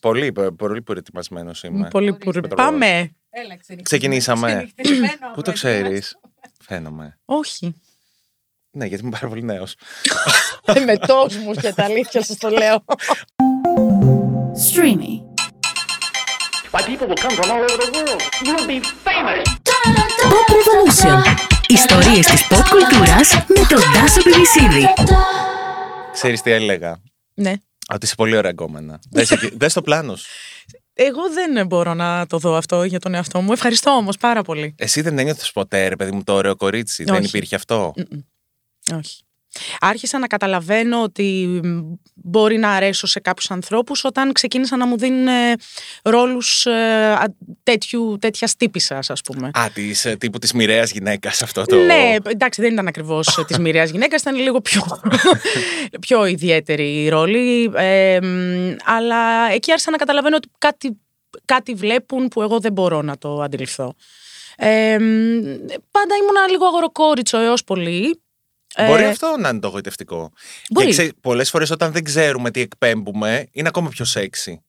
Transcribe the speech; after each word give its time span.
Πολύ, 0.00 0.32
πολύ 0.56 0.82
προετοιμασμένος 0.82 1.62
είμαι. 1.62 1.88
Πολύ 1.88 2.12
που... 2.12 2.30
Πάμε. 2.54 2.86
Έλα, 3.30 3.56
ξενυχτισμένο. 3.56 3.82
Ξεκινήσαμε. 3.82 4.48
Ξενυχτισμένο 4.50 5.32
Πού 5.34 5.42
το 5.42 5.50
από 5.50 5.52
ξέρεις, 5.52 6.18
Φαίνομαι. 6.62 7.18
Όχι. 7.24 7.74
Ναι, 8.70 8.86
γιατί 8.86 9.02
είμαι 9.02 9.12
πάρα 9.12 9.28
πολύ 9.28 9.42
νέος. 9.42 9.74
Με 10.86 10.96
τόσμους 10.96 11.56
και 11.56 11.72
τα 11.72 11.84
αλήθεια 11.84 12.22
σας 12.22 12.36
το 12.36 12.48
λέω. 12.48 12.84
Streamy. 14.68 15.12
My 16.72 16.82
people 16.88 17.08
will 17.08 17.22
come 17.24 17.34
from 17.38 17.50
all 17.50 17.62
over 17.66 17.78
the 17.84 17.90
world. 17.96 18.22
You'll 18.46 18.66
be 18.72 18.78
famous. 19.06 19.44
Pop 20.32 20.48
Revolution. 20.56 21.18
Ιστορίες 21.68 22.26
της 22.26 22.46
pop 22.48 22.62
κουλτούρας 22.70 23.32
με 23.34 23.66
τον 23.68 23.80
Τάσο 23.94 24.22
Πιβισίδη. 24.22 24.84
Ξέρεις 26.12 26.42
τι 26.42 26.50
έλεγα; 26.50 27.00
ναι. 27.34 27.52
Ότι 27.94 28.04
είσαι 28.06 28.14
πολύ 28.14 28.36
ωραία 28.36 28.50
γκόμενα. 28.50 29.00
Δες 29.10 29.30
εκεί- 29.30 29.56
Δες 29.60 29.72
το 29.72 29.82
πλάνο 29.82 30.16
σου. 30.16 30.26
Εγώ 30.92 31.30
δεν 31.32 31.66
μπορώ 31.66 31.94
να 31.94 32.26
το 32.26 32.38
δω 32.38 32.56
αυτό 32.56 32.84
για 32.84 32.98
τον 33.00 33.14
εαυτό 33.14 33.40
μου. 33.40 33.52
Ευχαριστώ 33.52 33.90
όμως 33.90 34.16
πάρα 34.16 34.42
πολύ. 34.42 34.74
Εσύ 34.78 35.00
δεν 35.00 35.18
ένιωθες 35.18 35.52
ποτέ, 35.52 35.88
ρε 35.88 35.96
παιδί 35.96 36.10
μου, 36.10 36.22
το 36.24 36.32
ωραίο 36.32 36.56
κορίτσι. 36.56 37.04
Δεν 37.04 37.14
Όχι. 37.14 37.24
υπήρχε 37.26 37.54
αυτό; 37.54 37.94
Όχι. 38.94 39.22
Άρχισα 39.80 40.18
να 40.18 40.26
καταλαβαίνω 40.26 41.02
ότι 41.02 41.60
μ, 41.64 41.78
μπορεί 42.14 42.58
να 42.58 42.70
αρέσω 42.70 43.06
σε 43.06 43.20
κάποιους 43.20 43.50
ανθρώπους 43.50 44.04
όταν 44.04 44.32
ξεκίνησαν 44.32 44.78
να 44.78 44.86
μου 44.86 44.98
δίνουν 44.98 45.28
ε, 45.28 45.54
ρόλους 46.02 46.66
ε, 46.66 46.72
α, 47.12 47.34
τέτοιου, 47.62 48.16
τέτοιας 48.20 48.56
τύπησας 48.56 49.10
ας 49.10 49.20
πούμε. 49.20 49.50
Α, 49.58 49.70
της, 49.74 50.04
ε, 50.04 50.16
τύπου 50.16 50.38
της 50.38 50.52
μοιραίας 50.52 50.90
γυναίκας 50.90 51.42
αυτό 51.42 51.64
το. 51.64 51.76
Ναι, 51.76 52.16
εντάξει, 52.22 52.60
δεν 52.60 52.72
ήταν 52.72 52.86
ακριβώς 52.86 53.44
της 53.46 53.58
μοιραίας 53.58 53.90
γυναίκας, 53.90 54.20
ήταν 54.20 54.34
λίγο 54.34 54.60
πιο, 54.60 54.82
πιο 56.06 56.24
ιδιαίτερη 56.24 57.02
η 57.02 57.08
ρόλη. 57.08 57.70
Ε, 57.74 58.18
μ, 58.22 58.76
αλλά 58.84 59.50
εκεί 59.52 59.70
άρχισα 59.70 59.90
να 59.90 59.96
καταλαβαίνω 59.96 60.36
ότι 60.36 60.48
κάτι, 60.58 60.96
κάτι 61.44 61.74
βλέπουν 61.74 62.28
που 62.28 62.42
εγώ 62.42 62.60
δεν 62.60 62.72
μπορώ 62.72 63.02
να 63.02 63.18
το 63.18 63.40
αντιληφθώ. 63.40 63.94
Ε, 64.56 64.98
μ, 64.98 65.40
πάντα 65.90 66.14
ήμουνα 66.22 66.48
λίγο 66.50 66.66
αγοροκόριτσο 66.66 67.38
έως 67.38 67.64
πολύ. 67.64 68.20
Μπορεί 68.86 69.02
Ε, 69.02 69.06
αυτό 69.06 69.36
να 69.38 69.48
είναι 69.48 69.60
το 69.60 69.68
γοητευτικό. 69.68 70.32
Μπορεί. 70.70 70.86
Και 70.86 70.92
ξέ, 70.92 71.12
πολλές 71.20 71.50
φορές 71.50 71.70
όταν 71.70 71.92
δεν 71.92 72.04
ξέρουμε 72.04 72.50
τι 72.50 72.60
εκπέμπουμε, 72.60 73.48
είναι 73.52 73.68
ακόμα 73.68 73.88
πιο 73.88 74.04
σεξι. 74.04 74.64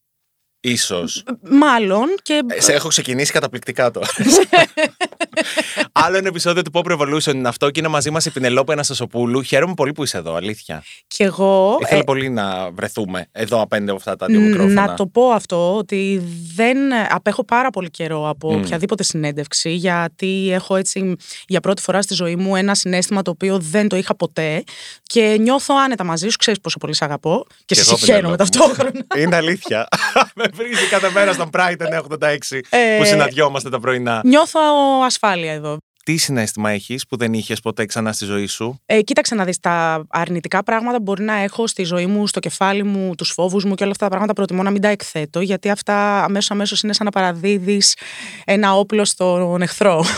Ίσως. 0.60 1.24
Μάλλον 1.42 2.08
και. 2.22 2.42
Ε, 2.48 2.62
σε 2.62 2.74
έχω 2.74 2.88
ξεκινήσει 2.88 3.32
καταπληκτικά 3.32 3.92
τώρα. 3.92 4.08
Άλλο 5.92 6.18
ένα 6.18 6.28
επεισόδιο 6.28 6.62
του 6.62 6.72
Pop 6.74 6.92
Revolution 6.92 7.34
είναι 7.34 7.48
αυτό 7.48 7.70
και 7.70 7.80
είναι 7.80 7.90
μαζί 7.90 8.10
μας 8.12 8.26
η 8.26 8.32
Πινελόπη 8.32 8.72
Αναστασοπούλου. 8.72 9.42
Χαίρομαι 9.42 9.74
πολύ 9.74 9.92
που 9.92 10.04
είσαι 10.04 10.18
εδώ, 10.18 10.36
αλήθεια. 10.36 10.84
και 11.08 11.24
εγώ. 11.24 11.78
Ήθελα 11.82 12.00
ε, 12.00 12.04
πολύ 12.04 12.30
να 12.30 12.72
βρεθούμε 12.72 13.28
εδώ 13.32 13.62
απέναντι 13.62 13.90
από 13.90 14.00
αυτά 14.00 14.16
τα 14.16 14.26
δύο 14.26 14.40
μικρόφωνα. 14.40 14.86
Να 14.86 14.94
το 14.94 15.06
πω 15.08 15.30
αυτό, 15.30 15.76
ότι 15.78 16.22
δεν 16.56 16.78
απέχω 17.10 17.44
πάρα 17.46 17.70
πολύ 17.70 17.90
καιρό 17.90 18.30
από 18.30 18.54
Μμ. 18.54 18.60
οποιαδήποτε 18.62 19.04
συνέντευξη, 19.04 19.70
γιατί 19.72 20.50
έχω 20.52 20.76
έτσι 20.76 21.16
για 21.48 21.60
πρώτη 21.60 21.82
φορά 21.82 22.02
στη 22.02 22.14
ζωή 22.14 22.36
μου 22.36 22.56
ένα 22.56 22.76
συνέστημα 22.76 23.22
το 23.22 23.32
οποίο 23.32 23.60
δεν 23.60 23.88
το 23.88 23.96
είχα 23.96 24.16
ποτέ 24.16 24.64
και 25.04 25.38
νιώθω 25.40 25.76
άνετα 25.86 26.04
μαζί 26.04 26.30
σου, 26.30 26.38
ξέρεις 26.38 26.60
πόσο 26.60 26.78
πολύ 26.78 26.96
σε 26.96 27.06
αγαπώ 27.06 27.46
και, 27.66 27.76
σε 27.76 27.82
εγώ, 27.82 27.98
συγχαίρομαι 27.98 28.36
Πινελόπη 28.36 28.58
μου. 28.58 28.68
ταυτόχρονα. 28.68 29.06
Είναι 29.26 29.36
αλήθεια. 29.36 29.88
Με 30.36 30.44
βρίζει 30.54 30.86
κάθε 30.90 31.10
μέρα 31.14 31.34
στον 31.34 31.50
Pride 31.54 31.78
986 32.20 32.60
Ε, 32.70 32.98
που 32.98 33.06
συναντιόμαστε 33.06 33.70
τα 33.70 33.80
πρωινά. 33.80 34.22
Νιώθω 34.26 34.60
ασφάλεια 35.22 35.52
εδώ. 35.52 35.78
Τι 36.04 36.18
συνέστημα 36.18 36.70
έχεις 36.72 37.06
που 37.08 37.18
δεν 37.18 37.34
είχες 37.34 37.60
ποτέ 37.60 37.86
ξανά 37.86 38.12
στη 38.14 38.26
ζωή 38.26 38.46
σου; 38.46 38.82
Ε, 38.86 39.02
κοίταξε 39.02 39.36
να 39.36 39.46
δεις, 39.46 39.60
τα 39.60 40.04
αρνητικά 40.10 40.64
πράγματα 40.64 40.98
που 40.98 41.04
μπορεί 41.04 41.24
να 41.24 41.34
έχω 41.34 41.68
στη 41.68 41.84
ζωή 41.84 42.06
μου, 42.06 42.28
στο 42.28 42.40
κεφάλι 42.40 42.84
μου, 42.84 43.16
τους 43.16 43.32
φόβους 43.32 43.64
μου 43.66 43.76
και 43.76 43.84
όλα 43.84 43.92
αυτά 43.92 44.04
τα 44.04 44.10
πράγματα 44.10 44.34
προτιμώ 44.34 44.64
να 44.64 44.70
μην 44.70 44.82
τα 44.82 44.88
εκθέτω, 44.88 45.40
γιατί 45.42 45.70
αυτά 45.70 46.24
αμέσως 46.24 46.52
αμέσως 46.52 46.82
είναι 46.82 46.94
σαν 46.94 47.06
να 47.06 47.12
παραδίδεις 47.12 47.96
ένα 48.46 48.74
όπλο 48.78 49.06
στον 49.06 49.62
εχθρό. 49.62 50.04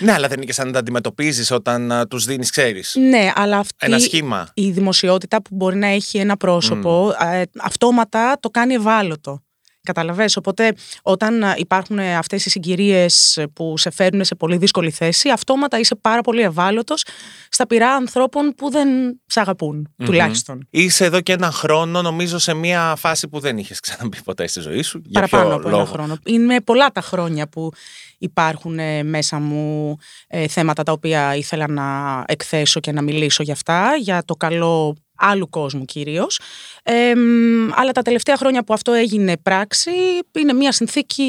Ναι, 0.00 0.12
αλλά 0.12 0.28
δεν 0.28 0.36
είναι 0.36 0.46
και 0.46 0.52
σαν 0.52 0.66
να 0.66 0.72
τα 0.72 0.78
αντιμετωπίζεις 0.78 1.50
όταν 1.50 2.06
τους 2.10 2.24
δίνεις, 2.24 2.50
ξέρεις. 2.50 2.94
ναι, 3.08 3.32
αλλά 3.34 3.58
αυτή 3.58 3.86
Ένα 3.86 3.98
σχήμα. 3.98 4.48
η 4.54 4.70
δημοσιότητα 4.70 5.42
που 5.42 5.54
μπορεί 5.54 5.76
να 5.76 5.86
έχει 5.86 6.18
ένα 6.18 6.36
πρόσωπο, 6.36 7.14
ε, 7.32 7.42
αυτόματα 7.60 8.36
το 8.40 8.48
κάνει 8.50 8.74
ευάλωτο. 8.74 9.42
Καταλαβες, 9.82 10.36
οπότε 10.36 10.74
όταν 11.02 11.44
α, 11.44 11.54
υπάρχουν 11.56 11.98
ε, 11.98 12.16
αυτές 12.16 12.46
οι 12.46 12.50
συγκυρίες 12.50 13.44
που 13.52 13.78
σε 13.78 13.90
φέρνουν 13.90 14.24
σε 14.24 14.34
πολύ 14.34 14.56
δύσκολη 14.56 14.90
θέση, 14.90 15.30
αυτόματα 15.30 15.78
είσαι 15.78 15.94
πάρα 15.94 16.20
πολύ 16.20 16.42
ευάλωτος 16.42 17.04
στα 17.48 17.66
πειρά 17.66 17.94
ανθρώπων 17.94 18.54
που 18.56 18.70
δεν 18.70 18.88
σε 19.26 19.40
αγαπουν 19.40 19.94
τουλάχιστον. 20.04 20.66
Είσαι 20.70 21.04
εδώ 21.04 21.20
και 21.20 21.32
ένα 21.32 21.50
χρόνο, 21.50 22.02
νομίζω, 22.02 22.38
σε 22.38 22.54
μια 22.54 22.94
φάση 22.96 23.28
που 23.28 23.40
δεν 23.40 23.58
είχες 23.58 23.80
ξαναμπεί 23.80 24.22
ποτέ 24.22 24.46
στη 24.46 24.60
ζωή 24.60 24.82
σου. 24.82 25.02
Για 25.04 25.20
Παραπάνω 25.20 25.48
ποιο 25.48 25.56
από 25.56 25.68
λόγο; 25.68 25.80
ένα 25.80 25.90
χρόνο. 25.90 26.16
Είναι 26.24 26.60
πολλά 26.60 26.90
τα 26.90 27.00
χρόνια 27.00 27.48
που 27.48 27.70
υπάρχουν 28.18 28.78
ε, 28.78 29.02
μέσα 29.02 29.38
μου 29.38 29.96
ε, 30.26 30.48
θέματα 30.48 30.82
τα 30.82 30.92
οποία 30.92 31.36
ήθελα 31.36 31.68
να 31.68 31.84
εκθέσω 32.26 32.80
και 32.80 32.92
να 32.92 33.02
μιλήσω 33.02 33.42
για 33.42 33.52
αυτά, 33.52 33.96
για 34.00 34.22
το 34.24 34.34
καλό 34.34 34.96
άλλου 35.22 35.48
κόσμου 35.48 35.84
κυρίως. 35.84 36.40
Ε, 36.82 37.14
μ, 37.14 37.70
αλλά 37.74 37.92
τα 37.92 38.02
τελευταία 38.02 38.36
χρόνια 38.36 38.64
που 38.64 38.72
αυτό 38.72 38.92
έγινε 38.92 39.36
πράξη 39.36 39.90
είναι 40.38 40.52
μια 40.52 40.72
συνθήκη 40.72 41.26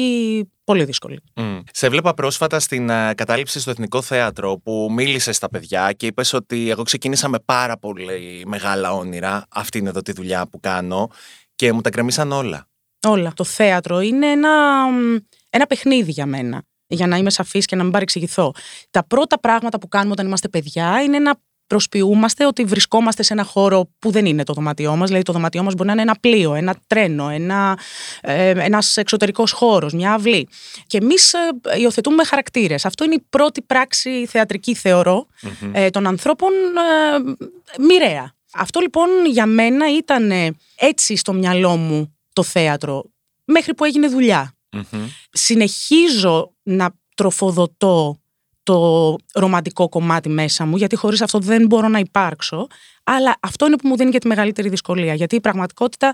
πολύ 0.64 0.84
δύσκολη. 0.84 1.20
Μμ. 1.34 1.58
Σε 1.72 1.88
βλέπα 1.88 2.14
πρόσφατα 2.14 2.60
στην 2.60 2.90
ε, 2.90 3.14
κατάληψη 3.14 3.60
στο 3.60 3.70
Εθνικό 3.70 4.02
Θέατρο 4.02 4.58
που 4.64 4.88
μίλησε 4.90 5.32
στα 5.32 5.48
παιδιά 5.48 5.92
και 5.92 6.06
είπες 6.06 6.32
ότι 6.32 6.70
εγώ 6.70 6.82
ξεκίνησα 6.82 7.28
με 7.28 7.38
πάρα 7.44 7.78
πολύ 7.78 8.42
μεγάλα 8.46 8.92
όνειρα. 8.92 9.46
Αυτή 9.50 9.78
είναι 9.78 9.88
εδώ 9.88 10.00
τη 10.00 10.12
δουλειά 10.12 10.46
που 10.46 10.60
κάνω 10.60 11.10
και 11.54 11.72
μου 11.72 11.80
τα 11.80 11.90
κρεμίσαν 11.90 12.32
όλα. 12.32 12.68
Όλα. 13.06 13.32
Το 13.36 13.44
θέατρο 13.44 14.00
είναι 14.00 14.26
ένα, 14.26 14.84
μ, 14.90 15.16
ένα 15.50 15.66
παιχνίδι 15.66 16.10
για 16.10 16.26
μένα. 16.26 16.62
Για 16.86 17.06
να 17.06 17.16
είμαι 17.16 17.30
σαφής 17.30 17.66
και 17.66 17.76
να 17.76 17.82
μην 17.82 17.92
παρεξηγηθώ. 17.92 18.52
Τα 18.90 19.06
πρώτα 19.06 19.40
πράγματα 19.40 19.78
που 19.78 19.88
κάνουμε 19.88 20.12
όταν 20.12 20.26
είμαστε 20.26 20.48
παιδιά 20.48 21.02
είναι 21.02 21.18
να 21.18 21.34
προσποιούμαστε 21.66 22.46
ότι 22.46 22.64
βρισκόμαστε 22.64 23.22
σε 23.22 23.32
ένα 23.32 23.44
χώρο 23.44 23.90
που 23.98 24.10
δεν 24.10 24.26
είναι 24.26 24.44
το 24.44 24.52
δωμάτιό 24.52 24.96
μας. 24.96 25.06
Δηλαδή 25.06 25.24
το 25.24 25.32
δωμάτιό 25.32 25.62
μας 25.62 25.74
μπορεί 25.74 25.86
να 25.86 25.92
είναι 25.92 26.02
ένα 26.02 26.16
πλοίο, 26.20 26.54
ένα 26.54 26.76
τρένο, 26.86 27.28
ένα, 27.28 27.78
ε, 28.20 28.48
ένας 28.48 28.96
εξωτερικός 28.96 29.52
χώρος, 29.52 29.92
μια 29.92 30.12
αυλή. 30.12 30.48
Και 30.86 30.98
εμείς 30.98 31.32
ε, 31.32 31.38
υιοθετούμε 31.80 32.24
χαρακτήρες. 32.24 32.84
Αυτό 32.84 33.04
είναι 33.04 33.14
η 33.14 33.24
πρώτη 33.30 33.62
πράξη 33.62 34.26
θεατρική, 34.26 34.74
θεωρώ, 34.74 35.26
ε, 35.72 35.90
των 35.90 36.06
ανθρώπων 36.06 36.50
ε, 36.52 37.82
μοιραία. 37.82 38.34
Αυτό 38.54 38.80
λοιπόν 38.80 39.08
για 39.26 39.46
μένα 39.46 39.96
ήταν 39.96 40.30
ε, 40.30 40.50
έτσι 40.76 41.16
στο 41.16 41.32
μυαλό 41.32 41.76
μου 41.76 42.16
το 42.32 42.42
θέατρο, 42.42 43.04
μέχρι 43.44 43.74
που 43.74 43.84
έγινε 43.84 44.08
δουλειά. 44.08 44.54
Μμμ. 44.72 45.06
Συνεχίζω 45.30 46.52
να 46.62 46.94
τροφοδοτώ 47.14 48.18
το 48.64 49.16
ρομαντικό 49.34 49.88
κομμάτι 49.88 50.28
μέσα 50.28 50.64
μου, 50.66 50.76
γιατί 50.76 50.96
χωρίς 50.96 51.22
αυτό 51.22 51.38
δεν 51.38 51.66
μπορώ 51.66 51.88
να 51.88 51.98
υπάρξω. 51.98 52.66
Αλλά 53.04 53.36
αυτό 53.40 53.66
είναι 53.66 53.76
που 53.76 53.88
μου 53.88 53.96
δίνει 53.96 54.10
και 54.10 54.18
τη 54.18 54.26
μεγαλύτερη 54.26 54.68
δυσκολία, 54.68 55.14
γιατί 55.14 55.36
η 55.36 55.40
πραγματικότητα 55.40 56.12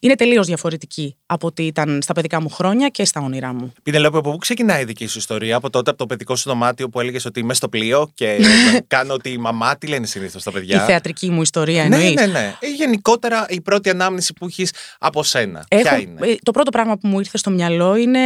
είναι 0.00 0.14
τελείως 0.14 0.46
διαφορετική 0.46 1.16
από 1.26 1.46
ό,τι 1.46 1.66
ήταν 1.66 1.98
στα 2.02 2.12
παιδικά 2.12 2.40
μου 2.40 2.48
χρόνια 2.48 2.88
και 2.88 3.04
στα 3.04 3.20
όνειρά 3.20 3.52
μου. 3.52 3.72
Πινελόπη, 3.82 4.16
από 4.16 4.30
πού 4.30 4.36
ξεκινάει 4.36 4.82
η 4.82 4.84
δική 4.84 5.06
σου 5.06 5.18
ιστορία, 5.18 5.56
από 5.56 5.70
τότε 5.70 5.90
από 5.90 5.98
το 5.98 6.06
παιδικό 6.06 6.36
σου 6.36 6.48
δωμάτιο 6.48 6.88
που 6.88 7.00
έλεγες 7.00 7.24
ότι 7.24 7.40
είμαι 7.40 7.54
στο 7.54 7.68
πλοίο 7.68 8.10
και 8.14 8.38
κάνω 8.86 9.12
ότι 9.14 9.30
η 9.30 9.36
μαμά, 9.38 9.76
τι 9.78 9.86
λένε 9.86 10.06
συνήθως 10.06 10.42
τα 10.42 10.50
παιδιά; 10.50 10.82
Η 10.82 10.86
θεατρική 10.86 11.30
μου 11.30 11.42
ιστορία 11.42 11.88
ναι, 11.88 11.96
εννοείς; 11.96 12.14
ναι, 12.14 12.26
ναι. 12.26 12.56
Ε, 12.60 12.66
γενικότερα 12.66 13.46
η 13.48 13.60
πρώτη 13.60 13.90
ανάμνηση 13.90 14.32
που 14.32 14.46
έχεις 14.46 14.72
από 14.98 15.22
σένα. 15.22 15.64
Ποια 15.68 15.80
Έχω- 15.80 16.00
είναι; 16.00 16.26
ε, 16.26 16.34
Το 16.42 16.50
πρώτο 16.50 16.70
πράγμα 16.70 16.98
που 16.98 17.08
μου 17.08 17.18
ήρθε 17.18 17.38
στο 17.38 17.50
μυαλό 17.50 17.96
είναι 17.96 18.20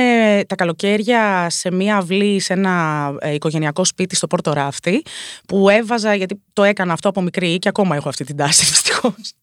τα 0.46 0.54
καλοκαίρια 0.54 1.46
σε 1.50 1.70
μία 1.72 1.96
αυλή, 1.96 2.40
σε 2.40 2.52
ένα 2.52 3.06
ε, 3.20 3.34
οικογενειακό 3.34 3.84
σπίτι 3.84 4.16
στο 4.16 4.26
Πόρτο 4.26 4.52
Ράφτη, 4.52 5.02
που 5.46 5.68
έβαζα, 5.68 6.14
γιατί 6.14 6.42
το 6.60 6.66
έκανα 6.66 6.92
αυτό 6.92 7.08
από 7.08 7.20
μικρή 7.22 7.58
και 7.58 7.68
ακόμα 7.68 7.96
έχω 7.96 8.08
αυτή 8.08 8.24
την 8.24 8.36
τάση 8.36 8.64
δυστυχώς. 8.70 9.34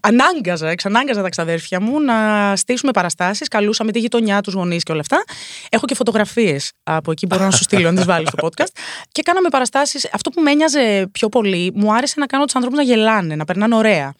Ανάγκαζα, 0.00 0.68
εξανάγκαζα 0.68 1.22
τα 1.22 1.28
ξαδέρφια 1.28 1.80
μου 1.80 2.00
να 2.00 2.16
στήσουμε 2.56 2.92
παραστάσεις. 2.92 3.48
Καλούσαμε 3.48 3.92
τη 3.92 3.98
γειτονιά, 3.98 4.40
τους 4.40 4.54
γονείς 4.54 4.82
και 4.82 4.92
όλα 4.92 5.00
αυτά. 5.00 5.24
Έχω 5.68 5.86
και 5.86 5.94
φωτογραφίες 5.94 6.72
από 6.82 7.10
εκεί, 7.10 7.26
μπορώ 7.26 7.44
να 7.44 7.50
σου 7.50 7.62
στείλω, 7.62 7.90
να 7.90 7.96
τις 7.96 8.04
βάλεις 8.04 8.28
στο 8.28 8.48
podcast. 8.48 8.72
Και 9.12 9.22
κάναμε 9.22 9.48
παραστάσεις. 9.48 10.08
Αυτό 10.12 10.30
που 10.30 10.40
με 10.40 10.50
ένοιαζε 10.50 11.08
πιο 11.12 11.28
πολύ, 11.28 11.72
μου 11.74 11.94
άρεσε 11.94 12.14
να 12.18 12.26
κάνω 12.26 12.44
τους 12.44 12.54
ανθρώπους 12.54 12.78
να 12.78 12.84
γελάνε, 12.84 13.34
να 13.36 13.44
περνάνε 13.44 13.74
ωραία. 13.74 14.14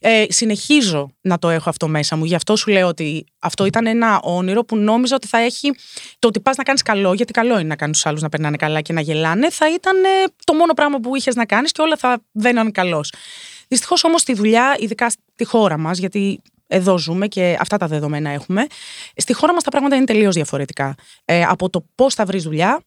Ε, 0.00 0.24
συνεχίζω 0.28 1.10
να 1.20 1.38
το 1.38 1.48
έχω 1.48 1.68
αυτό 1.68 1.88
μέσα 1.88 2.16
μου. 2.16 2.24
Γι' 2.24 2.34
αυτό 2.34 2.56
σου 2.56 2.70
λέω 2.70 2.86
ότι 2.86 3.26
αυτό 3.38 3.64
ήταν 3.64 3.86
ένα 3.86 4.20
όνειρο 4.22 4.64
που 4.64 4.76
νόμιζα 4.76 5.14
ότι 5.14 5.26
θα 5.26 5.38
έχει. 5.38 5.70
Το 6.18 6.28
ότι 6.28 6.40
πας 6.40 6.56
να 6.56 6.62
κάνεις 6.62 6.82
καλό, 6.82 7.12
γιατί 7.12 7.32
καλό 7.32 7.58
είναι 7.58 7.68
να 7.68 7.76
κάνεις 7.76 7.96
τους 7.96 8.06
άλλους 8.06 8.22
να 8.22 8.28
περνάνε 8.28 8.56
καλά 8.56 8.80
και 8.80 8.92
να 8.92 9.00
γελάνε, 9.00 9.50
θα 9.50 9.72
ήταν 9.72 10.04
ε, 10.04 10.08
το 10.44 10.54
μόνο 10.54 10.72
πράγμα 10.72 10.98
που 10.98 11.16
είχες 11.16 11.34
να 11.34 11.46
κάνεις 11.46 11.72
και 11.72 11.82
όλα 11.82 11.96
θα 11.96 12.22
βαίναν 12.32 12.72
καλώς. 12.72 13.12
Δυστυχώς 13.68 14.04
όμως 14.04 14.20
στη 14.20 14.34
δουλειά, 14.34 14.76
ειδικά 14.78 15.10
στη 15.10 15.44
χώρα 15.44 15.78
μας, 15.78 15.98
γιατί 15.98 16.42
εδώ 16.66 16.98
ζούμε 16.98 17.26
και 17.26 17.56
αυτά 17.60 17.76
τα 17.76 17.86
δεδομένα 17.86 18.30
έχουμε, 18.30 18.66
στη 19.16 19.32
χώρα 19.32 19.52
μας 19.52 19.62
τα 19.62 19.70
πράγματα 19.70 19.96
είναι 19.96 20.04
τελείως 20.04 20.34
διαφορετικά. 20.34 20.94
Ε, 21.24 21.42
από 21.42 21.70
το 21.70 21.86
πώς 21.94 22.14
θα 22.14 22.24
βρεις 22.24 22.42
δουλειά, 22.42 22.80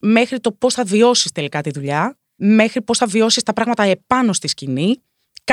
μέχρι 0.00 0.40
το 0.40 0.52
πώς 0.52 0.74
θα 0.74 0.84
βιώσεις 0.84 1.32
τελικά 1.32 1.60
τη 1.60 1.70
δουλειά, 1.70 2.18
μέχρι 2.34 2.82
πώς 2.82 2.98
θα 2.98 3.06
βιώσεις 3.06 3.42
τα 3.42 3.52
πράγματα 3.52 3.82
επάνω 3.82 4.32
στη 4.32 4.48
σκηνή, 4.48 5.02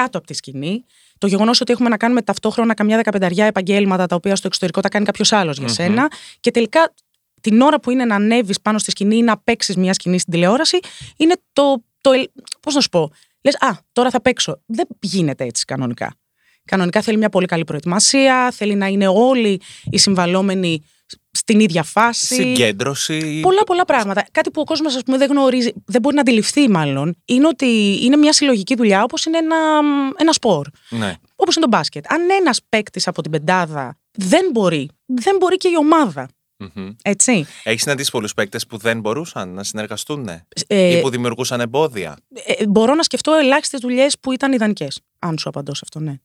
κάτω 0.02 0.18
από 0.18 0.28
τη 0.28 0.34
σκηνή. 0.34 0.86
Το 1.18 1.28
γεγονός 1.28 1.62
ότι 1.62 1.72
έχουμε 1.72 1.90
να 1.90 1.98
κάνουμε 1.98 2.22
ταυτόχρονα 2.22 2.74
καμιά 2.74 2.96
δεκαπενταριά 2.96 3.46
επαγγέλματα 3.46 4.06
τα 4.06 4.16
οποία 4.16 4.36
στο 4.36 4.48
εξωτερικό 4.48 4.82
τα 4.82 4.90
κάνει 4.90 5.06
κάποιος 5.06 5.32
άλλος 5.32 5.58
για 5.58 5.68
σένα. 5.68 6.12
Και 6.40 6.52
τελικά 6.52 6.94
την 7.42 7.62
ώρα 7.62 7.80
που 7.80 7.92
είναι 7.92 8.06
να 8.06 8.16
ανέβεις 8.16 8.62
πάνω 8.62 8.78
στη 8.78 8.92
σκηνή 8.92 9.18
ή 9.18 9.22
να 9.22 9.38
παίξεις 9.38 9.76
μια 9.76 9.94
σκηνή 9.94 10.20
στην 10.20 10.34
τηλεόραση, 10.34 10.80
είναι 11.18 11.36
το. 11.54 11.84
το 12.02 12.12
Πώς 12.60 12.74
να 12.74 12.82
σου 12.82 12.90
πω. 12.90 13.12
Λες, 13.42 13.56
Α, 13.56 13.78
τώρα 13.92 14.10
θα 14.10 14.22
παίξω. 14.22 14.62
Δεν 14.66 14.88
γίνεται 15.00 15.44
έτσι 15.44 15.66
κανονικά. 15.66 16.16
Κανονικά 16.66 17.02
θέλει 17.02 17.18
μια 17.18 17.30
πολύ 17.30 17.46
καλή 17.46 17.64
προετοιμασία, 17.64 18.52
θέλει 18.52 18.76
να 18.76 18.88
είναι 18.88 19.08
όλοι 19.08 19.62
οι 19.90 19.98
συμβαλόμενοι 19.98 20.84
στην 21.38 21.60
ίδια 21.60 21.84
φάση. 21.84 22.36
Συγκέντρωση. 22.36 23.40
Πολλά 23.42 23.64
πολλά 23.64 23.86
πράγματα. 23.86 24.26
Κάτι 24.32 24.52
που 24.52 24.62
ο 24.62 24.64
κόσμος 24.64 25.02
δεν 25.06 25.30
γνωρίζει, 25.30 25.74
δεν 25.86 26.02
μπορεί 26.02 26.16
να 26.16 26.22
αντιληφθεί 26.22 26.70
μάλλον, 26.70 27.16
είναι 27.26 27.48
ότι 27.48 28.00
είναι 28.04 28.16
μια 28.18 28.34
συλλογική 28.34 28.76
δουλειά 28.76 29.04
όπως 29.04 29.26
είναι 29.26 29.38
ένα, 29.38 29.56
ένα 30.18 30.32
σπορ. 30.32 30.68
Ναι. 30.90 31.14
Όπως 31.36 31.56
είναι 31.56 31.66
το 31.66 31.78
μπάσκετ. 31.78 32.12
Αν 32.12 32.22
ένας 32.40 32.60
παίκτης 32.70 33.08
από 33.08 33.22
την 33.22 33.32
πεντάδα 33.32 33.98
δεν 34.12 34.50
μπορεί, 34.52 34.90
δεν 35.06 35.36
μπορεί 35.40 35.58
και 35.58 35.68
η 35.68 35.76
ομάδα. 35.78 36.28
Μμμ. 36.60 36.90
Έτσι. 37.04 37.46
Έχεις 37.64 37.82
συναντήσει 37.82 38.12
πολλούς 38.12 38.34
παίκτες 38.34 38.68
που 38.68 38.78
δεν 38.78 39.00
μπορούσαν 39.00 39.54
να 39.54 39.64
συνεργαστούν 39.64 40.28
Ε, 40.68 40.98
ή 40.98 41.02
που 41.02 41.10
δημιουργούσαν 41.10 41.60
εμπόδια. 41.60 42.18
ε, 42.46 42.68
μπορώ 42.68 42.94
να 42.96 43.04
σκεφτώ 43.04 43.34
ελάχιστες 43.34 43.80
δουλειές 43.80 44.20
που 44.20 44.32
ήταν 44.32 44.54
ιδανικές. 44.54 45.00
Αν 45.20 45.38
σου 45.38 45.50
απαντώ 45.50 45.74
σε 45.74 45.82
αυτό, 45.84 46.00
ναι. 46.00 46.16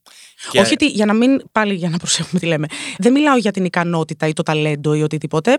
Και- 0.51 0.61
Όχι 0.61 0.73
ότι 0.73 0.87
για 0.87 1.07
να 1.07 1.13
μην. 1.13 1.43
Πάλι 1.53 1.75
για 1.75 1.89
να 1.89 1.97
προσέχουμε 1.97 2.41
τι 2.41 2.47
λέμε. 2.47 2.67
Δεν 2.99 3.13
μιλάω 3.13 3.37
για 3.37 3.51
την 3.51 3.65
ικανότητα 3.65 4.27
ή 4.27 4.33
το 4.33 4.43
ταλέντο 4.43 4.95
ή 4.95 5.03
οτιδήποτε. 5.03 5.57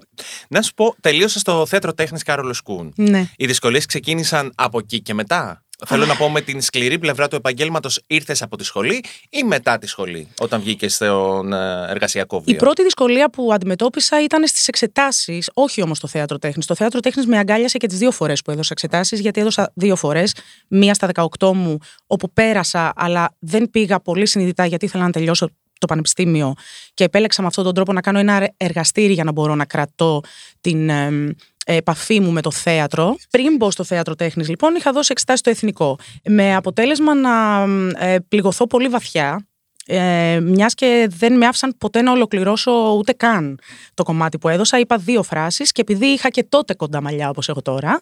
Να 0.50 0.62
σου 0.62 0.74
πω, 0.74 0.96
τελείωσα 1.02 1.40
στο 1.40 1.66
θέατρο 1.66 1.94
τέχνης 1.94 2.24
Κάρολος 2.24 2.58
Σκούν. 2.58 2.94
Ναι. 2.96 3.30
Οι 3.38 3.46
δυσκολίες 3.46 3.86
ξεκίνησαν 3.86 4.52
από 4.56 4.78
εκεί 4.80 5.02
και 5.02 5.14
μετά; 5.14 5.64
Θέλω 5.86 6.06
να 6.06 6.16
πω 6.16 6.30
με 6.30 6.42
την 6.42 6.62
σκληρή 6.62 7.00
πλευρά 7.00 7.28
του 7.28 7.36
επαγγέλματος 7.36 8.02
ήρθες 8.08 8.42
από 8.42 8.58
τη 8.58 8.64
σχολή 8.64 9.04
ή 9.30 9.44
μετά 9.44 9.78
τη 9.78 9.88
σχολή, 9.88 10.28
όταν 10.40 10.62
βγήκες 10.62 10.94
στον 10.94 11.54
ε, 11.54 11.86
εργασιακό 11.90 12.42
βίο; 12.42 12.54
Η 12.54 12.58
πρώτη 12.58 12.84
δυσκολία 12.84 13.30
που 13.30 13.54
αντιμετώπισα 13.54 14.24
ήταν 14.24 14.48
στις 14.48 14.68
εξετάσεις, 14.68 15.50
όχι 15.54 15.82
όμως 15.82 15.98
στο 15.98 16.08
θέατρο 16.08 16.40
τέχνης. 16.40 16.66
Το 16.66 16.76
θέατρο 16.76 17.00
τέχνης 17.00 17.26
με 17.26 17.38
αγκάλιασε 17.38 17.78
και 17.78 17.88
τις 17.88 17.98
δύο 17.98 18.12
φορές 18.12 18.42
που 18.42 18.52
έδωσα 18.52 18.70
εξετάσεις, 18.72 19.20
γιατί 19.20 19.40
έδωσα 19.40 19.72
δύο 19.76 19.96
φορές. 19.96 20.36
Μία 20.68 20.94
στα 20.94 21.08
18 21.40 21.54
μου, 21.54 21.78
όπου 22.08 22.34
πέρασα, 22.34 22.94
αλλά 22.96 23.36
δεν 23.40 23.70
πήγα 23.70 24.00
πολύ 24.00 24.26
συνειδητά 24.26 24.66
γιατί 24.66 24.86
ήθελα 24.86 25.04
να 25.04 25.12
τελειώσω 25.12 25.50
το 25.84 25.90
πανεπιστήμιο 25.90 26.54
και 26.94 27.04
επέλεξα 27.04 27.42
με 27.42 27.48
αυτόν 27.48 27.64
τον 27.64 27.74
τρόπο 27.74 27.94
να 27.94 28.02
κάνω 28.02 28.20
ένα 28.20 28.54
εργαστήρι 28.58 29.14
για 29.14 29.24
να 29.24 29.32
μπορώ 29.32 29.56
να 29.56 29.66
κρατώ 29.66 30.22
την 30.62 30.90
εμ, 30.90 31.30
επαφή 31.65 32.19
μου 32.19 32.31
με 32.31 32.42
το 32.42 32.51
θέατρο. 32.51 33.15
Πριν 33.30 33.56
μπω 33.56 33.71
στο 33.71 33.83
θέατρο 33.83 34.15
τέχνης 34.15 34.50
λοιπόν 34.50 34.75
είχα 34.75 34.92
δώσει 34.92 35.12
εξετάσεις 35.12 35.39
στο 35.39 35.50
εθνικό 35.50 35.98
με 36.25 36.56
αποτέλεσμα 36.56 37.13
να 37.13 37.62
εμ, 37.62 37.89
ε, 37.89 38.19
πληγωθώ 38.27 38.68
πολύ 38.68 38.88
βαθιά 38.88 39.48
ε, 39.86 40.39
μιας 40.39 40.74
και 40.74 41.07
δεν 41.10 41.38
με 41.38 41.45
άφησαν 41.45 41.75
ποτέ 41.77 42.01
να 42.01 42.12
ολοκληρώσω 42.12 42.71
ούτε 42.98 43.12
καν 43.12 43.60
το 43.94 44.04
κομμάτι 44.04 44.38
που 44.38 44.50
έδωσα. 44.50 44.80
Είπα 44.80 44.98
δύο 44.98 45.24
φράσεις 45.24 45.71
και 45.71 45.81
επειδή 45.81 46.06
είχα 46.06 46.30
και 46.30 46.44
τότε 46.44 46.74
κοντά 46.74 47.01
μαλλιά 47.01 47.30
όπως 47.30 47.50
έχω 47.50 47.62
τώρα, 47.62 48.00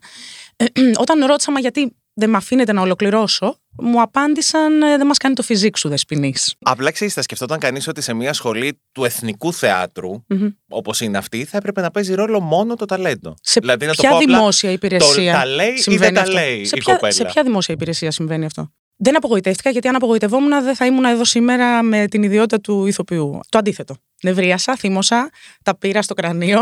όταν 1.03 1.25
ρώτησα 1.25 1.51
μα 1.51 1.59
γιατί 1.59 1.95
δεν 2.13 2.29
με 2.29 2.37
αφήνετε 2.37 2.73
να 2.73 2.81
ολοκληρώσω, 2.81 3.55
μου 3.77 4.01
απάντησαν 4.01 4.81
ε, 4.81 4.97
δεν 4.97 5.07
μας 5.07 5.17
κάνει 5.17 5.35
το 5.35 5.43
φυσικ 5.43 5.77
σου 5.77 5.89
δεσποινής. 5.89 6.55
Απλά 6.59 6.91
ξέρεις, 6.91 7.13
θα 7.13 7.21
σκεφτόταν 7.21 7.59
κανείς 7.59 7.87
ότι 7.87 8.01
σε 8.01 8.13
μια 8.13 8.33
σχολή 8.33 8.81
του 8.91 9.03
εθνικού 9.05 9.53
θεάτρου, 9.53 10.11
Μμμ. 10.27 10.47
όπως 10.69 11.01
είναι 11.01 11.17
αυτή, 11.17 11.45
θα 11.45 11.57
έπρεπε 11.57 11.81
να 11.81 11.91
παίζει 11.91 12.13
ρόλο 12.13 12.39
μόνο 12.39 12.75
το 12.75 12.85
ταλέντο. 12.85 13.33
Σε 13.41 13.59
δηλαδή, 13.59 13.85
να 13.85 13.93
το 13.93 14.01
ποια 14.01 14.09
πω 14.09 14.17
απλά, 14.17 14.35
δημόσια 14.35 14.71
υπηρεσία 14.71 15.33
Το, 15.33 15.39
τα 15.39 15.45
λέει 15.45 15.67
ή 15.67 15.71
δεν 15.71 15.81
συμβαίνει 15.81 16.13
τα 16.13 16.21
αυτό; 16.21 16.33
λέει 16.33 16.65
σε 16.65 16.75
η 16.75 16.79
ποια, 16.79 16.93
κοπέλα. 16.93 17.13
σε 17.13 17.25
ποια 17.25 17.43
δημόσια 17.43 17.73
υπηρεσία 17.73 18.11
συμβαίνει 18.11 18.45
αυτό; 18.45 18.71
Δεν 19.03 19.15
απογοητεύτηκα 19.15 19.69
γιατί 19.69 19.88
αν 19.88 19.95
απογοητευόμουν 19.95 20.63
δεν 20.63 20.75
θα 20.75 20.86
ήμουν 20.86 21.06
εδώ 21.06 21.25
σήμερα 21.25 21.81
με 21.83 22.07
την 22.07 22.24
ιδιότητα 22.24 22.62
του 22.62 22.86
ηθοποιού. 22.86 23.39
Το 23.50 23.57
αντίθετο. 23.57 23.95
Νευρίασα, 24.24 24.75
θύμωσα, 24.75 25.30
τα 25.63 25.77
πήρα 25.77 26.01
στο 26.01 26.13
κρανίο 26.13 26.59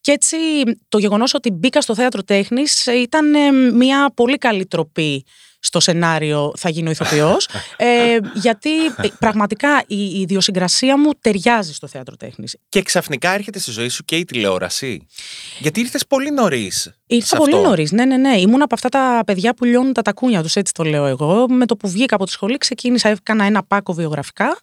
και 0.00 0.12
έτσι 0.12 0.36
το 0.88 0.98
γεγονός 0.98 1.34
ότι 1.34 1.50
μπήκα 1.50 1.80
στο 1.80 1.94
θέατρο 1.94 2.22
τέχνης 2.22 2.86
ήταν 2.86 3.34
ε, 3.34 3.50
μια 3.52 4.12
πολύ 4.14 4.38
καλή 4.38 4.66
τροπή 4.66 5.24
στο 5.64 5.80
σενάριο 5.80 6.52
θα 6.56 6.68
γίνω 6.68 6.90
ηθοποιός 6.90 7.48
ε, 7.76 8.18
γιατί 8.34 8.84
ε, 8.84 9.08
πραγματικά 9.18 9.82
η, 9.86 9.96
η 9.96 10.20
ιδιοσυγκρασία 10.20 10.98
μου 10.98 11.10
ταιριάζει 11.20 11.74
στο 11.74 11.86
θέατρο 11.86 12.16
τέχνης. 12.16 12.56
Και 12.68 12.82
ξαφνικά 12.82 13.30
έρχεται 13.30 13.58
στη 13.58 13.70
ζωή 13.70 13.88
σου 13.88 14.04
και 14.04 14.16
η 14.16 14.24
τηλεόραση. 14.24 15.06
Γιατί 15.58 15.80
ήρθες 15.80 16.06
πολύ 16.06 16.30
νωρίς. 16.30 16.92
Ήρθα 17.06 17.36
πολύ 17.36 17.60
νωρίς. 17.60 17.92
Ναι, 17.92 18.04
ναι, 18.04 18.16
ναι. 18.16 18.36
Ήμουν 18.36 18.62
από 18.62 18.74
αυτά 18.74 18.88
τα 18.88 19.22
παιδιά 19.26 19.54
που 19.54 19.64
λιώνουν 19.64 19.92
τα 19.92 20.02
τακούνια 20.02 20.42
τους, 20.42 20.56
έτσι 20.56 20.72
το 20.72 20.84
λέω 20.84 21.06
εγώ. 21.06 21.46
Με 21.48 21.66
το 21.66 21.76
που 21.76 21.88
βγήκα 21.88 22.14
από 22.14 22.24
τη 22.24 22.30
σχολή, 22.30 22.58
ξεκίνησα, 22.58 23.08
έκανα 23.08 23.44
ένα 23.44 23.62
πάκο 23.62 23.92
βιογραφικά. 23.92 24.58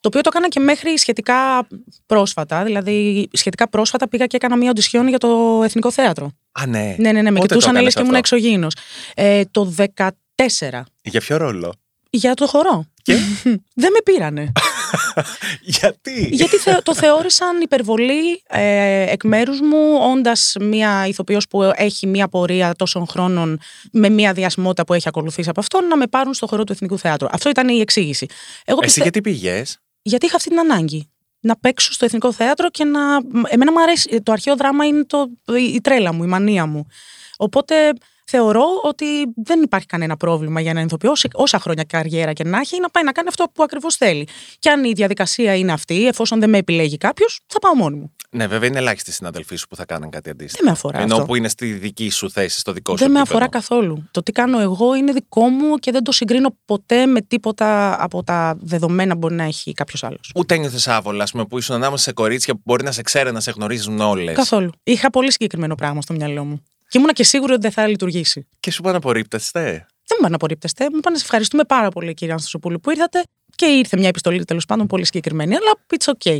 Το 0.00 0.08
οποίο 0.08 0.20
το 0.20 0.30
έκανα 0.32 0.48
και 0.48 0.60
μέχρι 0.60 0.98
σχετικά 0.98 1.66
πρόσφατα. 2.06 2.64
Δηλαδή, 2.64 3.28
σχετικά 3.32 3.68
πρόσφατα 3.68 4.08
πήγα 4.08 4.26
και 4.26 4.36
έκανα 4.36 4.56
μία 4.56 4.70
οντισιόν 4.70 5.08
για 5.08 5.18
το 5.18 5.60
Εθνικό 5.64 5.90
Θέατρο. 5.90 6.32
Α, 6.52 6.66
ναι. 6.66 6.94
Ναι, 6.98 7.12
ναι, 7.12 7.22
ναι. 7.22 7.30
Με 7.30 7.38
Πότε 7.38 7.54
το 7.54 7.54
κοιτούσαν, 7.54 7.82
λες 7.82 7.94
έκανες 7.94 7.94
και 7.94 8.00
ήμουν 8.00 8.14
αυτό; 8.14 8.36
εξωγήινος. 8.36 8.74
Ε, 9.14 9.42
το 9.50 9.74
14. 9.96 10.08
Για 11.02 11.20
ποιο 11.20 11.36
ρόλο; 11.36 11.72
Για 12.10 12.34
το 12.34 12.46
χορό. 12.46 12.84
Και; 13.02 13.12
Δεν 13.82 13.90
με 13.92 13.98
πήρανε. 14.04 14.52
Γιατί; 15.78 16.28
Γιατί 16.32 16.56
θε- 16.56 16.82
το 16.82 16.94
θεώρησαν 16.94 17.60
υπερβολή 17.60 18.42
ε, 18.48 19.02
εκ 19.12 19.24
μέρους 19.24 19.60
μου, 19.60 19.98
όντας 20.12 20.54
μία 20.60 21.06
ηθοποιός 21.06 21.46
που 21.48 21.62
έχει 21.74 22.06
μία 22.06 22.28
πορεία 22.28 22.74
τόσων 22.74 23.06
χρόνων 23.06 23.58
με 23.92 24.08
μία 24.08 24.32
διασμότητα 24.32 24.84
που 24.84 24.94
έχει 24.94 25.08
ακολουθήσει 25.08 25.48
από 25.48 25.60
αυτόν, 25.60 25.86
να 25.86 25.96
με 25.96 26.06
πάρουν 26.06 26.34
στο 26.34 26.46
χορό 26.46 26.64
του 26.64 26.72
Εθνικού 26.72 26.98
Θεάτρου. 26.98 27.28
Αυτό 27.30 27.48
ήταν 27.48 27.68
η 27.68 27.80
εξήγηση. 27.80 28.26
Εγώ 28.64 28.78
Εσύ 28.82 28.86
πιστε- 28.86 29.02
γιατί 29.02 29.20
πήγες; 29.20 29.78
γιατί 30.02 30.26
είχα 30.26 30.36
αυτή 30.36 30.48
την 30.48 30.58
ανάγκη. 30.58 31.10
Να 31.42 31.56
παίξω 31.56 31.92
στο 31.92 32.04
Εθνικό 32.04 32.32
Θέατρο 32.32 32.70
και 32.70 32.84
να. 32.84 33.00
Εμένα 33.48 33.72
μου 33.72 33.82
αρέσει. 33.82 34.20
Το 34.22 34.32
αρχαίο 34.32 34.56
δράμα 34.56 34.84
είναι 34.86 35.04
το... 35.04 35.26
η 35.74 35.80
τρέλα 35.80 36.12
μου, 36.12 36.24
η 36.24 36.26
μανία 36.26 36.66
μου. 36.66 36.86
Οπότε 37.36 37.92
θεωρώ 38.30 38.64
ότι 38.82 39.04
δεν 39.36 39.62
υπάρχει 39.62 39.86
κανένα 39.86 40.16
πρόβλημα 40.16 40.60
για 40.60 40.70
έναν 40.70 40.84
ηθοποιό, 40.86 41.14
σε 41.16 41.28
όσα 41.34 41.58
χρόνια 41.58 41.84
καριέρα 41.84 42.32
και 42.32 42.44
να 42.44 42.58
έχει, 42.58 42.80
να 42.80 42.90
πάει 42.90 43.04
να 43.04 43.12
κάνει 43.12 43.28
αυτό 43.28 43.44
που 43.54 43.62
ακριβώς 43.62 43.96
θέλει. 43.96 44.28
Και 44.58 44.70
αν 44.70 44.84
η 44.84 44.92
διαδικασία 44.92 45.54
είναι 45.54 45.72
αυτή, 45.72 46.06
εφόσον 46.06 46.40
δεν 46.40 46.50
με 46.50 46.58
επιλέγει 46.58 46.96
κάποιος, 46.96 47.40
θα 47.46 47.58
πάω 47.58 47.74
μόνη 47.74 47.96
μου. 47.96 48.12
Ναι, 48.32 48.46
βέβαια 48.46 48.68
είναι 48.68 48.78
ελάχιστοι 48.78 49.12
συναδελφοί 49.12 49.56
σου 49.56 49.68
που 49.68 49.76
θα 49.76 49.84
κάνουν 49.84 50.10
κάτι 50.10 50.30
αντίστοιχο. 50.30 50.56
Δεν 50.58 50.66
με 50.66 50.70
αφορά 50.78 50.98
Ενώ 51.00 51.14
αυτό. 51.14 51.26
που 51.26 51.34
είναι 51.34 51.48
στη 51.48 51.72
δική 51.72 52.10
σου 52.10 52.30
θέση, 52.30 52.58
στο 52.58 52.72
δικό 52.72 52.92
σου 52.92 52.98
Δεν 53.02 53.10
με 53.12 53.18
επίπεδο. 53.20 53.38
αφορά 53.38 53.58
καθόλου. 53.58 54.08
Το 54.10 54.22
τι 54.22 54.32
κάνω 54.32 54.60
εγώ 54.60 54.94
είναι 54.94 55.12
δικό 55.12 55.48
μου 55.48 55.76
και 55.76 55.90
δεν 55.90 56.02
το 56.02 56.12
συγκρίνω 56.12 56.56
ποτέ 56.64 57.06
με 57.06 57.20
τίποτα 57.20 57.96
από 58.04 58.22
τα 58.22 58.56
δεδομένα 58.60 59.12
που 59.12 59.18
μπορεί 59.18 59.34
να 59.34 59.44
έχει 59.44 59.72
κάποιος 59.72 60.04
άλλος. 60.04 60.30
Ούτε 60.34 60.54
ένιωθες 60.54 60.88
άβολα, 60.88 61.22
ας 61.22 61.30
πούμε, 61.30 61.44
που 61.44 61.58
ήσουν 61.58 61.74
ανάμεσα 61.74 62.02
σε 62.02 62.12
κορίτσια 62.12 62.54
που 62.54 62.60
μπορεί 62.64 62.84
να 62.84 62.92
σε 62.92 63.02
ξέρουν, 63.02 63.32
να 63.34 63.40
σε 63.40 63.50
γνωρίζουν 63.50 64.00
όλες. 64.00 64.34
Καθόλου. 64.34 64.70
Είχα 64.82 65.10
πολύ 65.10 65.32
συγκεκριμένο 65.32 65.74
πράγμα 65.74 66.00
στο 66.02 66.14
μυαλό 66.14 66.44
μου. 66.44 66.62
Και 66.90 66.98
ήμουνα 66.98 67.12
και 67.12 67.24
σίγουρη 67.24 67.52
ότι 67.52 67.60
δεν 67.60 67.70
θα 67.70 67.86
λειτουργήσει. 67.86 68.48
Και 68.60 68.70
σου 68.70 68.82
πάνε 68.82 68.96
απορρίπτεστε. 68.96 69.60
Δεν 69.60 69.78
μου 70.10 70.16
είπαν 70.18 70.30
να 70.30 70.36
απορρίπτεστε. 70.36 70.90
Μου 70.90 70.96
είπαν 70.96 71.16
σε 71.16 71.22
ευχαριστούμε 71.24 71.64
πάρα 71.64 71.88
πολύ, 71.88 72.14
κύριε 72.14 72.32
Αναστασοπούλου, 72.32 72.80
που 72.80 72.90
ήρθατε. 72.90 73.22
Και 73.54 73.66
ήρθε 73.66 73.96
μια 73.96 74.08
επιστολή 74.08 74.44
τέλος 74.44 74.66
πάντων 74.66 74.86
πολύ 74.86 75.04
συγκεκριμένη. 75.04 75.54
Αλλά 75.54 75.72
it's 75.96 76.12
okay. 76.18 76.38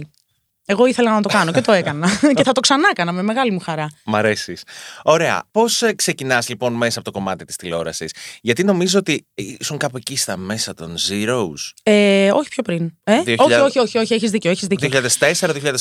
Εγώ 0.64 0.86
ήθελα 0.86 1.12
να 1.12 1.20
το 1.22 1.28
κάνω 1.28 1.52
και 1.52 1.60
το 1.60 1.72
έκανα. 1.72 2.08
και 2.36 2.42
θα 2.42 2.52
το 2.52 2.60
ξανά 2.60 2.88
έκανα 2.90 3.12
με 3.12 3.22
μεγάλη 3.22 3.50
μου 3.50 3.58
χαρά. 3.60 3.88
Μ' 4.04 4.16
αρέσεις. 4.16 4.62
Ωραία. 5.02 5.42
Πώς 5.50 5.82
ξεκινάς 5.96 6.48
λοιπόν 6.48 6.72
μέσα 6.72 6.98
από 6.98 7.10
το 7.10 7.18
κομμάτι 7.18 7.44
της 7.44 7.56
τηλεόρασης, 7.56 8.14
Γιατί 8.40 8.64
νομίζω 8.64 8.98
ότι 8.98 9.26
ήσουν 9.34 9.78
κάπου 9.78 9.96
εκεί 9.96 10.16
στα 10.16 10.36
μέσα 10.36 10.74
των 10.74 10.94
Zeros. 11.08 11.72
Ε, 11.82 12.30
όχι 12.30 12.48
πιο 12.48 12.62
πριν. 12.62 12.92
Ε; 13.04 13.22
2000. 13.26 13.36
Όχι, 13.38 13.54
όχι, 13.54 13.78
όχι, 13.78 13.98
όχι, 13.98 14.14
έχεις 14.14 14.30
δίκιο, 14.30 14.50
έχεις 14.50 14.66
δίκιο. 14.66 14.88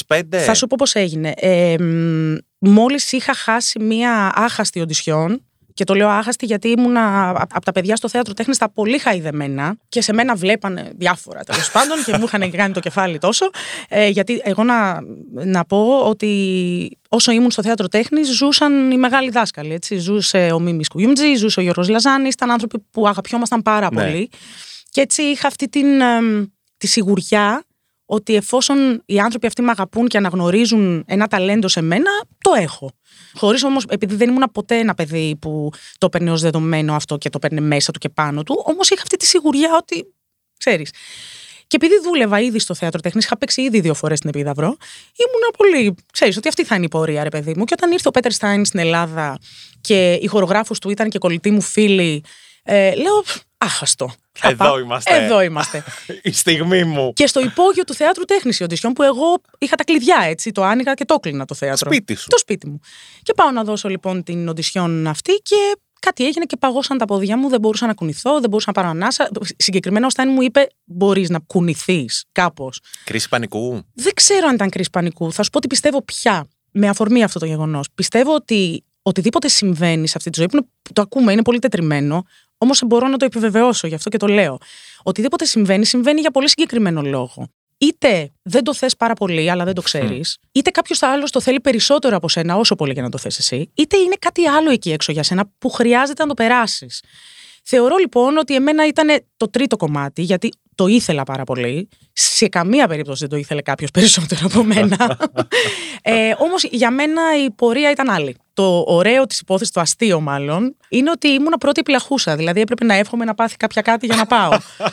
2004-2005. 0.07 0.21
Θα 0.29 0.53
σου 0.53 0.67
πω 0.67 0.75
πώς 0.77 0.95
έγινε. 0.95 1.33
Ε, 1.35 1.75
μ, 1.79 2.35
μόλις 2.59 3.11
είχα 3.11 3.33
χάσει 3.33 3.79
μία 3.79 4.31
άχαστη 4.35 4.79
οντισιόν 4.81 5.43
και 5.73 5.85
το 5.85 5.93
λέω 5.93 6.07
άχαστη 6.09 6.45
γιατί 6.45 6.67
ήμουνα 6.69 7.29
από 7.29 7.65
τα 7.65 7.71
παιδιά 7.71 7.95
στο 7.95 8.09
θέατρο 8.09 8.33
τέχνης 8.33 8.57
τα 8.57 8.69
πολύ 8.71 8.97
χαϊδεμένα 8.97 9.75
και 9.89 10.01
σε 10.01 10.13
μένα 10.13 10.35
βλέπανε 10.35 10.91
διάφορα 10.95 11.43
τέλος 11.43 11.71
πάντων 11.75 12.03
και 12.03 12.17
μου 12.17 12.23
είχαν 12.23 12.51
κάνει 12.51 12.73
το 12.73 12.79
κεφάλι 12.79 13.17
τόσο. 13.17 13.49
Ε, 13.89 14.07
γιατί 14.07 14.41
εγώ 14.43 14.63
να, 14.63 14.99
να 15.31 15.65
πω 15.65 15.99
ότι 16.05 16.97
όσο 17.09 17.31
ήμουν 17.31 17.51
στο 17.51 17.61
θέατρο 17.61 17.87
τέχνης 17.87 18.35
ζούσαν 18.35 18.91
οι 18.91 18.97
μεγάλοι 18.97 19.29
δάσκαλοι. 19.29 19.73
Έτσι. 19.73 19.97
Ζούσε 19.97 20.49
ο 20.53 20.59
Μίμης 20.59 20.87
Κουγιούμτζη, 20.87 21.35
ζούσε 21.35 21.59
ο 21.59 21.63
Γιώργος 21.63 21.89
Λαζάνης, 21.89 22.33
ήταν 22.33 22.51
άνθρωποι 22.51 22.79
που 22.91 23.07
αγαπιόμασταν 23.07 23.61
πάρα 23.61 23.89
Ναι. 23.91 24.01
πολύ. 24.01 24.29
Και 24.89 25.01
έτσι 25.01 25.21
είχα 25.21 25.47
αυτή 25.47 25.69
την, 25.69 26.01
εμ, 26.01 26.45
τη 26.77 26.87
σιγουριά 26.87 27.63
ότι 28.11 28.35
εφόσον 28.35 29.01
οι 29.05 29.19
άνθρωποι 29.19 29.47
αυτοί 29.47 29.61
με 29.61 29.71
αγαπούν 29.71 30.07
και 30.07 30.17
αναγνωρίζουν 30.17 31.03
ένα 31.07 31.27
ταλέντο 31.27 31.67
σε 31.67 31.81
μένα, 31.81 32.09
το 32.37 32.51
έχω. 32.53 32.91
Χωρίς 33.33 33.63
όμως, 33.63 33.85
επειδή 33.89 34.15
δεν 34.15 34.29
ήμουν 34.29 34.43
ποτέ 34.51 34.77
ένα 34.77 34.93
παιδί 34.93 35.37
που 35.41 35.71
το 35.97 36.05
έπαιρνε 36.05 36.31
ως 36.31 36.41
δεδομένο 36.41 36.95
αυτό 36.95 37.17
και 37.17 37.29
το 37.29 37.39
έπαιρνε 37.43 37.61
μέσα 37.61 37.91
του 37.91 37.99
και 37.99 38.09
πάνω 38.09 38.43
του, 38.43 38.63
όμως 38.65 38.89
είχα 38.89 39.01
αυτή 39.01 39.17
τη 39.17 39.25
σιγουριά 39.25 39.69
ότι. 39.81 40.13
ξέρεις. 40.57 40.93
Και 41.67 41.75
επειδή 41.75 41.93
δούλευα 42.03 42.39
ήδη 42.39 42.59
στο 42.59 42.73
θέατρο 42.73 42.99
τέχνη, 42.99 43.21
είχα 43.23 43.37
παίξει 43.37 43.61
ήδη 43.61 43.79
δύο 43.79 43.93
φορές 43.93 44.17
στην 44.17 44.29
Επίδαυρο, 44.29 44.67
ήμουν 45.15 45.53
πολύ. 45.57 45.95
ξέρεις 46.11 46.37
ότι 46.37 46.47
αυτή 46.47 46.65
θα 46.65 46.75
είναι 46.75 46.85
η 46.85 46.89
πορεία, 46.89 47.23
ρε 47.23 47.29
παιδί 47.29 47.53
μου. 47.57 47.63
Και 47.63 47.73
όταν 47.77 47.91
ήρθε 47.91 48.07
ο 48.07 48.11
Πέτερ 48.11 48.31
Στάιν 48.31 48.65
στην 48.65 48.79
Ελλάδα 48.79 49.39
και 49.81 50.13
οι 50.13 50.27
χορογράφους 50.27 50.79
του 50.79 50.89
ήταν 50.89 51.09
και 51.09 51.17
κολλητοί 51.17 51.51
μου 51.51 51.61
φίλοι, 51.61 52.23
ε, 52.63 52.95
λέω, 52.95 53.23
άχαστο. 53.61 54.11
Θα 54.31 54.47
Εδώ 54.49 54.63
πάω- 54.63 54.79
είμαστε. 54.79 55.23
Εδώ 55.23 55.41
είμαστε. 55.41 55.83
Η 56.23 56.31
στιγμή 56.31 56.83
μου. 56.83 57.13
και 57.13 57.27
στο 57.27 57.39
υπόγειο 57.39 57.83
του 57.83 57.93
θεάτρου 57.93 58.25
τέχνης 58.25 58.59
η 58.59 58.63
οντισιόν 58.63 58.93
που 58.93 59.03
εγώ 59.03 59.41
είχα 59.57 59.75
τα 59.75 59.83
κλειδιά 59.83 60.17
έτσι. 60.25 60.51
Το 60.51 60.63
άνοιγα 60.63 60.93
και 60.93 61.05
το 61.05 61.15
κλείνα 61.15 61.45
το 61.45 61.55
θέατρο. 61.55 61.91
Σπίτι 61.91 62.15
σου. 62.15 62.27
Το 62.27 62.37
σπίτι 62.37 62.67
μου. 62.69 62.79
Και 63.23 63.33
πάω 63.33 63.51
να 63.51 63.63
δώσω 63.63 63.89
λοιπόν 63.89 64.23
την 64.23 64.47
οντισιόν 64.47 65.07
αυτή 65.07 65.33
και 65.33 65.55
κάτι 65.99 66.25
έγινε 66.25 66.45
και 66.45 66.57
παγώσαν 66.57 66.97
τα 66.97 67.05
πόδια 67.05 67.37
μου. 67.37 67.49
Δεν 67.49 67.59
μπορούσα 67.59 67.85
να 67.87 67.93
κουνηθώ, 67.93 68.39
δεν 68.39 68.49
μπορούσα 68.49 68.67
να 68.67 68.73
πάρω 68.73 68.87
ανάσα. 68.89 69.29
Συγκεκριμένα 69.57 70.05
ο 70.05 70.09
Στάνι 70.09 70.31
μου 70.31 70.41
είπε: 70.41 70.67
Μπορείς 70.85 71.29
να 71.29 71.39
κουνηθείς 71.47 72.23
κάπως. 72.31 72.79
Κρίση 73.03 73.29
πανικού. 73.29 73.81
Δεν 73.93 74.13
ξέρω 74.13 74.47
αν 74.47 74.53
ήταν 74.55 74.69
κρίση 74.69 74.89
πανικού. 74.91 75.31
Θα 75.33 75.43
σου 75.43 75.49
πω 75.49 75.59
τι 75.59 75.67
πιστεύω 75.67 76.01
πια 76.03 76.47
με 76.71 76.87
αφορμή 76.87 77.23
αυτό 77.23 77.39
το 77.39 77.45
γεγονός. 77.45 77.87
Πιστεύω 77.95 78.33
ότι 78.35 78.83
οτιδήποτε 79.01 79.47
συμβαίνει 79.47 80.07
σε 80.07 80.13
αυτή 80.17 80.29
τη 80.29 80.39
ζωή, 80.39 80.49
που 80.49 80.55
είναι- 80.57 80.67
που 80.81 80.93
το 80.93 81.01
ακούμε, 81.01 81.31
είναι 81.31 81.41
πολύ 81.41 81.59
τετριμένο, 81.59 82.23
όμως 82.61 82.81
μπορώ 82.85 83.07
να 83.07 83.17
το 83.17 83.25
επιβεβαιώσω, 83.25 83.87
γι' 83.87 83.95
αυτό 83.95 84.09
και 84.09 84.17
το 84.17 84.27
λέω. 84.27 84.57
Οτιδήποτε 85.03 85.45
συμβαίνει, 85.45 85.85
συμβαίνει 85.85 86.19
για 86.19 86.31
πολύ 86.31 86.49
συγκεκριμένο 86.49 87.01
λόγο. 87.01 87.47
Είτε 87.77 88.31
δεν 88.41 88.63
το 88.63 88.73
θες 88.73 88.95
πάρα 88.95 89.13
πολύ, 89.13 89.51
αλλά 89.51 89.65
δεν 89.65 89.73
το 89.73 89.81
ξέρεις, 89.81 90.37
είτε 90.51 90.69
κάποιος 90.69 91.01
άλλος 91.01 91.31
το 91.31 91.41
θέλει 91.41 91.59
περισσότερο 91.59 92.15
από 92.15 92.29
σένα, 92.29 92.55
όσο 92.55 92.75
πολύ 92.75 92.93
και 92.93 93.01
να 93.01 93.09
το 93.09 93.17
θες 93.17 93.37
εσύ, 93.37 93.71
είτε 93.73 93.97
είναι 93.97 94.15
κάτι 94.19 94.47
άλλο 94.47 94.71
εκεί 94.71 94.91
έξω 94.91 95.11
για 95.11 95.23
σένα 95.23 95.51
που 95.57 95.69
χρειάζεται 95.69 96.21
να 96.21 96.27
το 96.27 96.33
περάσεις. 96.33 97.03
Θεωρώ 97.63 97.95
λοιπόν 97.97 98.37
ότι 98.37 98.55
εμένα 98.55 98.87
ήταν 98.87 99.21
το 99.37 99.49
τρίτο 99.49 99.77
κομμάτι, 99.77 100.21
γιατί 100.21 100.49
το 100.79 100.87
ήθελα 100.87 101.23
πάρα 101.23 101.43
πολύ. 101.43 101.89
Σε 102.13 102.47
καμία 102.47 102.87
περίπτωση 102.87 103.19
δεν 103.19 103.29
το 103.29 103.35
ήθελε 103.35 103.61
κάποιος 103.61 103.91
περισσότερο 103.91 104.41
από 104.43 104.63
μένα. 104.63 105.17
ε, 106.01 106.33
Όμως 106.37 106.63
για 106.63 106.91
μένα 106.91 107.21
η 107.45 107.51
πορεία 107.51 107.91
ήταν 107.91 108.09
άλλη. 108.09 108.35
Το 108.53 108.83
ωραίο 108.87 109.25
της 109.25 109.39
υπόθεσης, 109.39 109.73
το 109.73 109.79
αστείο 109.81 110.19
μάλλον, 110.19 110.75
είναι 110.89 111.09
ότι 111.09 111.27
ήμουν 111.27 111.53
πρώτη 111.59 111.79
επιλαχούσα. 111.79 112.35
Δηλαδή 112.35 112.61
έπρεπε 112.61 112.85
να 112.85 112.93
εύχομαι 112.93 113.25
να 113.25 113.33
πάθει 113.33 113.57
κάποια 113.57 113.81
κάτι 113.81 114.05
για 114.05 114.15
να 114.15 114.25
πάω. 114.25 114.51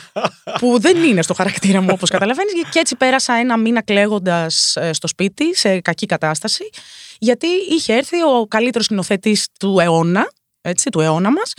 που 0.59 0.79
δεν 0.79 1.03
είναι 1.03 1.21
στο 1.21 1.33
χαρακτήρα 1.33 1.81
μου, 1.81 1.89
όπως 1.91 2.09
καταλαβαίνεις. 2.09 2.53
Και 2.71 2.79
έτσι 2.79 2.95
πέρασα 2.95 3.33
ένα 3.33 3.57
μήνα 3.57 3.81
κλαίγοντας 3.81 4.77
στο 4.91 5.07
σπίτι, 5.07 5.55
σε 5.55 5.79
κακή 5.79 6.05
κατάσταση, 6.05 6.69
γιατί 7.19 7.47
είχε 7.69 7.93
έρθει 7.93 8.23
ο 8.23 8.45
καλύτερος 8.47 8.85
σκηνοθέτης 8.85 9.47
του 9.59 9.79
αιώνα, 9.79 10.27
έτσι, 10.69 10.89
του 10.89 10.99
αιώνα 10.99 11.31
μας, 11.31 11.53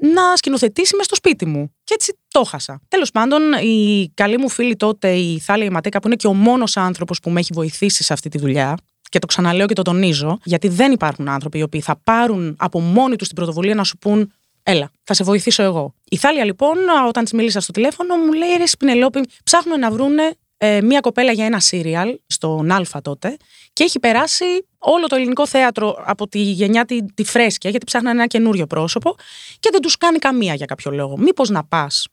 να 0.00 0.36
σκηνοθετήσει 0.36 0.96
μες 0.96 1.04
στο 1.04 1.14
σπίτι 1.14 1.46
μου. 1.46 1.74
Και 1.84 1.94
έτσι 1.94 2.18
το 2.28 2.44
χάσα. 2.44 2.80
Τέλος 2.88 3.10
πάντων, 3.10 3.42
η 3.62 4.10
καλή 4.14 4.38
μου 4.38 4.48
φίλη 4.48 4.76
τότε, 4.76 5.12
η 5.12 5.38
Θάλια 5.38 5.70
Ματέκα, 5.70 6.00
που 6.00 6.06
είναι 6.06 6.16
και 6.16 6.26
ο 6.26 6.34
μόνος 6.34 6.76
άνθρωπος 6.76 7.20
που 7.20 7.30
με 7.30 7.40
έχει 7.40 7.50
βοηθήσει 7.52 8.02
σε 8.02 8.12
αυτή 8.12 8.28
τη 8.28 8.38
δουλειά, 8.38 8.76
και 9.08 9.18
το 9.18 9.26
ξαναλέω 9.26 9.66
και 9.66 9.74
το 9.74 9.82
τονίζω, 9.82 10.38
γιατί 10.44 10.68
δεν 10.68 10.92
υπάρχουν 10.92 11.28
άνθρωποι 11.28 11.58
οι 11.58 11.62
οποίοι 11.62 11.80
θα 11.80 12.00
πάρουν 12.04 12.56
από 12.58 12.80
μόνοι 12.80 13.16
τους 13.16 13.26
την 13.26 13.36
πρωτοβουλία 13.36 13.74
να 13.74 13.84
σου 13.84 13.98
πούν 13.98 14.32
Έλα, 14.62 14.90
θα 15.04 15.14
σε 15.14 15.24
βοηθήσω 15.24 15.62
εγώ. 15.62 15.94
Η 16.08 16.16
Θάλια 16.16 16.44
λοιπόν, 16.44 16.76
όταν 17.08 17.24
της 17.24 17.32
μίλησα 17.32 17.60
στο 17.60 17.72
τηλέφωνο, 17.72 18.16
μου 18.16 18.32
λέει: 18.32 18.56
Ρε 18.56 18.66
Σπινελόπη, 18.66 19.28
ψάχνουν 19.44 19.78
να 19.78 19.90
βρούνε 19.90 20.34
ε, 20.56 20.80
μία 20.80 21.00
κοπέλα 21.00 21.32
για 21.32 21.44
ένα 21.44 21.60
σύριαλ 21.60 22.18
στον 22.42 22.70
Α 22.70 23.00
τότε 23.02 23.36
και 23.72 23.84
έχει 23.84 23.98
περάσει 23.98 24.44
όλο 24.78 25.06
το 25.06 25.16
ελληνικό 25.16 25.46
θέατρο 25.46 26.02
από 26.04 26.28
τη 26.28 26.38
γενιά 26.38 26.84
τη, 26.84 27.04
τη 27.14 27.24
φρέσκια, 27.24 27.70
γιατί 27.70 27.84
ψάχναν 27.86 28.16
ένα 28.16 28.26
καινούριο 28.26 28.66
πρόσωπο 28.66 29.14
και 29.60 29.68
δεν 29.72 29.80
τους 29.80 29.96
κάνει 29.96 30.18
καμία 30.18 30.54
για 30.54 30.66
κάποιο 30.66 30.90
λόγο. 30.90 31.16
Μήπως 31.18 31.50
να 31.50 31.64
πας. 31.64 32.06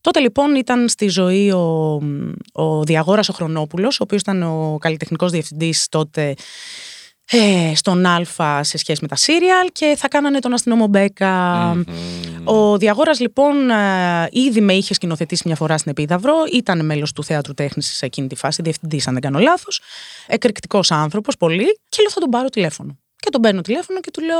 Τότε 0.00 0.20
λοιπόν 0.20 0.54
ήταν 0.54 0.88
στη 0.88 1.08
ζωή 1.08 1.50
ο, 1.50 2.00
ο 2.52 2.84
Διαγόρας 2.84 3.28
ο 3.28 3.32
Χρονόπουλος, 3.32 4.00
ο 4.00 4.02
οποίος 4.02 4.20
ήταν 4.20 4.42
ο 4.42 4.78
καλλιτεχνικός 4.80 5.30
διευθυντής 5.30 5.88
τότε 5.88 6.34
ε, 7.30 7.72
στον 7.74 8.06
Α 8.06 8.62
σε 8.62 8.78
σχέση 8.78 8.98
με 9.02 9.08
τα 9.08 9.16
σύριαλ 9.16 9.68
και 9.72 9.94
θα 9.98 10.08
κάνανε 10.08 10.38
τον 10.38 10.52
αστυνόμο 10.52 10.86
Μπέκα. 10.86 11.70
Ο 12.44 12.78
Διαγόρας 12.78 13.20
λοιπόν 13.20 13.70
ε, 13.70 14.28
ήδη 14.30 14.60
με 14.60 14.72
είχε 14.72 14.94
σκηνοθετήσει 14.94 15.42
μια 15.46 15.56
φορά 15.56 15.78
στην 15.78 15.90
Επίδαυρο, 15.90 16.34
ήταν 16.52 16.84
μέλος 16.84 17.12
του 17.12 17.24
θέατρου 17.24 17.54
τέχνης 17.54 17.96
σε 17.96 18.06
εκείνη 18.06 18.26
τη 18.26 18.34
φάση, 18.34 18.62
διευθυντής 18.62 19.06
αν 19.06 19.12
δεν 19.12 19.22
κάνω 19.22 19.38
λάθος, 19.38 19.80
εκρηκτικός 20.26 20.90
άνθρωπος 20.90 21.36
πολύ 21.36 21.78
και 21.88 21.98
λέω 22.00 22.10
θα 22.10 22.20
τον 22.20 22.30
πάρω 22.30 22.48
τηλέφωνο. 22.48 22.98
Και 23.16 23.30
τον 23.30 23.40
παίρνω 23.40 23.60
τηλέφωνο 23.60 24.00
και 24.00 24.10
του 24.10 24.20
λέω: 24.22 24.38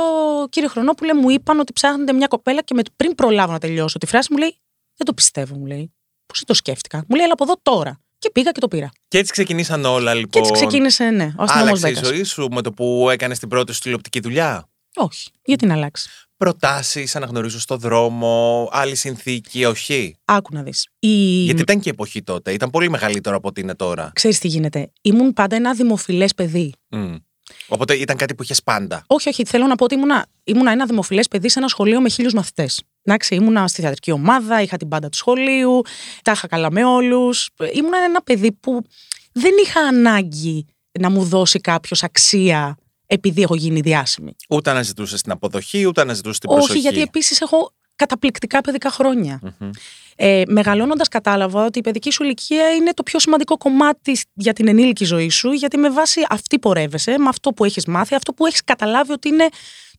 Κύριε 0.49 0.69
Χρονόπουλε, 0.69 1.13
μου 1.13 1.29
είπαν 1.29 1.59
ότι 1.59 1.73
ψάχνετε 1.73 2.13
μια 2.13 2.27
κοπέλα 2.27 2.61
και 2.61 2.73
με, 2.73 2.81
πριν 2.95 3.15
προλάβω 3.15 3.51
να 3.51 3.59
τελειώσω 3.59 3.97
τη 3.97 4.05
φράση 4.05 4.27
μου 4.31 4.37
λέει: 4.37 4.57
Δεν 4.97 5.05
το 5.05 5.13
πιστεύω, 5.13 5.55
μου 5.55 5.65
λέει. 5.65 5.93
Πώς 6.25 6.43
το 6.45 6.53
σκέφτηκα. 6.53 6.97
Μου 7.07 7.15
λέει: 7.15 7.23
Αλλά 7.23 7.33
από 7.33 7.43
εδώ 7.43 7.55
τώρα. 7.61 7.99
Και 8.21 8.29
πήγα 8.33 8.51
και 8.51 8.59
το 8.59 8.67
πήρα. 8.67 8.89
Και 9.07 9.17
έτσι 9.17 9.31
ξεκινήσαν 9.31 9.85
όλα 9.85 10.13
λοιπόν. 10.13 10.29
Και 10.29 10.39
έτσι 10.39 10.51
ξεκίνησε, 10.51 11.09
ναι, 11.09 11.33
ο 11.37 11.43
αστυνόμο 11.43 11.67
Άλλαξε 11.67 11.87
η 11.87 11.91
Μπέκας. 11.91 12.07
ζωή 12.07 12.23
σου 12.23 12.47
με 12.51 12.61
το 12.61 12.71
που 12.71 13.09
έκανες 13.09 13.39
την 13.39 13.47
πρώτη 13.47 13.73
σου 13.73 13.79
τηλεοπτική 13.79 14.19
δουλειά; 14.19 14.69
Όχι, 14.95 15.29
γιατί 15.43 15.65
να 15.65 15.73
αλλάξει; 15.73 16.09
Προτάσεις, 16.37 17.15
αναγνωρίζω 17.15 17.59
στο 17.59 17.77
δρόμο, 17.77 18.69
άλλη 18.71 18.95
συνθήκη, 18.95 19.65
όχι; 19.65 20.15
Άκου 20.25 20.49
να 20.53 20.63
δεις. 20.63 20.87
Η... 20.99 21.07
Γιατί 21.43 21.61
ήταν 21.61 21.79
και 21.79 21.89
εποχή 21.89 22.23
τότε. 22.23 22.51
Ήταν 22.51 22.69
πολύ 22.69 22.89
μεγαλύτερο 22.89 23.35
από 23.35 23.47
ό,τι 23.47 23.61
είναι 23.61 23.75
τώρα. 23.75 24.11
Ξέρεις 24.15 24.39
τι 24.39 24.47
γίνεται. 24.47 24.91
Ήμουν 25.01 25.33
πάντα 25.33 25.55
ένα 25.55 25.73
δημοφιλές 25.73 26.33
παιδί. 26.33 26.73
Μμ. 26.89 27.15
Οπότε 27.67 27.93
ήταν 27.93 28.17
κάτι 28.17 28.35
που 28.35 28.43
είχες 28.43 28.63
πάντα. 28.63 29.03
Όχι, 29.07 29.29
όχι. 29.29 29.45
Θέλω 29.45 29.67
να 29.67 29.75
πω 29.75 29.83
ότι 29.83 29.95
ήμουνα, 29.95 30.25
ήμουνα 30.43 30.71
ένα 30.71 30.85
δημοφιλές 30.85 31.27
παιδί 31.27 31.49
σε 31.49 31.59
ένα 31.59 31.67
σχολείο 31.67 32.01
με 32.01 32.09
χίλιους 32.09 32.33
μαθητές. 32.33 32.83
Εντάξει, 33.03 33.35
ήμουνα 33.35 33.67
στη 33.67 33.81
θεατρική 33.81 34.11
ομάδα, 34.11 34.61
είχα 34.61 34.77
την 34.77 34.87
πάντα 34.87 35.09
του 35.09 35.17
σχολείου, 35.17 35.81
τα 36.23 36.31
είχα 36.31 36.47
καλά 36.47 36.71
με 36.71 36.85
όλους. 36.85 37.49
Ήμουνα 37.73 37.97
ένα 37.97 38.21
παιδί 38.21 38.51
που 38.51 38.81
δεν 39.31 39.51
είχα 39.65 39.79
ανάγκη 39.79 40.65
να 40.99 41.09
μου 41.09 41.23
δώσει 41.23 41.59
κάποιος 41.59 42.03
αξία 42.03 42.77
επειδή 43.05 43.41
έχω 43.41 43.55
γίνει 43.55 43.79
διάσημη. 43.79 44.35
Ούτε 44.49 44.69
αναζητούσε 44.69 45.21
την 45.21 45.31
αποδοχή, 45.31 45.85
ούτε 45.85 46.01
αναζητούσε 46.01 46.39
την 46.39 46.49
Όχι, 46.49 46.57
προσοχή. 46.59 46.79
γιατί 46.79 47.01
επίσης 47.01 47.41
έχω 47.41 47.71
καταπληκτικά 47.95 48.61
παιδικά 48.61 48.91
χρόνια. 48.91 49.55
Ε, 50.15 50.43
Μεγαλώνοντας, 50.47 51.07
κατάλαβα 51.07 51.65
ότι 51.65 51.79
η 51.79 51.81
παιδική 51.81 52.11
σου 52.11 52.23
ηλικία 52.23 52.73
είναι 52.73 52.93
το 52.93 53.03
πιο 53.03 53.19
σημαντικό 53.19 53.57
κομμάτι 53.57 54.19
για 54.33 54.53
την 54.53 54.67
ενήλικη 54.67 55.05
ζωή 55.05 55.29
σου, 55.29 55.51
γιατί 55.51 55.77
με 55.77 55.89
βάση 55.89 56.25
αυτή 56.29 56.59
πορεύεσαι, 56.59 57.17
με 57.17 57.27
αυτό 57.27 57.49
που 57.51 57.65
έχεις 57.65 57.85
μάθει, 57.85 58.15
αυτό 58.15 58.33
που 58.33 58.45
έχεις 58.45 58.63
καταλάβει 58.63 59.11
ότι 59.11 59.27
είναι 59.27 59.47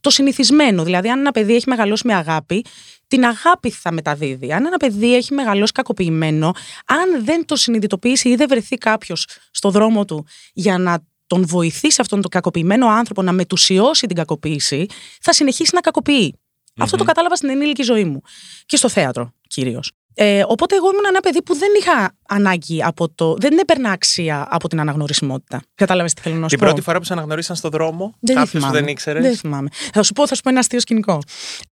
το 0.02 0.10
συνηθισμένο. 0.10 0.84
Δηλαδή, 0.84 1.08
αν 1.08 1.18
ένα 1.18 1.30
παιδί 1.30 1.54
έχει 1.54 1.68
μεγαλώσει 1.68 2.06
με 2.06 2.14
αγάπη, 2.14 2.64
την 3.06 3.24
αγάπη 3.24 3.70
θα 3.70 3.92
μεταδίδει. 3.92 4.52
Αν 4.52 4.66
ένα 4.66 4.76
παιδί 4.76 5.16
έχει 5.16 5.34
μεγαλώσει 5.34 5.72
κακοποιημένο, 5.72 6.52
αν 6.86 7.24
δεν 7.24 7.44
το 7.44 7.56
συνειδητοποιήσει 7.56 8.28
ή 8.28 8.36
δεν 8.36 8.48
βρεθεί 8.48 8.76
κάποιος 8.76 9.26
στο 9.50 9.70
δρόμο 9.70 10.04
του 10.04 10.26
για 10.52 10.78
να 10.78 10.98
τον 11.26 11.46
βοηθήσει 11.46 12.00
αυτόν 12.00 12.20
τον 12.20 12.30
κακοποιημένο 12.30 12.86
άνθρωπο 12.86 13.22
να 13.22 13.32
μετουσιώσει 13.32 14.06
την 14.06 14.16
κακοποίηση, 14.16 14.86
θα 15.20 15.32
συνεχίσει 15.32 15.74
να 15.74 15.80
κακοποιεί. 15.80 16.40
Αυτό 16.78 16.96
το 16.96 17.04
κατάλαβα 17.04 17.36
στην 17.36 17.48
ενήλικη 17.48 17.82
ζωή 17.82 18.04
μου. 18.04 18.20
Και 18.66 18.76
στο 18.76 18.88
θέατρο 18.88 19.34
κυρίως. 19.46 19.92
Ε, 20.14 20.42
οπότε 20.46 20.76
εγώ 20.76 20.90
ήμουν 20.90 21.04
ένα 21.08 21.20
παιδί 21.20 21.42
που 21.42 21.54
δεν 21.56 21.68
είχα 21.80 22.16
ανάγκη 22.28 22.82
από 22.84 23.08
το. 23.14 23.36
δεν 23.38 23.58
έπαιρνα 23.58 23.90
αξία 23.90 24.46
από 24.50 24.68
την 24.68 24.80
αναγνωρισιμότητα. 24.80 25.62
Κατάλαβες 25.74 26.14
τι 26.14 26.20
θέλω 26.22 26.34
να 26.34 26.42
σου 26.42 26.48
Την 26.48 26.58
πω; 26.58 26.64
πρώτη 26.64 26.80
φορά 26.80 26.98
που 26.98 27.04
σε 27.04 27.12
αναγνωρίσαν 27.12 27.56
στον 27.56 27.70
δρόμο, 27.70 28.14
Δεν 28.20 28.36
κάποιο 28.36 28.50
που 28.52 28.58
θυμάμαι. 28.58 28.78
δεν 28.80 28.88
ήξερες; 28.88 29.22
Δεν 29.22 29.36
θυμάμαι. 29.36 29.68
Θα 29.92 30.02
σου 30.02 30.12
πω, 30.12 30.26
θα 30.26 30.34
σου 30.34 30.42
πω 30.42 30.48
ένα 30.50 30.58
αστείο 30.58 30.80
σκηνικό. 30.80 31.18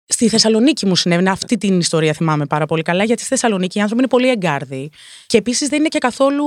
Στη 0.06 0.28
Θεσσαλονίκη 0.28 0.86
μου 0.86 0.96
συνέβαινε 0.96 1.30
αυτή 1.30 1.56
την 1.58 1.78
ιστορία, 1.78 2.12
θυμάμαι 2.12 2.46
πάρα 2.46 2.66
πολύ 2.66 2.82
καλά, 2.82 3.04
γιατί 3.04 3.20
στη 3.20 3.30
Θεσσαλονίκη 3.30 3.78
οι 3.78 3.80
άνθρωποι 3.80 4.02
είναι 4.02 4.10
πολύ 4.10 4.28
εγκάρδοι. 4.30 4.90
Και 5.26 5.36
επίσης 5.36 5.68
δεν 5.68 5.78
είναι 5.78 5.88
και 5.88 5.98
καθόλου 5.98 6.44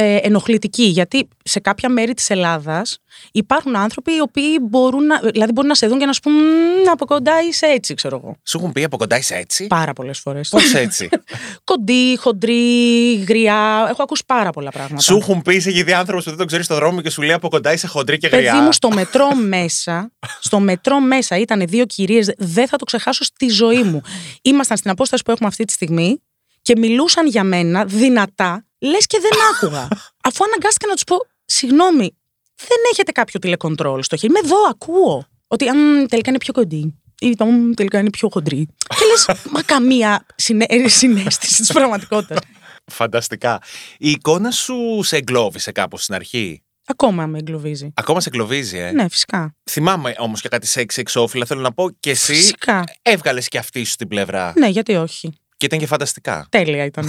ε, 0.00 0.16
ενοχλητικοί, 0.22 0.82
γιατί 0.82 1.28
σε 1.44 1.60
κάποια 1.60 1.88
μέρη 1.88 2.14
της 2.14 2.30
Ελλάδας 2.30 2.98
υπάρχουν 3.32 3.76
άνθρωποι 3.76 4.12
οι 4.12 4.20
οποίοι 4.20 4.58
μπορούν 4.62 5.06
να, 5.06 5.18
δηλαδή 5.18 5.52
μπορούν 5.52 5.68
να 5.68 5.74
σε 5.74 5.86
δουν 5.86 5.98
και 5.98 6.04
να 6.06 6.12
σου 6.12 6.20
πούν 6.20 6.32
«Μμμ, 6.32 6.88
από 6.92 7.04
κοντά 7.04 7.32
είσαι 7.48 7.66
έτσι, 7.66 7.94
ξέρω 7.94 8.16
εγώ. 8.16 8.36
Σου 8.44 8.58
έχουν 8.58 8.72
πει 8.72 8.84
από 8.84 8.96
κοντά 8.96 9.18
είσαι 9.18 9.34
έτσι. 9.34 9.66
Πάρα 9.66 9.92
πολλές 9.92 10.18
φορές. 10.18 10.48
Πώς 10.48 10.74
έτσι; 10.74 11.08
Κοντή, 11.64 12.16
χοντρή, 12.18 13.14
γριά. 13.14 13.86
Έχω 13.90 14.02
ακούσει 14.02 14.22
πάρα 14.26 14.50
πολλά 14.50 14.70
πράγματα. 14.70 15.02
Σου 15.02 15.16
έχουν 15.16 15.42
πει 15.42 15.54
είσαι 15.54 15.70
γηδί 15.70 15.92
άνθρωπος 15.92 16.24
που 16.24 16.30
δεν 16.30 16.38
τον 16.38 16.46
ξέρεις 16.46 16.64
στον 16.66 16.76
δρόμο 16.76 17.00
και 17.00 17.10
σου 17.10 17.22
λέει 17.22 17.32
από 17.32 17.48
κοντά 17.48 17.72
είσαι 17.72 17.86
χοντρή 17.86 18.18
και 18.18 18.28
Παιδί 18.28 18.42
γριά. 18.42 18.62
μου, 18.62 18.72
στο 18.72 18.90
μετρό 18.90 19.34
μέσα, 19.34 20.10
στο 20.40 20.60
μετρό 20.60 21.00
μέσα 21.00 21.38
ήταν 21.38 21.62
δύο 21.66 21.84
κυρίες, 21.84 22.32
δεν 22.38 22.68
θα 22.68 22.76
το 22.76 22.84
ξεχάσω 22.84 23.24
στη 23.24 23.48
ζωή 23.48 23.82
μου. 23.82 24.00
Ήμασταν 24.42 24.76
στην 24.76 24.90
απόσταση 24.90 25.22
που 25.22 25.30
έχουμε 25.30 25.48
αυτή 25.48 25.64
τη 25.64 25.72
στιγμή 25.72 26.22
και 26.62 26.76
μιλούσαν 26.76 27.26
για 27.26 27.44
μένα 27.44 27.84
δυνατά, 27.84 28.66
λες 28.78 29.06
και 29.06 29.18
δεν 29.20 29.30
άκουγα. 29.54 29.88
Αφού 30.28 30.44
αναγκάστηκα 30.44 30.86
να 30.86 30.94
τους 30.94 31.04
πω, 31.04 31.16
συγγνώμη, 31.44 32.16
δεν 32.56 32.78
έχετε 32.92 33.12
κάποιο 33.12 33.38
τηλεκοντρόλ 33.40 34.02
στο 34.02 34.16
χέρι. 34.16 34.32
Με 34.32 34.38
εδώ 34.44 34.56
ακούω. 34.70 35.26
Ότι 35.46 35.68
«Αμ, 35.68 36.06
τελικά 36.06 36.28
είναι 36.30 36.38
πιο 36.38 36.52
κοντή. 36.52 36.94
Ή 37.20 37.34
το 37.36 37.44
«Μμ, 37.44 37.72
τελικά 37.72 37.98
είναι 37.98 38.10
πιο 38.10 38.28
χοντρή. 38.32 38.68
Και 38.88 39.04
λες, 39.10 39.26
μα 39.54 39.62
καμία 39.62 40.26
συνέ... 40.34 40.66
συνέστηση 40.86 41.56
της 41.56 41.72
πραγματικότητας. 41.72 42.38
Φανταστικά. 42.86 43.60
Η 43.98 44.10
εικόνα 44.10 44.50
σου 44.50 45.00
σε 45.02 45.16
εγκλώβησε 45.16 45.72
κάπως 45.72 46.02
στην 46.02 46.14
αρχή; 46.14 46.62
Ακόμα 46.86 47.26
με 47.26 47.38
εγκλωβίζει. 47.38 47.92
Ακόμα 47.94 48.20
σε 48.20 48.28
εγκλωβίζει, 48.28 48.78
ε; 48.78 48.90
Ναι, 48.92 49.08
φυσικά. 49.08 49.54
Θυμάμαι 49.70 50.14
όμως 50.18 50.40
και 50.40 50.48
κάτι 50.48 50.66
σεξ 50.66 50.98
εξώφυλλα. 50.98 51.44
Θέλω 51.46 51.60
να 51.60 51.72
πω 51.72 51.90
και 52.00 52.10
εσύ 52.10 52.34
Φυσικά. 52.34 52.84
έβγαλες 53.02 53.48
και 53.48 53.58
αυτή 53.58 53.84
σου 53.84 53.96
την 53.96 54.08
πλευρά. 54.08 54.52
Ναι, 54.56 54.68
γιατί 54.68 54.94
όχι. 54.94 55.32
Και 55.58 55.66
ήταν 55.66 55.78
και 55.78 55.86
φανταστικά. 55.86 56.46
Τέλεια 56.50 56.84
ήταν. 56.84 57.08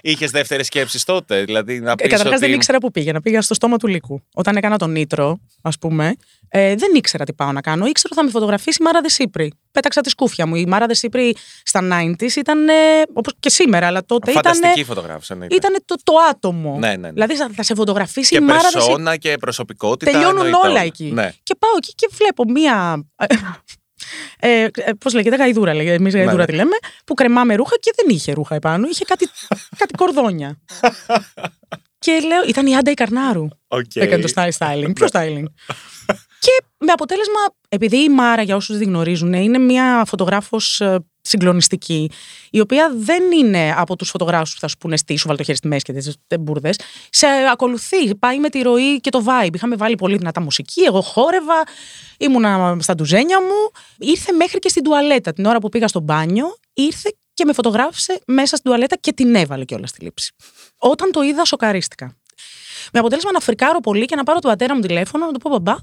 Είχες 0.00 0.30
δεύτερες 0.30 0.66
σκέψεις 0.66 1.04
τότε. 1.04 1.44
Δηλαδή 1.44 1.80
να 1.80 1.94
πεις 1.94 2.08
Καταρχάς 2.08 2.36
ότι... 2.36 2.46
δεν 2.46 2.52
ήξερα 2.54 2.78
που 2.78 2.90
πήγαινα. 2.90 3.20
Πήγα 3.20 3.42
στο 3.42 3.54
στόμα 3.54 3.76
του 3.76 3.86
λύκου. 3.86 4.22
Όταν 4.34 4.56
έκανα 4.56 4.78
τον 4.78 4.90
νήτρο, 4.90 5.40
ας 5.62 5.78
πούμε, 5.78 6.16
ε, 6.48 6.74
δεν 6.74 6.90
ήξερα 6.94 7.24
τι 7.24 7.32
πάω 7.32 7.52
να 7.52 7.60
κάνω. 7.60 7.86
Ήξερα 7.86 8.08
ότι 8.12 8.20
θα 8.20 8.24
με 8.24 8.30
φωτογραφίσει 8.30 8.78
η 8.80 8.84
Μάρα 8.84 9.00
Δεσίπρη. 9.00 9.52
Πέταξα 9.72 10.00
τη 10.00 10.08
σκούφια 10.08 10.46
μου. 10.46 10.54
Η 10.54 10.66
Μάρα 10.66 10.86
Δεσίπρη 10.86 11.36
στα 11.62 11.80
90s 11.92 12.36
ήταν 12.36 12.68
ε, 12.68 12.72
όπως 13.12 13.32
και 13.40 13.50
σήμερα, 13.50 13.86
αλλά 13.86 14.04
τότε 14.04 14.30
ήταν. 14.30 14.42
Φανταστική 14.42 14.84
φωτογράφηση. 14.84 15.32
εννοείται. 15.32 15.54
Ήταν 15.54 15.82
το, 15.84 15.94
το 16.02 16.12
άτομο. 16.30 16.76
Ναι, 16.78 16.88
ναι, 16.88 16.96
ναι. 16.96 17.10
Δηλαδή 17.10 17.36
θα, 17.36 17.50
θα 17.54 17.62
σε 17.62 17.74
φωτογραφίσει 17.74 18.30
Και 18.30 18.36
η 18.36 18.40
Μάρα 18.40 18.60
Δεσίπρη. 18.60 18.84
περσόνα 18.84 19.16
και 19.16 19.36
προσωπικότητα. 19.40 20.10
Τελειώνουν 20.10 20.44
εννοείται 20.46 20.68
όλα 20.68 20.80
εκεί. 20.80 21.10
Ναι. 21.14 21.32
Και 21.42 21.54
πάω 21.58 21.72
εκεί 21.76 21.92
και 21.94 22.08
βλέπω 22.12 22.44
μία. 22.48 23.04
Ε, 24.38 24.66
ε, 24.74 24.92
Πώς 24.92 25.14
λέγεται, 25.14 25.36
γαϊδούρα, 25.36 25.74
λέγεται. 25.74 25.94
Εμείς 25.94 26.14
γαϊδούρα 26.14 26.36
ναι. 26.36 26.46
τη 26.46 26.52
λέμε, 26.52 26.76
που 27.04 27.14
κρεμάμε 27.14 27.54
ρούχα 27.54 27.76
και 27.80 27.92
δεν 27.96 28.16
είχε 28.16 28.32
ρούχα 28.32 28.54
επάνω. 28.54 28.86
Είχε 28.90 29.04
κάτι, 29.04 29.28
κάτι 29.80 29.94
κορδόνια. 29.94 30.58
και 31.98 32.20
λέω, 32.26 32.42
ήταν 32.48 32.66
η 32.66 32.76
Άντα 32.76 32.90
η 32.90 32.94
Καρνάρου. 32.94 33.48
Οκ. 33.68 33.94
Έκανε 33.94 34.22
το 34.22 34.32
style 34.34 34.50
styling. 34.58 34.92
Πιο 34.94 35.06
styling. 35.12 35.44
και 36.44 36.64
με 36.78 36.92
αποτέλεσμα, 36.92 37.40
επειδή 37.68 37.96
η 37.96 38.08
Μάρα, 38.08 38.42
για 38.42 38.56
όσους 38.56 38.78
δεν 38.78 38.88
γνωρίζουν, 38.88 39.32
είναι 39.32 39.58
μια 39.58 40.02
φωτογράφος 40.06 40.82
συγκλονιστική, 41.30 42.10
η 42.50 42.60
οποία 42.60 42.92
δεν 42.96 43.32
είναι 43.32 43.74
από 43.76 43.96
τους 43.96 44.10
φωτογράφους 44.10 44.54
που 44.54 44.60
θα 44.60 44.68
σου 44.68 44.76
πούνε 44.76 44.96
στήσου, 44.96 45.26
βάλε 45.26 45.38
το 45.38 45.44
χέρι 45.44 45.56
στη 45.56 45.68
μέση 45.68 45.82
και 45.82 45.92
τέτοιες 45.92 46.12
μπούρδες. 46.40 46.70
Σε 47.10 47.26
ακολουθεί, 47.52 48.14
πάει 48.14 48.38
με 48.38 48.48
τη 48.48 48.62
ροή 48.62 49.00
και 49.00 49.10
το 49.10 49.24
vibe. 49.26 49.54
Είχαμε 49.54 49.76
βάλει 49.76 49.94
πολύ 49.94 50.16
δυνατά 50.16 50.40
μουσική, 50.40 50.80
εγώ 50.80 51.00
χόρευα, 51.00 51.62
ήμουνα 52.18 52.76
στα 52.80 52.94
ντουζένια 52.94 53.40
μου. 53.40 53.70
Ήρθε 53.98 54.32
μέχρι 54.32 54.58
και 54.58 54.68
στην 54.68 54.82
τουαλέτα. 54.82 55.32
Την 55.32 55.44
ώρα 55.44 55.58
που 55.58 55.68
πήγα 55.68 55.88
στο 55.88 56.00
μπάνιο, 56.00 56.56
ήρθε 56.72 57.14
και 57.34 57.44
με 57.44 57.52
φωτογράφησε 57.52 58.20
μέσα 58.26 58.56
στην 58.56 58.70
τουαλέτα 58.70 58.96
και 58.96 59.12
την 59.12 59.34
έβαλε 59.34 59.64
κιόλας 59.64 59.90
στη 59.90 60.04
λήψη. 60.04 60.34
Όταν 60.78 61.10
το 61.10 61.22
είδα, 61.22 61.44
σοκαρίστηκα. 61.44 62.16
Με 62.92 62.98
αποτέλεσμα 62.98 63.32
να 63.32 63.40
φρικάρω 63.40 63.80
πολύ 63.80 64.04
και 64.04 64.16
να 64.16 64.22
πάρω 64.22 64.38
τον 64.38 64.50
πατέρα 64.50 64.74
μου 64.74 64.80
τηλέφωνο, 64.80 65.26
να 65.26 65.32
του 65.32 65.38
πω 65.38 65.50
μπαμπά, 65.50 65.74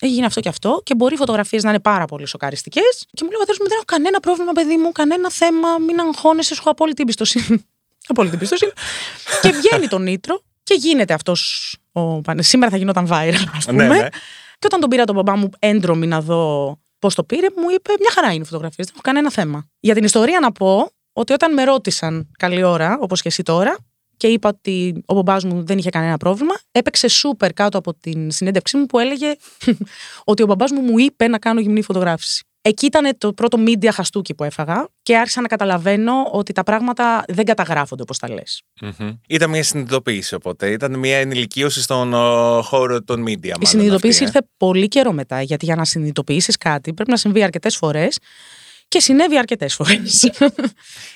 έχει 0.00 0.12
γίνει 0.12 0.26
αυτό 0.26 0.40
και 0.40 0.48
αυτό 0.48 0.80
και 0.84 0.94
μπορεί 0.94 1.14
οι 1.14 1.16
φωτογραφίες 1.16 1.62
να 1.62 1.70
είναι 1.70 1.80
πάρα 1.80 2.04
πολύ 2.04 2.26
σοκαριστικές. 2.26 3.06
Και 3.10 3.24
μου 3.24 3.28
λέει 3.28 3.36
ο 3.36 3.38
πατέρας 3.38 3.58
μου: 3.60 3.66
Δεν 3.68 3.76
έχω 3.76 3.84
κανένα 3.84 4.20
πρόβλημα, 4.20 4.52
παιδί 4.52 4.76
μου, 4.76 4.92
κανένα 4.92 5.30
θέμα, 5.30 5.78
μην 5.78 6.00
αγχώνεσαι, 6.00 6.54
σου 6.54 6.60
έχω 6.60 6.70
απόλυτη 6.70 7.02
εμπιστοσύνη. 7.02 7.64
απόλυτη 8.12 8.34
εμπιστοσύνη. 8.34 8.72
και 9.42 9.50
βγαίνει 9.50 9.88
το 9.88 9.98
νήτρο 9.98 10.40
και 10.62 10.74
γίνεται 10.74 11.14
αυτός. 11.14 11.76
Ο... 11.92 12.20
Σήμερα 12.38 12.70
θα 12.70 12.76
γινόταν 12.76 13.08
viral, 13.10 13.44
ας 13.56 13.64
πούμε. 13.64 13.86
Ναι, 13.86 13.94
ναι. 13.94 14.08
Και 14.58 14.66
όταν 14.66 14.80
τον 14.80 14.88
πήρα 14.88 15.04
τον 15.04 15.14
μπαμπά 15.14 15.36
μου 15.36 15.50
έντρομη 15.58 16.06
να 16.06 16.20
δω 16.20 16.78
πώς 16.98 17.14
το 17.14 17.24
πήρε, 17.24 17.46
μου 17.56 17.70
είπε: 17.74 17.90
Μια 18.00 18.10
χαρά 18.12 18.32
είναι 18.32 18.42
οι 18.42 18.46
φωτογραφίες, 18.46 18.86
δεν 18.86 18.94
έχω 18.94 19.02
κανένα 19.02 19.30
θέμα. 19.30 19.68
Για 19.80 19.94
την 19.94 20.04
ιστορία 20.04 20.40
να 20.40 20.52
πω 20.52 20.90
ότι 21.12 21.32
όταν 21.32 21.52
με 21.52 21.64
ρώτησαν 21.64 22.30
καλή 22.38 22.62
ώρα, 22.62 22.98
όπως 23.00 23.22
και 23.22 23.28
εσύ 23.28 23.42
τώρα, 23.42 23.76
και 24.24 24.30
είπα 24.30 24.48
ότι 24.48 25.02
ο 25.06 25.14
μπαμπάς 25.14 25.44
μου 25.44 25.64
δεν 25.64 25.78
είχε 25.78 25.90
κανένα 25.90 26.16
πρόβλημα, 26.16 26.54
έπαιξε 26.72 27.08
σούπερ 27.08 27.52
κάτω 27.52 27.78
από 27.78 27.94
την 27.94 28.30
συνέντευξή 28.30 28.76
μου 28.76 28.86
που 28.86 28.98
έλεγε 28.98 29.34
ότι 30.30 30.42
ο 30.42 30.46
μπαμπάς 30.46 30.70
μου 30.70 30.80
μου 30.80 30.98
είπε 30.98 31.28
να 31.28 31.38
κάνω 31.38 31.60
γυμνή 31.60 31.82
φωτογράφηση. 31.82 32.44
Εκεί 32.60 32.86
ήταν 32.86 33.18
το 33.18 33.32
πρώτο 33.32 33.58
media 33.66 33.88
χαστούκι 33.92 34.34
που 34.34 34.44
έφαγα 34.44 34.88
και 35.02 35.16
άρχισα 35.16 35.40
να 35.40 35.48
καταλαβαίνω 35.48 36.12
ότι 36.32 36.52
τα 36.52 36.62
πράγματα 36.62 37.24
δεν 37.28 37.44
καταγράφονται 37.44 38.02
όπως 38.02 38.18
τα 38.18 38.32
λες. 38.32 38.62
Μμμ. 38.80 39.12
Ήταν 39.28 39.50
μια 39.50 39.62
συνειδητοποίηση 39.62 40.34
οπότε. 40.34 40.70
Ήταν 40.70 40.98
μια 40.98 41.16
ενηλικίωση 41.16 41.82
στον 41.82 42.14
ο, 42.14 42.62
χώρο 42.62 43.02
των 43.02 43.22
media. 43.22 43.44
Η 43.44 43.48
μάλλον 43.48 43.66
συνειδητοποίηση 43.66 44.24
αυτή, 44.24 44.24
ε. 44.24 44.26
ήρθε 44.26 44.48
πολύ 44.56 44.88
καιρό 44.88 45.12
μετά, 45.12 45.42
γιατί 45.42 45.64
για 45.64 45.76
να 45.76 45.84
συνειδητοποιήσεις 45.84 46.56
κάτι 46.56 46.92
πρέπει 46.92 47.10
να 47.10 47.16
συμβεί 47.16 47.42
αρκετές 47.42 47.76
φορές 47.76 48.18
και 48.94 49.00
συνέβη 49.00 49.38
αρκετές 49.38 49.74
φορές. 49.74 50.30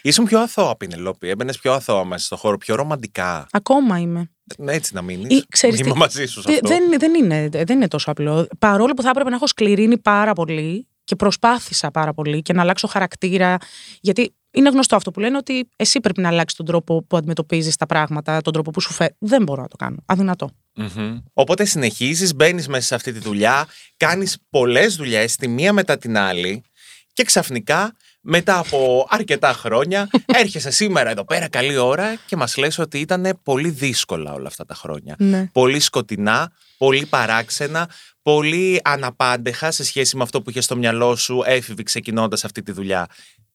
Ήσουν 0.02 0.25
πιο 0.25 0.40
αθώα, 0.40 0.76
Πινελόπη. 0.76 1.28
Έμπαινες 1.28 1.58
πιο 1.58 1.73
αθώα 1.73 2.04
μέσα 2.04 2.25
στον 2.25 2.38
χώρο, 2.38 2.56
πιο 2.58 2.75
ρομαντικά. 2.75 3.47
Ακόμα 3.50 3.99
είμαι. 3.99 4.30
Έτσι 4.66 4.94
να 4.94 5.02
μείνεις. 5.02 5.38
Ή, 5.38 5.44
ξέρεις 5.49 5.78
Είμαι 5.80 5.90
τι, 5.92 5.99
μαζί 5.99 6.26
σου 6.26 6.40
σε 6.40 6.49
δε- 6.50 6.54
αυτό. 6.54 6.68
δεν, 6.68 6.99
δεν, 6.99 7.14
είναι, 7.14 7.49
δεν 7.50 7.66
είναι 7.70 7.88
τόσο 7.88 8.11
απλό. 8.11 8.47
Παρόλο 8.58 8.94
που 8.94 9.02
θα 9.02 9.08
έπρεπε 9.08 9.30
να 9.30 9.37
έχω 9.37 9.47
σκληρύνει 9.47 9.99
πάρα 9.99 10.32
πολύ 10.32 10.87
και 11.04 11.16
προσπάθησα 11.16 11.90
πάρα 11.90 12.12
πολύ 12.14 12.42
και 12.42 12.52
να 12.52 12.61
αλλάξω 12.61 12.87
χαρακτήρα. 12.87 13.56
Γιατί 14.00 14.35
είναι 14.50 14.68
γνωστό 14.68 14.97
αυτό 14.97 15.11
που 15.11 15.20
λένε 15.20 15.37
ότι 15.37 15.68
εσύ 15.76 16.00
πρέπει 16.00 16.20
να 16.20 16.28
αλλάξεις 16.28 16.56
τον 16.56 16.66
τρόπο 16.66 17.02
που 17.02 17.16
αντιμετωπίζεις 17.16 17.76
τα 17.76 17.87
πράγματα, 17.87 18.40
τον 18.40 18.52
τρόπο 18.52 18.70
που 18.70 18.80
σου 18.80 18.92
φέρει. 18.92 19.14
Δεν 19.18 19.42
μπορώ 19.42 19.62
να 19.62 19.68
το 19.68 19.76
κάνω. 19.76 19.97
Αδυνατό. 20.06 20.50
Μμμ. 20.75 21.18
Οπότε 21.32 21.64
συνεχίζεις, 21.64 22.35
μπαίνεις 22.35 22.68
μέσα 22.68 22.87
σε 22.87 22.94
αυτή 22.94 23.12
τη 23.12 23.18
δουλειά, 23.18 23.66
κάνεις 23.97 24.38
πολλές 24.50 24.97
δουλειές 24.97 25.36
τη 25.36 25.49
μία 25.49 25.73
μετά 25.73 25.99
την 25.99 26.17
άλλη 26.19 26.62
και 27.19 27.25
ξαφνικά 27.25 27.93
μετά 28.21 28.59
από 28.59 29.07
αρκετά 29.09 29.52
χρόνια 29.52 30.11
έρχεσαι 30.43 30.71
σήμερα 30.71 31.11
εδώ 31.11 31.25
πέρα 31.25 31.49
καλή 31.49 31.76
ώρα 31.76 32.15
και 32.26 32.37
μας 32.37 32.57
λες 32.57 32.78
ότι 32.78 32.99
ήταν 32.99 33.39
πολύ 33.43 33.71
δύσκολα 33.71 34.33
όλα 34.33 34.47
αυτά 34.47 34.65
τα 34.65 34.75
χρόνια. 34.75 35.15
Ναι. 35.19 35.47
Πολύ 35.52 35.81
σκοτεινά, 35.81 36.52
πολύ 36.78 37.07
παράξενα, 37.07 37.91
πολύ 38.23 38.81
αναπάντεχα 38.85 39.71
σε 39.71 39.85
σχέση 39.85 40.17
με 40.17 40.23
αυτό 40.23 40.43
που 40.43 40.50
είχες 40.50 40.65
στο 40.65 40.76
μυαλό 40.76 41.17
σου 41.17 41.43
έφηβη 41.47 41.83
ξεκινώντας 41.83 42.45
αυτή 42.45 42.63
τη 42.63 42.73
δουλειά. 42.73 43.07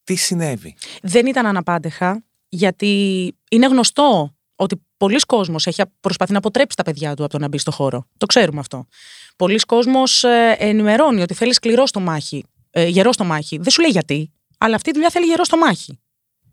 Τι 0.03 0.15
συνέβη; 0.15 0.75
Δεν 1.01 1.25
ήταν 1.25 1.45
αναπάντεχα, 1.45 2.23
γιατί 2.49 3.33
είναι 3.49 3.67
γνωστό 3.67 4.35
ότι 4.55 4.81
πολλοί 4.97 5.19
κόσμος 5.19 5.67
έχει 5.67 5.81
προσπαθεί 5.99 6.31
να 6.31 6.37
αποτρέψει 6.37 6.77
τα 6.77 6.83
παιδιά 6.83 7.15
του 7.15 7.23
από 7.23 7.31
το 7.31 7.39
να 7.39 7.47
μπει 7.47 7.57
στο 7.57 7.71
χώρο. 7.71 8.07
Το 8.17 8.25
ξέρουμε 8.25 8.59
αυτό. 8.59 8.87
Πολλοί 9.35 9.59
κόσμος 9.59 10.23
ε, 10.23 10.55
ενημερώνει 10.59 11.21
ότι 11.21 11.33
θέλει 11.33 11.53
σκληρό 11.53 11.85
στο 11.85 11.99
μάχη, 11.99 12.43
ε, 12.73 12.87
γερό 12.87 13.11
στο 13.11 13.23
μάχη. 13.23 13.57
Δεν 13.57 13.71
σου 13.71 13.81
λέει 13.81 13.91
γιατί, 13.91 14.31
αλλά 14.57 14.75
αυτή 14.75 14.89
η 14.89 14.93
δουλειά 14.93 15.09
θέλει 15.09 15.25
γερό 15.25 15.43
στο 15.43 15.57
μάχη. 15.57 15.99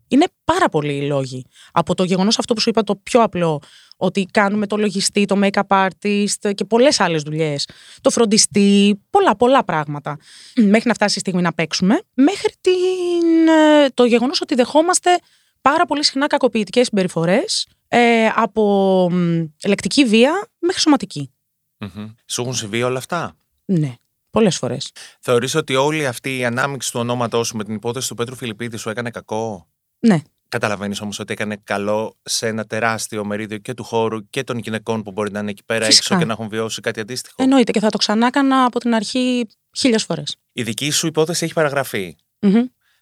Είναι 0.07 0.25
πάρα 0.43 0.69
πολλοί 0.69 0.93
οι 0.93 1.07
λόγοι. 1.07 1.45
Από 1.71 1.95
το 1.95 2.03
γεγονός 2.03 2.39
αυτό 2.39 2.53
που 2.53 2.59
σου 2.59 2.69
είπα, 2.69 2.83
το 2.83 2.95
πιο 2.95 3.21
απλό, 3.21 3.61
ότι 3.97 4.25
κάνουμε 4.31 4.67
το 4.67 4.77
λογιστή, 4.77 5.25
το 5.25 5.39
make-up 5.43 5.87
artist 5.87 6.53
και 6.55 6.65
πολλές 6.65 6.99
άλλες 6.99 7.21
δουλειές. 7.21 7.67
Το 8.01 8.09
φροντιστή, 8.09 9.01
πολλά, 9.09 9.35
πολλά 9.35 9.63
πράγματα. 9.63 10.17
Μέχρι 10.55 10.87
να 10.87 10.93
φτάσει 10.93 11.17
η 11.17 11.19
στιγμή 11.19 11.41
να 11.41 11.53
παίξουμε, 11.53 12.01
μέχρι 12.13 12.53
την, 12.61 13.47
ε, 13.47 13.89
το 13.93 14.05
γεγονός 14.05 14.41
ότι 14.41 14.55
δεχόμαστε 14.55 15.19
πάρα 15.61 15.85
πολύ 15.85 16.03
συχνά 16.03 16.27
κακοποιητικές 16.27 16.85
συμπεριφορές 16.85 17.67
ε, 17.87 18.27
από 18.35 19.07
μ, 19.11 19.43
λεκτική 19.67 20.05
βία 20.05 20.49
μέχρι 20.59 20.81
σωματική. 20.81 21.31
Μμμ. 21.77 22.09
Σου 22.25 22.41
έχουν 22.41 22.53
συμβεί 22.53 22.83
όλα 22.83 22.97
αυτά; 22.97 23.35
Ναι, 23.65 23.95
πολλές 24.31 24.57
φορές. 24.57 24.91
Θεωρείς 25.19 25.55
ότι 25.55 25.75
όλη 25.75 26.07
αυτή 26.07 26.37
η 26.37 26.45
ανάμειξη 26.45 26.91
του 26.91 26.99
ονόματός 26.99 27.47
σου 27.47 27.57
με 27.57 27.63
την 27.63 27.73
υπόθεση 27.75 28.07
του 28.07 28.15
Πέτρου 28.15 28.35
Φιλιππίδης 28.35 28.81
σου 28.81 28.89
έκανε 28.89 29.09
κακό; 29.09 29.67
Ναι. 29.99 30.21
Καταλαβαίνεις 30.49 31.01
όμως 31.01 31.19
ότι 31.19 31.33
έκανε 31.33 31.57
καλό 31.63 32.17
σε 32.23 32.47
ένα 32.47 32.65
τεράστιο 32.65 33.25
μερίδιο 33.25 33.57
και 33.57 33.73
του 33.73 33.83
χώρου 33.83 34.29
και 34.29 34.43
των 34.43 34.57
γυναικών 34.57 35.03
που 35.03 35.11
μπορεί 35.11 35.31
να 35.31 35.39
είναι 35.39 35.49
εκεί 35.51 35.63
πέρα 35.65 35.85
Φυσικά. 35.85 36.05
έξω 36.05 36.19
και 36.19 36.25
να 36.25 36.33
έχουν 36.33 36.49
βιώσει 36.49 36.81
κάτι 36.81 36.99
αντίστοιχο; 36.99 37.35
Εννοείται 37.39 37.71
και 37.71 37.79
θα 37.79 37.89
το 37.89 37.97
ξανά 37.97 38.27
έκανα 38.27 38.63
από 38.65 38.79
την 38.79 38.93
αρχή 38.93 39.47
χίλιες 39.77 40.03
φορές. 40.03 40.35
Η 40.51 40.63
δική 40.63 40.89
σου 40.89 41.07
υπόθεση 41.07 41.43
έχει 41.45 41.53
παραγραφεί. 41.53 42.15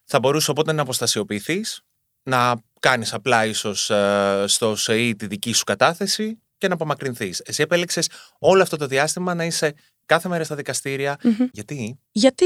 Θα 0.06 0.20
μπορούσε 0.20 0.52
οπότε 0.52 0.72
να 0.72 0.82
αποστασιοποιηθείς, 0.82 1.82
να 2.24 2.56
κάνεις 2.80 3.14
απλά 3.14 3.46
ίσως 3.46 3.92
στο 4.46 4.76
ΣΕΗ 4.76 5.16
τη 5.16 5.28
δική 5.28 5.54
σου 5.54 5.64
κατάθεση 5.64 6.42
και 6.58 6.68
να 6.68 6.74
απομακρυνθείς. 6.74 7.40
Εσύ 7.40 7.62
επέλεξες 7.62 8.10
όλο 8.40 8.62
αυτό 8.62 8.78
το 8.78 8.86
διάστημα 8.88 9.34
να 9.34 9.44
είσαι 9.46 9.74
κάθε 10.10 10.30
μέρα 10.30 10.44
στα 10.44 10.56
δικαστηρια 10.56 11.18
Γιατί; 11.52 12.00
Γιατί 12.12 12.46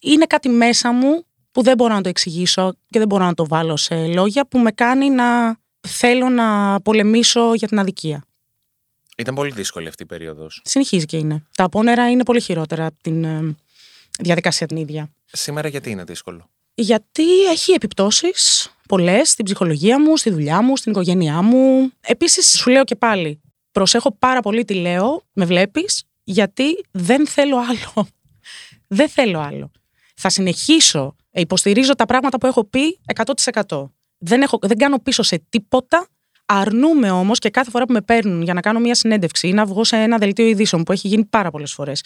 είναι 0.00 0.26
κάτι 0.26 0.48
μέσα 0.48 0.92
μου 0.92 1.24
που 1.52 1.62
δεν 1.62 1.76
μπορώ 1.76 1.94
να 1.94 2.00
το 2.00 2.08
εξηγήσω 2.08 2.72
και 2.90 2.98
δεν 2.98 3.08
μπορώ 3.08 3.24
να 3.24 3.34
το 3.34 3.46
βάλω 3.46 3.76
σε 3.76 4.06
λόγια 4.06 4.46
που 4.46 4.58
με 4.58 4.70
κάνει 4.70 5.10
να 5.10 5.56
θέλω 5.88 6.28
να 6.28 6.80
πολεμήσω 6.80 7.54
για 7.54 7.68
την 7.68 7.78
αδικία. 7.78 8.24
Ήταν 9.16 9.34
πολύ 9.34 9.50
δύσκολη 9.50 9.88
αυτή 9.88 10.02
η 10.02 10.06
περίοδος. 10.06 10.60
Συνεχίζει 10.64 11.04
και 11.04 11.16
είναι. 11.16 11.42
Τα 11.56 11.64
απόνερα 11.64 12.10
είναι 12.10 12.22
πολύ 12.22 12.40
χειρότερα 12.40 12.86
από 12.86 12.96
την 13.02 13.24
ε, 13.24 13.56
διαδικασία 14.20 14.66
την 14.66 14.76
ίδια. 14.76 15.10
Σήμερα 15.26 15.68
γιατί 15.68 15.90
είναι 15.90 16.04
δύσκολο; 16.04 16.48
Γιατί 16.74 17.44
έχει 17.44 17.72
επιπτώσεις 17.72 18.70
πολλές 18.88 19.30
στην 19.30 19.44
ψυχολογία 19.44 20.00
μου, 20.00 20.16
στη 20.16 20.30
δουλειά 20.30 20.62
μου, 20.62 20.76
στην 20.76 20.92
οικογένειά 20.92 21.42
μου. 21.42 21.92
Επίσης, 22.00 22.58
σου 22.58 22.70
λέω 22.70 22.84
και 22.84 22.96
πάλι, 22.96 23.40
προσέχω 23.72 24.12
πάρα 24.12 24.40
πολύ 24.40 24.64
τι 24.64 24.74
λέω, 24.74 25.22
με 25.32 25.44
βλέπεις, 25.44 26.04
γιατί 26.24 26.84
δεν 26.90 27.26
θέλω 27.26 27.56
άλλο. 27.56 28.08
δεν 28.98 29.08
θέλω 29.08 29.38
άλλο. 29.38 29.70
Θα 30.16 30.28
συνεχίσω, 30.28 31.16
ε, 31.30 31.40
υποστηρίζω 31.40 31.94
τα 31.94 32.06
πράγματα 32.06 32.38
που 32.38 32.46
έχω 32.46 32.64
πει 32.64 33.00
100%. 33.64 33.90
Δεν, 34.18 34.42
έχω, 34.42 34.58
δεν 34.62 34.78
κάνω 34.78 34.98
πίσω 34.98 35.22
σε 35.22 35.44
τίποτα. 35.48 36.06
Αρνούμε 36.46 37.10
όμως 37.10 37.38
και 37.38 37.50
κάθε 37.50 37.70
φορά 37.70 37.86
που 37.86 37.92
με 37.92 38.02
παίρνουν 38.02 38.42
για 38.42 38.54
να 38.54 38.60
κάνω 38.60 38.80
μια 38.80 38.94
συνέντευξη 38.94 39.48
ή 39.48 39.52
να 39.52 39.64
βγω 39.64 39.84
σε 39.84 39.96
ένα 39.96 40.18
δελτίο 40.18 40.46
ειδήσεων 40.46 40.82
που 40.82 40.92
έχει 40.92 41.08
γίνει 41.08 41.24
πάρα 41.24 41.50
πολλές 41.50 41.72
φορές 41.72 42.02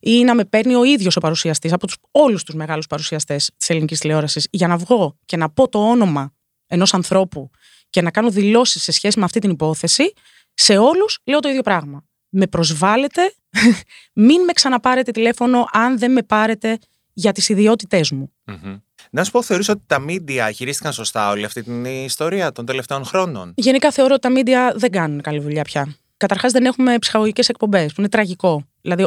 ή 0.00 0.24
να 0.24 0.34
με 0.34 0.44
παίρνει 0.44 0.74
ο 0.74 0.84
ίδιος 0.84 1.16
ο 1.16 1.20
παρουσιαστής 1.20 1.72
από 1.72 1.86
τους, 1.86 1.96
όλους 2.10 2.44
τους 2.44 2.54
μεγάλους 2.54 2.86
παρουσιαστές 2.86 3.50
της 3.56 3.70
ελληνικής 3.70 4.00
τηλεόρασης 4.00 4.46
για 4.50 4.66
να 4.66 4.76
βγω 4.76 5.16
και 5.24 5.36
να 5.36 5.50
πω 5.50 5.68
το 5.68 5.88
όνομα 5.90 6.34
ενός 6.66 6.94
ανθρώπου 6.94 7.50
και 7.90 8.02
να 8.02 8.10
κάνω 8.10 8.30
δηλώσεις 8.30 8.82
σε 8.82 8.92
σχέση 8.92 9.18
με 9.18 9.24
αυτή 9.24 9.38
την 9.38 9.50
υπόθεση, 9.50 10.12
σε 10.54 10.78
όλους 10.78 11.18
λέω 11.24 11.40
το 11.40 11.48
ίδιο 11.48 11.62
πράγμα. 11.62 12.04
Με 12.30 12.46
προσβάλλετε, 12.46 13.34
μην 14.26 14.44
με 14.44 14.52
ξαναπάρετε 14.52 15.10
τηλέφωνο 15.10 15.66
αν 15.72 15.98
δεν 15.98 16.12
με 16.12 16.22
πάρετε 16.22 16.78
για 17.12 17.32
τις 17.32 17.48
ιδιότητές 17.48 18.10
μου. 18.10 18.32
Μμμ. 18.44 18.76
Να 19.10 19.24
σου 19.24 19.30
πω, 19.30 19.42
θεωρείς 19.42 19.68
ότι 19.68 19.82
τα 19.86 20.04
media 20.08 20.50
χειρίστηκαν 20.54 20.92
σωστά 20.92 21.30
όλη 21.30 21.44
αυτή 21.44 21.62
την 21.62 21.84
ιστορία 21.84 22.52
των 22.52 22.66
τελευταίων 22.66 23.04
χρόνων; 23.04 23.52
Γενικά 23.56 23.90
θεωρώ 23.92 24.14
ότι 24.14 24.28
τα 24.28 24.40
media 24.40 24.76
δεν 24.76 24.90
κάνουν 24.90 25.20
καλή 25.20 25.40
δουλειά 25.40 25.62
πια. 25.62 25.94
Καταρχάς, 26.16 26.52
δεν 26.52 26.64
έχουμε 26.64 26.98
ψυχαγωγικές 26.98 27.48
εκπομπές, 27.48 27.86
που 27.86 27.94
είναι 28.00 28.08
τραγικό. 28.08 28.64
Δηλαδή, 28.80 29.04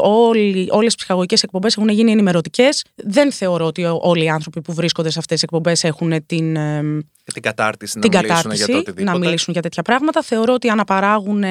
όλες 0.70 0.94
οι 0.94 0.96
ψυχαγωγικές 0.96 1.44
εκπομπές 1.44 1.78
έχουν 1.78 1.90
γίνει 1.90 2.12
ενημερωτικές. 2.12 2.86
Δεν 2.96 3.32
θεωρώ 3.32 3.66
ότι 3.66 3.84
όλοι 4.00 4.24
οι 4.24 4.30
άνθρωποι 4.30 4.62
που 4.62 4.74
βρίσκονται 4.74 5.10
σε 5.10 5.20
αυτές 5.20 5.34
τις 5.34 5.44
εκπομπές 5.44 5.84
έχουν 5.84 6.26
την, 6.26 6.56
εμ, 6.56 7.00
Και 7.24 7.32
την 7.34 7.42
κατάρτιση 7.42 8.00
την 8.00 8.12
να 8.12 8.20
μιλήσουν 8.20 8.36
κατάρτιση 8.36 8.64
για 8.64 8.74
το 8.74 8.78
οτιδήποτε. 8.80 9.12
να 9.12 9.18
μιλήσουν 9.18 9.54
για 9.54 9.62
τέτοια 9.62 9.82
πράγματα. 9.84 10.22
Θεωρώ 10.22 10.54
ότι 10.54 10.70
αναπαράγουν 10.70 11.44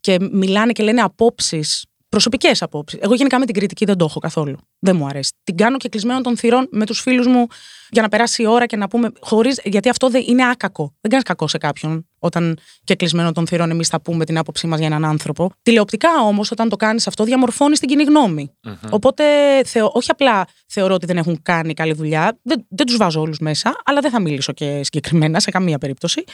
και 0.00 0.16
μιλάνε 0.32 0.72
και 0.72 0.82
λένε 0.82 1.00
απόψεις, 1.00 1.84
προσωπικές 2.08 2.62
απόψεις. 2.62 2.98
Εγώ 3.02 3.14
γενικά 3.14 3.38
με 3.38 3.44
την 3.44 3.54
κριτική 3.54 3.84
δεν 3.84 3.96
το 3.96 4.04
έχω 4.04 4.18
καθόλου. 4.18 4.58
Δεν 4.78 4.96
μου 4.96 5.06
αρέσει. 5.06 5.32
Την 5.44 5.56
κάνω 5.56 5.76
και 5.76 5.88
κλεισμένο 5.88 6.20
των 6.20 6.36
θυρών 6.36 6.68
με 6.70 6.86
τους 6.86 7.00
φίλους 7.00 7.26
μου 7.26 7.46
για 7.90 8.02
να 8.02 8.08
περάσει 8.08 8.42
η 8.42 8.46
ώρα 8.46 8.66
και 8.66 8.76
να 8.76 8.88
πούμε. 8.88 9.12
Χωρίς, 9.20 9.60
γιατί 9.64 9.88
αυτό 9.88 10.08
δεν 10.08 10.24
είναι 10.26 10.48
άκακο. 10.48 10.94
Δεν 11.00 11.10
κάνεις 11.10 11.24
κακό 11.24 11.48
σε 11.48 11.58
κάποιον 11.58 12.06
όταν 12.18 12.58
και 12.84 12.94
κλεισμένο 12.94 13.32
των 13.32 13.46
θυρών 13.46 13.70
εμείς 13.70 13.88
θα 13.88 14.00
πούμε 14.00 14.24
την 14.24 14.38
άποψή 14.38 14.66
μας 14.66 14.78
για 14.78 14.86
έναν 14.86 15.04
άνθρωπο. 15.04 15.50
Τηλεοπτικά 15.62 16.08
όμως, 16.20 16.50
όταν 16.50 16.68
το 16.68 16.76
κάνεις 16.76 17.06
αυτό, 17.06 17.24
διαμορφώνεις 17.24 17.78
την 17.78 17.88
κοινή 17.88 18.02
γνώμη. 18.02 18.50
Οπότε, 18.90 19.24
θεω, 19.64 19.90
όχι 19.94 20.10
απλά 20.10 20.46
θεωρώ 20.66 20.94
ότι 20.94 21.06
δεν 21.06 21.16
έχουν 21.16 21.42
κάνει 21.42 21.74
καλή 21.74 21.92
δουλειά, 21.92 22.38
δεν, 22.42 22.66
δεν 22.68 22.86
τους 22.86 22.96
βάζω 22.96 23.20
όλους 23.20 23.38
μέσα, 23.38 23.76
αλλά 23.84 24.00
δεν 24.00 24.10
θα 24.10 24.20
μιλήσω 24.20 24.52
και 24.52 24.80
συγκεκριμένα 24.82 25.40
σε 25.40 25.50
καμία 25.50 25.78
περίπτωση. 25.78 26.24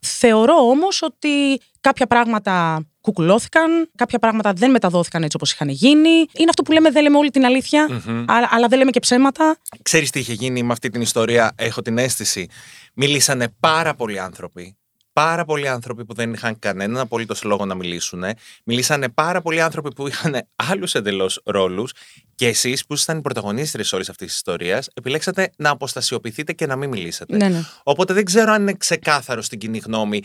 Θεωρώ 0.00 0.54
όμως 0.54 1.02
ότι 1.02 1.60
κάποια 1.82 2.06
πράγματα 2.06 2.86
κουκουλώθηκαν, 3.00 3.90
κάποια 3.94 4.18
πράγματα 4.18 4.52
δεν 4.52 4.70
μεταδόθηκαν 4.70 5.22
έτσι 5.22 5.36
όπως 5.36 5.52
είχαν 5.52 5.68
γίνει. 5.68 6.08
Είναι 6.08 6.48
αυτό 6.48 6.62
που 6.62 6.72
λέμε, 6.72 6.90
δεν 6.90 7.02
λέμε 7.02 7.16
όλη 7.16 7.30
την 7.30 7.44
αλήθεια, 7.44 8.02
αλλά, 8.26 8.48
αλλά 8.50 8.68
δεν 8.68 8.78
λέμε 8.78 8.90
και 8.90 9.00
ψέματα. 9.00 9.56
Ξέρεις 9.82 10.10
τι 10.10 10.18
είχε 10.18 10.32
γίνει 10.32 10.62
με 10.62 10.72
αυτή 10.72 10.88
την 10.88 11.00
ιστορία, 11.00 11.52
έχω 11.56 11.82
την 11.82 11.98
αίσθηση. 11.98 12.48
Μιλήσανε 12.94 13.48
πάρα 13.60 13.94
πολλοί 13.94 14.18
άνθρωποι. 14.18 14.76
Πάρα 15.12 15.44
πολλοί 15.44 15.68
άνθρωποι 15.68 16.04
που 16.04 16.14
δεν 16.14 16.32
είχαν 16.32 16.58
κανέναν 16.58 16.98
απολύτως 16.98 17.42
λόγο 17.42 17.64
να 17.64 17.74
μιλήσουν. 17.74 18.24
Μιλήσανε 18.64 19.08
πάρα 19.08 19.40
πολλοί 19.40 19.60
άνθρωποι 19.60 19.94
που 19.94 20.08
είχαν 20.08 20.48
άλλους 20.56 20.94
εντελώς 20.94 21.40
ρόλους. 21.44 21.92
Και 22.34 22.46
εσείς, 22.46 22.86
που 22.86 22.94
ήσασταν 22.94 23.18
οι 23.18 23.20
πρωταγωνίστρε 23.20 23.82
όλης 23.92 24.08
αυτής 24.08 24.26
της 24.26 24.36
ιστορίας, 24.36 24.88
επιλέξατε 24.94 25.50
να 25.56 25.70
αποστασιοποιηθείτε 25.70 26.52
και 26.52 26.66
να 26.66 26.76
μην 26.76 26.88
μιλήσετε. 26.88 27.36
Ναι, 27.36 27.48
ναι. 27.48 27.64
Οπότε 27.82 28.14
δεν 28.14 28.24
ξέρω 28.24 28.52
αν 28.52 28.62
είναι 28.62 28.72
ξεκάθαρο 28.72 29.42
στην 29.42 29.58
κοινή 29.58 29.78
γνώμη 29.78 30.22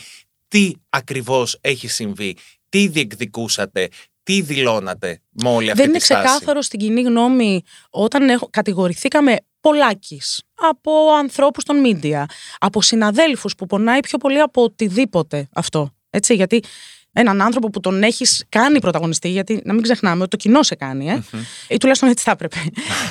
τι 0.48 0.72
ακριβώς 0.90 1.58
έχει 1.62 1.88
συμβεί, 1.88 2.38
τι 2.70 2.88
διεκδικούσατε, 2.88 3.90
τι 4.24 4.42
δηλώνατε 4.42 5.22
με 5.32 5.50
όλη 5.50 5.70
αυτή 5.70 5.82
δεν 5.82 5.90
είναι 5.90 5.98
τη 5.98 6.04
στάση; 6.04 6.24
ξεκάθαρο 6.24 6.62
στην 6.62 6.80
κοινή 6.80 7.02
γνώμη 7.02 7.62
όταν 7.90 8.30
έχω, 8.30 8.50
κατηγορηθήκαμε 8.50 9.36
πολλάκις 9.60 10.42
από 10.54 10.92
ανθρώπους 11.20 11.64
των 11.64 11.84
media, 11.86 12.24
από 12.60 12.82
συναδέλφους 12.82 13.56
που 13.56 13.66
πονάει 13.66 14.00
πιο 14.00 14.18
πολύ 14.18 14.40
από 14.40 14.64
οτιδήποτε 14.64 15.48
αυτό. 15.54 15.96
Έτσι, 16.10 16.36
γιατί 16.36 16.64
έναν 17.14 17.42
άνθρωπο 17.42 17.70
που 17.70 17.80
τον 17.80 18.04
έχεις 18.04 18.46
κάνει 18.50 18.80
πρωταγωνιστή, 18.80 19.30
γιατί 19.30 19.62
να 19.64 19.74
μην 19.74 19.84
ξεχνάμε 19.84 20.22
ότι 20.22 20.30
το 20.30 20.38
κοινό 20.38 20.64
σε 20.64 20.76
κάνει, 20.76 21.10
ε, 21.10 21.22
ή 21.68 21.78
τουλάχιστον 21.78 22.10
έτσι 22.10 22.24
θα 22.24 22.32
έπρεπε. 22.32 22.58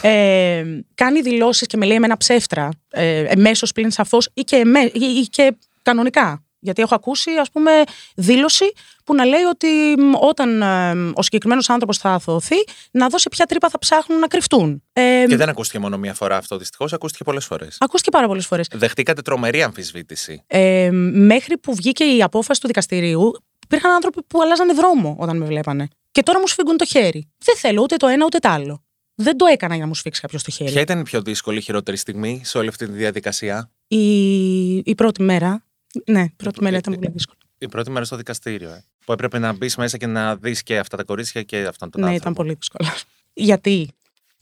ε, 0.08 0.64
κάνει 0.94 1.20
δηλώσεις 1.20 1.66
και 1.66 1.76
με 1.76 1.86
λέει 1.86 1.96
εμένα 1.96 2.16
ψεύτρα, 2.16 2.68
ε, 2.88 3.18
εμέσως 3.18 3.72
πλην 3.72 3.90
σαφώς 3.90 4.28
ή 4.34 4.42
και, 4.42 4.56
εμέ, 4.56 4.80
ή, 4.80 5.04
ή 5.04 5.26
και 5.30 5.56
κανονικά. 5.82 6.45
Γιατί 6.66 6.82
έχω 6.82 6.94
ακούσει, 6.94 7.30
ας 7.30 7.50
πούμε, 7.50 7.70
δήλωση 8.16 8.72
που 9.04 9.14
να 9.14 9.24
λέει 9.24 9.42
ότι 9.42 9.66
μ, 9.98 10.12
όταν 10.20 10.62
ε, 10.62 11.12
ο 11.14 11.22
συγκεκριμένος 11.22 11.70
άνθρωπος 11.70 11.98
θα 11.98 12.10
αθωωωθεί, 12.10 12.56
να 12.90 13.08
δώσει 13.08 13.28
ποια 13.28 13.46
τρύπα 13.46 13.68
θα 13.68 13.78
ψάχνουν 13.78 14.18
να 14.18 14.26
κρυφτούν. 14.26 14.82
Ε, 14.92 15.24
Και 15.28 15.36
δεν 15.36 15.48
ακούστηκε 15.48 15.78
μόνο 15.78 15.98
μία 15.98 16.14
φορά 16.14 16.36
αυτό, 16.36 16.56
δυστυχώς, 16.56 16.92
ακούστηκε 16.92 17.24
πολλές 17.24 17.44
φορές. 17.44 17.76
Ακούστηκε 17.80 18.10
πάρα 18.10 18.26
πολλές 18.26 18.46
φορές. 18.46 18.66
Δεχτήκατε 18.72 19.22
τρομερή 19.22 19.62
αμφισβήτηση. 19.62 20.42
Ε, 20.46 20.90
μέχρι 21.12 21.58
που 21.58 21.74
βγήκε 21.74 22.04
η 22.04 22.22
απόφαση 22.22 22.60
του 22.60 22.66
δικαστηρίου, 22.66 23.32
υπήρχαν 23.64 23.90
άνθρωποι 23.90 24.22
που 24.26 24.42
αλλάζανε 24.42 24.72
δρόμο 24.72 25.16
όταν 25.18 25.36
με 25.36 25.44
βλέπανε. 25.44 25.88
Και 26.10 26.22
τώρα 26.22 26.40
μου 26.40 26.46
σφίγγουν 26.46 26.76
το 26.76 26.84
χέρι. 26.84 27.28
Δεν 27.38 27.56
θέλω 27.56 27.82
ούτε 27.82 27.96
το 27.96 28.06
ένα 28.06 28.24
ούτε 28.24 28.38
το 28.38 28.48
άλλο. 28.48 28.80
Δεν 29.14 29.36
το 29.36 29.46
έκανα 29.46 29.74
για 29.74 29.82
να 29.82 29.88
μου 29.88 29.94
σφίξει 29.94 30.20
κάποιος 30.20 30.42
το 30.42 30.50
χέρι. 30.50 30.70
Ποια 30.70 30.80
ήταν 30.80 31.00
η 31.00 31.02
πιο 31.02 31.22
δύσκολη, 31.22 31.60
χειρότερη 31.60 31.96
στιγμή 31.96 32.40
σε 32.44 32.58
όλη 32.58 32.68
αυτή 32.68 32.86
τη 32.86 32.92
διαδικασία, 32.92 33.70
Η, 33.88 34.76
η 34.76 34.94
πρώτη 34.96 35.22
μέρα. 35.22 35.65
Ναι, 36.06 36.20
η 36.22 36.32
πρώτη 36.36 36.62
μέρα 36.62 36.76
ήταν 36.76 36.94
πολύ 36.94 37.10
δύσκολη. 37.12 37.38
η 37.58 37.68
πρώτη 37.68 37.90
μέρα 37.90 38.04
στο 38.04 38.16
δικαστήριο. 38.16 38.68
Ε, 38.70 38.84
που 39.04 39.12
έπρεπε 39.12 39.38
να 39.38 39.52
μπεις 39.52 39.76
μέσα 39.76 39.96
και 39.96 40.06
να 40.06 40.36
δεις 40.36 40.62
και 40.62 40.78
αυτά 40.78 40.96
τα 40.96 41.04
κορίτσια 41.04 41.42
και 41.42 41.56
αυτόν 41.58 41.90
τον 41.90 42.00
Ναι, 42.00 42.06
άνθρωπο. 42.06 42.30
ήταν 42.30 42.44
πολύ 42.44 42.54
δύσκολο. 42.58 42.88
Γιατί; 43.32 43.90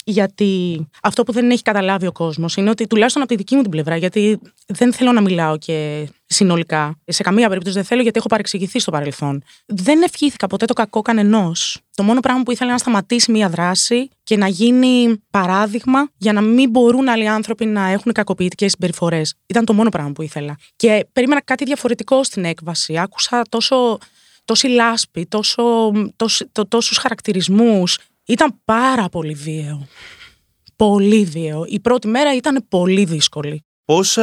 Γιατί 0.04 0.80
αυτό 1.02 1.22
που 1.22 1.32
δεν 1.32 1.50
έχει 1.50 1.62
καταλάβει 1.62 2.06
ο 2.06 2.12
κόσμος 2.12 2.56
είναι 2.56 2.70
ότι 2.70 2.86
τουλάχιστον 2.86 3.22
από 3.22 3.30
τη 3.30 3.36
δική 3.36 3.54
μου 3.56 3.62
την 3.62 3.70
πλευρά, 3.70 3.96
γιατί 3.96 4.38
δεν 4.66 4.92
θέλω 4.92 5.12
να 5.12 5.20
μιλάω 5.20 5.58
και 5.58 6.08
συνολικά. 6.34 6.98
Σε 7.06 7.22
καμία 7.22 7.48
περίπτωση 7.48 7.74
δεν 7.76 7.84
θέλω, 7.84 8.02
γιατί 8.02 8.18
έχω 8.18 8.28
παρεξηγηθεί 8.28 8.78
στο 8.78 8.90
παρελθόν. 8.90 9.42
Δεν 9.66 10.02
ευχήθηκα 10.02 10.46
ποτέ 10.46 10.64
το 10.64 10.72
κακό 10.72 11.02
κανενός. 11.02 11.78
Το 11.94 12.02
μόνο 12.02 12.20
πράγμα 12.20 12.42
που 12.42 12.50
ήθελα 12.50 12.64
είναι 12.64 12.72
να 12.72 12.78
σταματήσει 12.78 13.32
μία 13.32 13.48
δράση 13.48 14.08
και 14.22 14.36
να 14.36 14.48
γίνει 14.48 15.22
παράδειγμα 15.30 16.08
για 16.16 16.32
να 16.32 16.40
μην 16.40 16.70
μπορούν 16.70 17.08
άλλοι 17.08 17.28
άνθρωποι 17.28 17.66
να 17.66 17.86
έχουν 17.88 18.12
κακοποιητικές 18.12 18.70
συμπεριφορές. 18.70 19.34
Ήταν 19.46 19.64
το 19.64 19.72
μόνο 19.72 19.88
πράγμα 19.88 20.12
που 20.12 20.22
ήθελα. 20.22 20.56
Και 20.76 21.06
περίμενα 21.12 21.42
κάτι 21.42 21.64
διαφορετικό 21.64 22.24
στην 22.24 22.44
έκβαση. 22.44 22.98
Άκουσα 22.98 23.42
τόσο 23.48 23.98
τόση 24.44 24.66
λάσπη, 24.66 25.26
τόσο, 25.26 25.92
τόσ- 26.16 26.46
το, 26.52 26.66
τόσους 26.66 26.96
χαρακτηρισμούς. 26.96 27.98
Ήταν 28.26 28.60
πάρα 28.64 29.08
πολύ 29.08 29.34
βίαιο. 29.34 29.86
Πολύ 30.76 31.24
βίαιο. 31.24 31.64
Η 31.68 31.80
πρώτη 31.80 32.08
μέρα 32.08 32.34
ήταν 32.34 32.66
πολύ 32.68 33.04
δύσκολη. 33.04 33.64
Πώς 33.84 34.18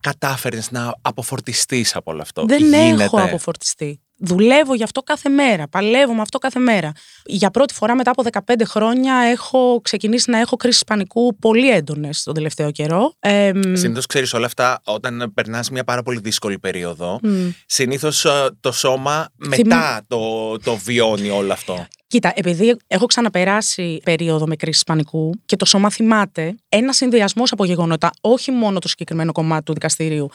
κατάφερες 0.00 0.70
να 0.70 0.94
αποφορτιστείς 1.02 1.96
από 1.96 2.10
όλο 2.12 2.22
αυτό, 2.22 2.44
Δεν 2.44 2.58
Γίνεται; 2.58 3.02
έχω 3.02 3.20
αποφορτιστεί. 3.22 4.00
Δουλεύω 4.18 4.74
γι' 4.74 4.82
αυτό 4.82 5.02
κάθε 5.02 5.28
μέρα. 5.28 5.68
Παλεύω 5.68 6.14
με 6.14 6.20
αυτό 6.20 6.38
κάθε 6.38 6.58
μέρα. 6.58 6.92
Για 7.24 7.50
πρώτη 7.50 7.74
φορά 7.74 7.94
μετά 7.94 8.10
από 8.10 8.22
15 8.46 8.54
χρόνια 8.64 9.14
έχω 9.14 9.80
ξεκινήσει 9.82 10.30
να 10.30 10.38
έχω 10.38 10.56
κρίσεις 10.56 10.84
πανικού 10.84 11.38
πολύ 11.38 11.70
έντονες 11.70 12.22
τον 12.22 12.34
τελευταίο 12.34 12.70
καιρό. 12.70 13.12
Ε, 13.18 13.52
Συνήθως 13.72 14.06
ξέρεις 14.06 14.32
όλα 14.32 14.46
αυτά 14.46 14.80
όταν 14.84 15.32
περνάς 15.34 15.70
μια 15.70 15.84
πάρα 15.84 16.02
πολύ 16.02 16.20
δύσκολη 16.20 16.58
περίοδο. 16.58 17.18
μ, 17.22 17.48
Συνήθως 17.66 18.26
το 18.60 18.72
σώμα 18.72 19.28
μετά 19.36 20.02
το, 20.08 20.56
το 20.58 20.76
βιώνει 20.76 21.30
όλο 21.30 21.52
αυτό. 21.52 21.86
Κοίτα, 22.06 22.32
επειδή 22.34 22.76
έχω 22.86 23.06
ξαναπεράσει 23.06 24.00
περίοδο 24.04 24.46
με 24.46 24.56
κρίση 24.56 24.82
πανικού 24.86 25.34
και 25.46 25.56
το 25.56 25.64
σώμα 25.64 25.90
θυμάται, 25.90 26.54
ένα 26.68 26.92
συνδυασμός 26.92 27.52
από 27.52 27.64
γεγονότα, 27.64 28.10
όχι 28.20 28.50
μόνο 28.50 28.78
το 28.78 28.88
συγκεκριμένο 28.88 29.32
κομμάτι 29.32 29.64
του 29.64 29.72
δικαστηρίου, 29.72 30.28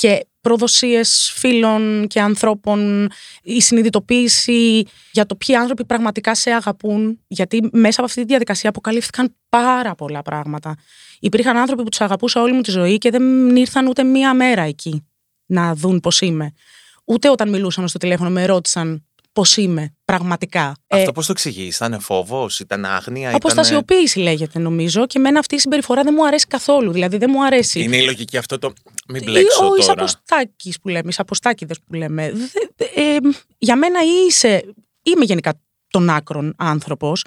και 0.00 0.26
προδοσίες 0.40 1.32
φίλων 1.34 2.06
και 2.06 2.20
ανθρώπων, 2.20 3.08
η 3.42 3.60
συνειδητοποίηση 3.60 4.84
για 5.12 5.26
το 5.26 5.34
ποιοι 5.34 5.54
άνθρωποι 5.54 5.84
πραγματικά 5.84 6.34
σε 6.34 6.50
αγαπούν, 6.50 7.20
γιατί 7.26 7.68
μέσα 7.72 8.00
από 8.00 8.04
αυτή 8.04 8.20
τη 8.20 8.26
διαδικασία 8.26 8.68
αποκαλύφθηκαν 8.68 9.36
πάρα 9.48 9.94
πολλά 9.94 10.22
πράγματα. 10.22 10.76
Υπήρχαν 11.20 11.56
άνθρωποι 11.56 11.82
που 11.82 11.88
τους 11.88 12.00
αγαπούσα 12.00 12.42
όλη 12.42 12.52
μου 12.52 12.60
τη 12.60 12.70
ζωή 12.70 12.98
και 12.98 13.10
δεν 13.10 13.56
ήρθαν 13.56 13.86
ούτε 13.86 14.02
μία 14.02 14.34
μέρα 14.34 14.62
εκεί 14.62 15.06
να 15.46 15.74
δουν 15.74 16.00
πώς 16.00 16.20
είμαι. 16.20 16.52
Ούτε 17.04 17.30
όταν 17.30 17.48
μιλούσαν 17.48 17.88
στο 17.88 17.98
τηλέφωνο 17.98 18.30
με 18.30 18.46
ρώτησαν 18.46 19.04
πώς 19.32 19.56
είμαι 19.56 19.94
πραγματικά. 20.04 20.76
Ε, 20.86 20.98
Αυτό 20.98 21.12
πώς 21.12 21.26
το 21.26 21.32
εξηγείς, 21.32 21.76
ήταν 21.76 22.00
φόβος, 22.00 22.60
ήταν 22.60 22.84
άγνοια. 22.84 23.20
Ήτανε... 23.20 23.36
Αποστασιοποίηση 23.36 24.18
λέγεται 24.18 24.58
νομίζω 24.58 25.06
και 25.06 25.18
εμένα 25.18 25.38
αυτή 25.38 25.54
η 25.54 25.58
συμπεριφορά 25.58 26.02
δεν 26.02 26.14
μου 26.16 26.26
αρέσει 26.26 26.46
καθόλου. 26.46 26.92
Δηλαδή 26.92 27.16
δεν 27.16 27.28
μου 27.32 27.44
αρέσει. 27.44 27.80
Είναι 27.82 27.96
η 27.96 28.04
λογική 28.04 28.36
αυτό 28.36 28.58
το. 28.58 28.72
Μην 29.08 29.22
Ή 29.22 29.24
μπλέξω 29.24 29.64
ο 29.64 29.68
τώρα. 29.68 29.78
εισαποστάκης 29.80 30.80
που 30.80 30.88
λέμε, 30.88 31.08
εισαποστάκηδες 31.08 31.78
που 31.86 31.94
λέμε. 31.94 32.30
Δε- 32.32 32.46
δε- 32.76 33.00
ε, 33.14 33.16
για 33.58 33.76
μένα 33.76 34.02
ή 34.04 34.26
είσαι, 34.28 34.74
είμαι 35.02 35.24
γενικά 35.24 35.60
των 35.90 36.10
άκρων 36.10 36.54
άνθρωπος, 36.58 37.24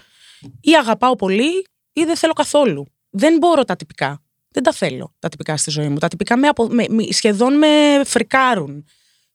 ή 0.61 0.75
αγαπάω 0.75 1.15
πολύ 1.15 1.65
ή 1.93 2.03
δεν 2.03 2.15
θέλω 2.17 2.33
καθόλου. 2.33 2.85
Δεν 3.09 3.37
μπορώ 3.37 3.63
τα 3.63 3.75
τυπικά. 3.75 4.21
Δεν 4.51 4.63
τα 4.63 4.71
θέλω 4.71 5.15
τα 5.19 5.29
τυπικά 5.29 5.57
στη 5.57 5.69
ζωή 5.71 5.87
μου. 5.87 5.97
Τα 5.97 6.07
τυπικά 6.07 6.37
με, 6.37 6.47
απο- 6.47 6.67
με- 6.67 6.85
με- 6.89 7.05
σχεδόν 7.11 7.57
με 7.57 8.01
φρικάρουν. 8.05 8.85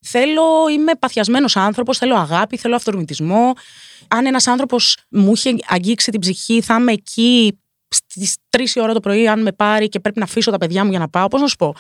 Θέλω, 0.00 0.68
είμαι 0.72 0.94
παθιασμένος 0.94 1.56
άνθρωπος, 1.56 1.98
θέλω 1.98 2.14
αγάπη, 2.16 2.56
θέλω 2.56 2.74
αυτορμητισμό. 2.74 3.52
Αν 4.08 4.26
ένας 4.26 4.46
άνθρωπος 4.46 4.98
μου 5.08 5.32
είχε 5.32 5.56
αγγίξει 5.66 6.10
την 6.10 6.20
ψυχή, 6.20 6.60
θα 6.60 6.74
είμαι 6.74 6.92
εκεί 6.92 7.58
στις 7.88 8.36
3 8.56 8.74
η 8.74 8.80
ώρα 8.80 8.92
το 8.92 9.00
πρωί, 9.00 9.28
αν 9.28 9.42
με 9.42 9.52
πάρει 9.52 9.88
και 9.88 10.00
πρέπει 10.00 10.18
να 10.18 10.24
αφήσω 10.24 10.50
τα 10.50 10.58
παιδιά 10.58 10.84
μου 10.84 10.90
για 10.90 10.98
να 10.98 11.08
πάω. 11.08 11.28
Πώς 11.28 11.40
να 11.40 11.46
σου 11.46 11.56
πω. 11.56 11.74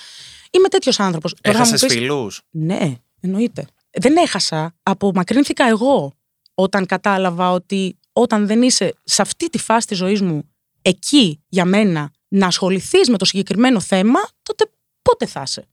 Είμαι 0.50 0.68
τέτοιος 0.68 1.00
άνθρωπος. 1.00 1.34
Έχασες 1.40 1.84
φίλους; 1.88 2.42
Ναι, 2.50 2.94
εννοείται. 3.20 3.66
Δεν 3.90 4.16
έχασα. 4.16 4.74
Απομακρύνθηκα 4.82 5.68
εγώ 5.68 6.12
όταν 6.54 6.86
κατάλαβα 6.86 7.50
ότι 7.50 7.98
όταν 8.12 8.46
δεν 8.46 8.62
είσαι 8.62 8.94
σε 9.04 9.22
αυτή 9.22 9.50
τη 9.50 9.58
φάση 9.58 9.86
της 9.86 9.96
ζωής 9.96 10.22
μου 10.22 10.48
εκεί 10.82 11.44
για 11.48 11.64
μένα 11.64 12.10
να 12.28 12.46
ασχοληθείς 12.46 13.08
με 13.08 13.16
το 13.18 13.24
συγκεκριμένο 13.24 13.80
θέμα, 13.80 14.20
τότε 14.42 14.70
πότε 15.02 15.26
θα 15.26 15.42
είσαι; 15.46 15.68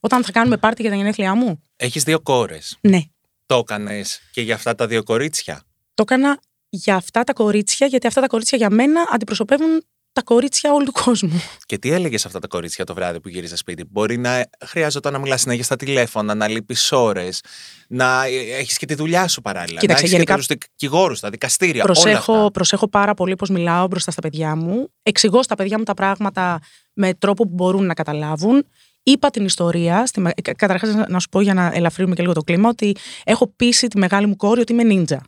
Όταν 0.00 0.24
θα 0.24 0.32
κάνουμε 0.32 0.56
πάρτι 0.56 0.82
για 0.82 0.90
τα 0.90 0.96
γενέθλιά 0.96 1.34
μου. 1.34 1.62
Έχεις 1.76 2.02
δύο 2.02 2.20
κόρες. 2.20 2.78
Ναι. 2.80 3.00
Το 3.46 3.56
έκανες 3.56 4.20
και 4.32 4.40
για 4.40 4.54
αυτά 4.54 4.74
τα 4.74 4.86
δύο 4.86 5.02
κορίτσια; 5.02 5.62
Το 5.94 6.02
έκανα 6.02 6.40
για 6.68 6.94
αυτά 6.94 7.24
τα 7.24 7.32
κορίτσια, 7.32 7.86
γιατί 7.86 8.06
αυτά 8.06 8.20
τα 8.20 8.26
κορίτσια 8.26 8.58
για 8.58 8.70
μένα 8.70 9.04
αντιπροσωπεύουν 9.12 9.82
τα 10.12 10.22
κορίτσια 10.22 10.72
όλου 10.72 10.84
του 10.84 10.92
κόσμου. 10.92 11.42
Και 11.66 11.78
τι 11.78 11.90
έλεγες 11.90 12.20
σε 12.20 12.26
αυτά 12.26 12.38
τα 12.38 12.46
κορίτσια 12.46 12.84
το 12.84 12.94
βράδυ 12.94 13.20
που 13.20 13.28
γύριζε 13.28 13.56
σπίτι; 13.56 13.84
Μπορεί 13.90 14.18
να 14.18 14.48
χρειάζονταν 14.64 15.12
να 15.12 15.18
μιλάς 15.18 15.40
συνέχεια 15.40 15.64
στα 15.64 15.76
τηλέφωνα, 15.76 16.34
να 16.34 16.48
λείπεις 16.48 16.92
ώρες, 16.92 17.40
να 17.88 18.24
έχεις 18.58 18.76
και 18.78 18.86
τη 18.86 18.94
δουλειά 18.94 19.28
σου 19.28 19.40
παράλληλα. 19.40 19.80
Κοίταξε, 19.80 20.02
να 20.02 20.08
έχεις 20.08 20.10
γενικά- 20.10 20.32
και 20.32 20.38
τους 20.38 20.46
δικηγόρου, 20.46 21.14
τα 21.14 21.30
δικαστήρια. 21.30 21.84
όλα 21.84 21.92
Προσέχω, 21.92 22.32
αυτά. 22.34 22.50
προσέχω 22.50 22.88
πάρα 22.88 23.14
πολύ 23.14 23.36
πώς 23.36 23.48
μιλάω 23.48 23.86
μπροστά 23.86 24.10
στα 24.10 24.20
παιδιά 24.20 24.56
μου. 24.56 24.88
Εξηγώ 25.02 25.42
στα 25.42 25.54
παιδιά 25.54 25.78
μου 25.78 25.84
τα 25.84 25.94
πράγματα 25.94 26.60
με 26.92 27.14
τρόπο 27.14 27.42
που 27.44 27.54
μπορούν 27.54 27.86
να 27.86 27.94
καταλάβουν. 27.94 28.66
Είπα 29.02 29.30
την 29.30 29.44
ιστορία. 29.44 30.06
Στη... 30.06 30.22
Καταρχάς, 30.56 30.94
να 30.94 31.08
να 31.08 31.18
σου 31.18 31.28
πω 31.28 31.40
για 31.40 31.54
να 31.54 31.70
ελαφρύνουμε 31.74 32.14
και 32.14 32.20
λίγο 32.22 32.34
το 32.34 32.42
κλίμα, 32.42 32.68
ότι 32.68 32.96
έχω 33.24 33.46
πείσει 33.56 33.86
τη 33.86 33.98
μεγάλη 33.98 34.26
μου 34.26 34.36
κόρη 34.36 34.60
ότι 34.60 34.72
είμαι 34.72 34.82
νίντζα. 34.82 35.22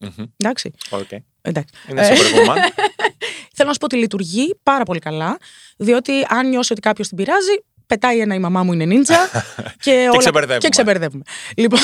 Μμμ. 0.00 0.24
Εντάξει. 0.36 0.70
Οκ. 0.90 1.08
Εντάξει. 1.42 1.74
Είναι 1.90 2.04
σε 2.04 2.12
προηγούμενο. 2.12 2.52
Θέλω 3.54 3.68
να 3.68 3.72
σου 3.72 3.78
πω 3.78 3.84
ότι 3.84 3.96
λειτουργεί 3.96 4.58
πάρα 4.62 4.84
πολύ 4.84 4.98
καλά, 4.98 5.38
διότι 5.76 6.12
αν 6.28 6.48
νιώσει 6.48 6.72
ότι 6.72 6.80
κάποιος 6.80 7.08
την 7.08 7.16
πειράζει, 7.16 7.64
πετάει 7.86 8.18
ένα 8.18 8.34
η 8.34 8.38
μαμά 8.38 8.62
μου 8.62 8.72
είναι 8.72 8.84
νίντζα 8.84 9.28
και, 9.84 9.90
όλα... 9.90 10.18
ξεμπερδεύουμε. 10.18 10.58
και 10.58 10.68
ξεμπερδεύουμε. 10.68 11.22
Λοιπόν, 11.56 11.80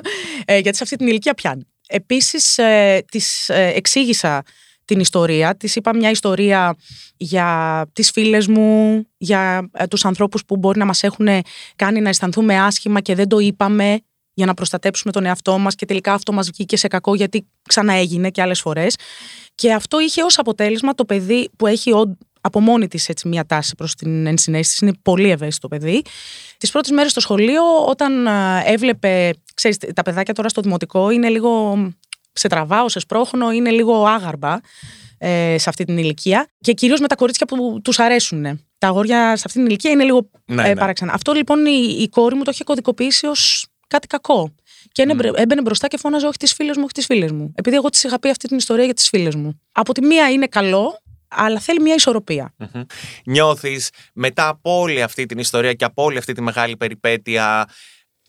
ε, 0.44 0.58
γιατί 0.58 0.76
σε 0.76 0.82
αυτή 0.82 0.96
την 0.96 1.06
ηλικία 1.06 1.34
πιάνει. 1.34 1.66
Επίσης, 1.88 2.58
ε, 2.58 3.04
της 3.10 3.48
εξήγησα 3.48 4.42
την 4.84 5.00
ιστορία. 5.00 5.56
Της 5.56 5.76
είπα 5.76 5.96
μια 5.96 6.10
ιστορία 6.10 6.76
για 7.16 7.82
τις 7.92 8.10
φίλες 8.10 8.46
μου, 8.46 9.02
για 9.16 9.70
ε, 9.72 9.86
τους 9.86 10.04
ανθρώπους 10.04 10.44
που 10.44 10.56
μπορεί 10.56 10.78
να 10.78 10.84
μας 10.84 11.02
έχουν 11.02 11.28
κάνει 11.76 12.00
να 12.00 12.08
αισθανθούμε 12.08 12.60
άσχημα 12.60 13.00
και 13.00 13.14
δεν 13.14 13.28
το 13.28 13.38
είπαμε 13.38 14.00
για 14.34 14.46
να 14.46 14.54
προστατέψουμε 14.54 15.12
τον 15.12 15.24
εαυτό 15.24 15.58
μας 15.58 15.74
και 15.74 15.86
τελικά 15.86 16.12
αυτό 16.12 16.32
μας 16.32 16.50
βγήκε 16.50 16.76
σε 16.76 16.88
κακό 16.88 17.14
γιατί 17.14 17.46
ξαναέγινε 17.68 18.30
και 18.30 18.42
άλλες 18.42 18.60
φορές. 18.60 18.96
Και 19.54 19.72
αυτό 19.72 20.00
είχε 20.00 20.22
ως 20.22 20.38
αποτέλεσμα 20.38 20.94
το 20.94 21.04
παιδί 21.04 21.50
που 21.56 21.66
έχει 21.66 21.92
ον- 21.92 22.18
από 22.40 22.60
μόνη 22.60 22.88
της 22.88 23.08
έτσι, 23.08 23.28
μια 23.28 23.46
τάση 23.46 23.74
προς 23.74 23.94
την 23.94 24.26
ενσυναίσθηση, 24.26 24.84
είναι 24.84 24.94
πολύ 25.02 25.30
ευαίσθητο 25.30 25.68
παιδί. 25.68 26.02
Τις 26.58 26.70
πρώτες 26.70 26.90
μέρες 26.90 27.10
στο 27.10 27.20
σχολείο 27.20 27.62
όταν 27.88 28.26
α, 28.26 28.62
έβλεπε, 28.66 29.30
ξέρεις 29.54 29.76
τα 29.94 30.02
παιδάκια 30.02 30.34
τώρα 30.34 30.48
στο 30.48 30.60
δημοτικό 30.60 31.10
είναι 31.10 31.28
λίγο 31.28 31.76
σε 32.32 32.48
τραβάω, 32.48 32.88
σε 32.88 33.00
σπρώχνω, 33.00 33.50
είναι 33.50 33.70
λίγο 33.70 34.06
άγαρμπα 34.06 34.58
ε, 35.18 35.58
σε 35.58 35.68
αυτή 35.68 35.84
την 35.84 35.98
ηλικία 35.98 36.48
και 36.60 36.72
κυρίως 36.72 37.00
με 37.00 37.06
τα 37.06 37.14
κορίτσια 37.14 37.46
που 37.46 37.80
τους 37.84 37.98
αρέσουν. 37.98 38.42
Τα 38.78 38.88
αγόρια 38.88 39.36
σε 39.36 39.42
αυτή 39.46 39.58
την 39.58 39.66
ηλικία 39.66 39.90
είναι 39.90 40.04
λίγο 40.04 40.30
Ναι, 40.44 40.62
ε, 40.62 40.68
ναι. 40.68 40.76
παράξενα. 40.76 41.12
Αυτό 41.12 41.32
λοιπόν 41.32 41.66
η, 41.66 41.96
η 41.98 42.08
κόρη 42.08 42.34
μου 42.34 42.42
το 42.42 42.50
είχε 42.54 42.64
κωδικοποιήσει 42.64 43.26
ως 43.26 43.66
κάτι 43.88 44.06
κακό. 44.06 44.54
Και 44.92 45.02
έμπαινε, 45.02 45.30
έμπαινε 45.34 45.60
μπροστά 45.60 45.88
και 45.88 45.98
φώναζε 45.98 46.26
όχι 46.26 46.36
τις 46.36 46.52
φίλες 46.52 46.76
μου, 46.76 46.82
όχι 46.82 46.92
τις 46.92 47.06
φίλες 47.06 47.32
μου. 47.32 47.52
Επειδή 47.54 47.76
εγώ 47.76 47.88
της 47.88 48.04
είχα 48.04 48.18
πει 48.18 48.28
αυτή 48.30 48.48
την 48.48 48.56
ιστορία 48.56 48.84
για 48.84 48.94
τις 48.94 49.08
φίλες 49.08 49.34
μου. 49.34 49.60
Από 49.72 49.94
τη 49.94 50.04
μία 50.04 50.30
είναι 50.30 50.46
καλό, 50.46 51.00
αλλά 51.28 51.60
θέλει 51.60 51.80
μια 51.80 51.94
ισορροπία. 51.94 52.54
Νιώθεις 53.24 53.90
μετά 54.14 54.48
από 54.48 54.80
όλη 54.80 55.02
αυτή 55.02 55.26
την 55.26 55.38
ιστορία 55.38 55.72
και 55.72 55.84
από 55.84 56.02
όλη 56.02 56.18
αυτή 56.18 56.32
τη 56.32 56.40
μεγάλη 56.40 56.76
περιπέτεια 56.76 57.68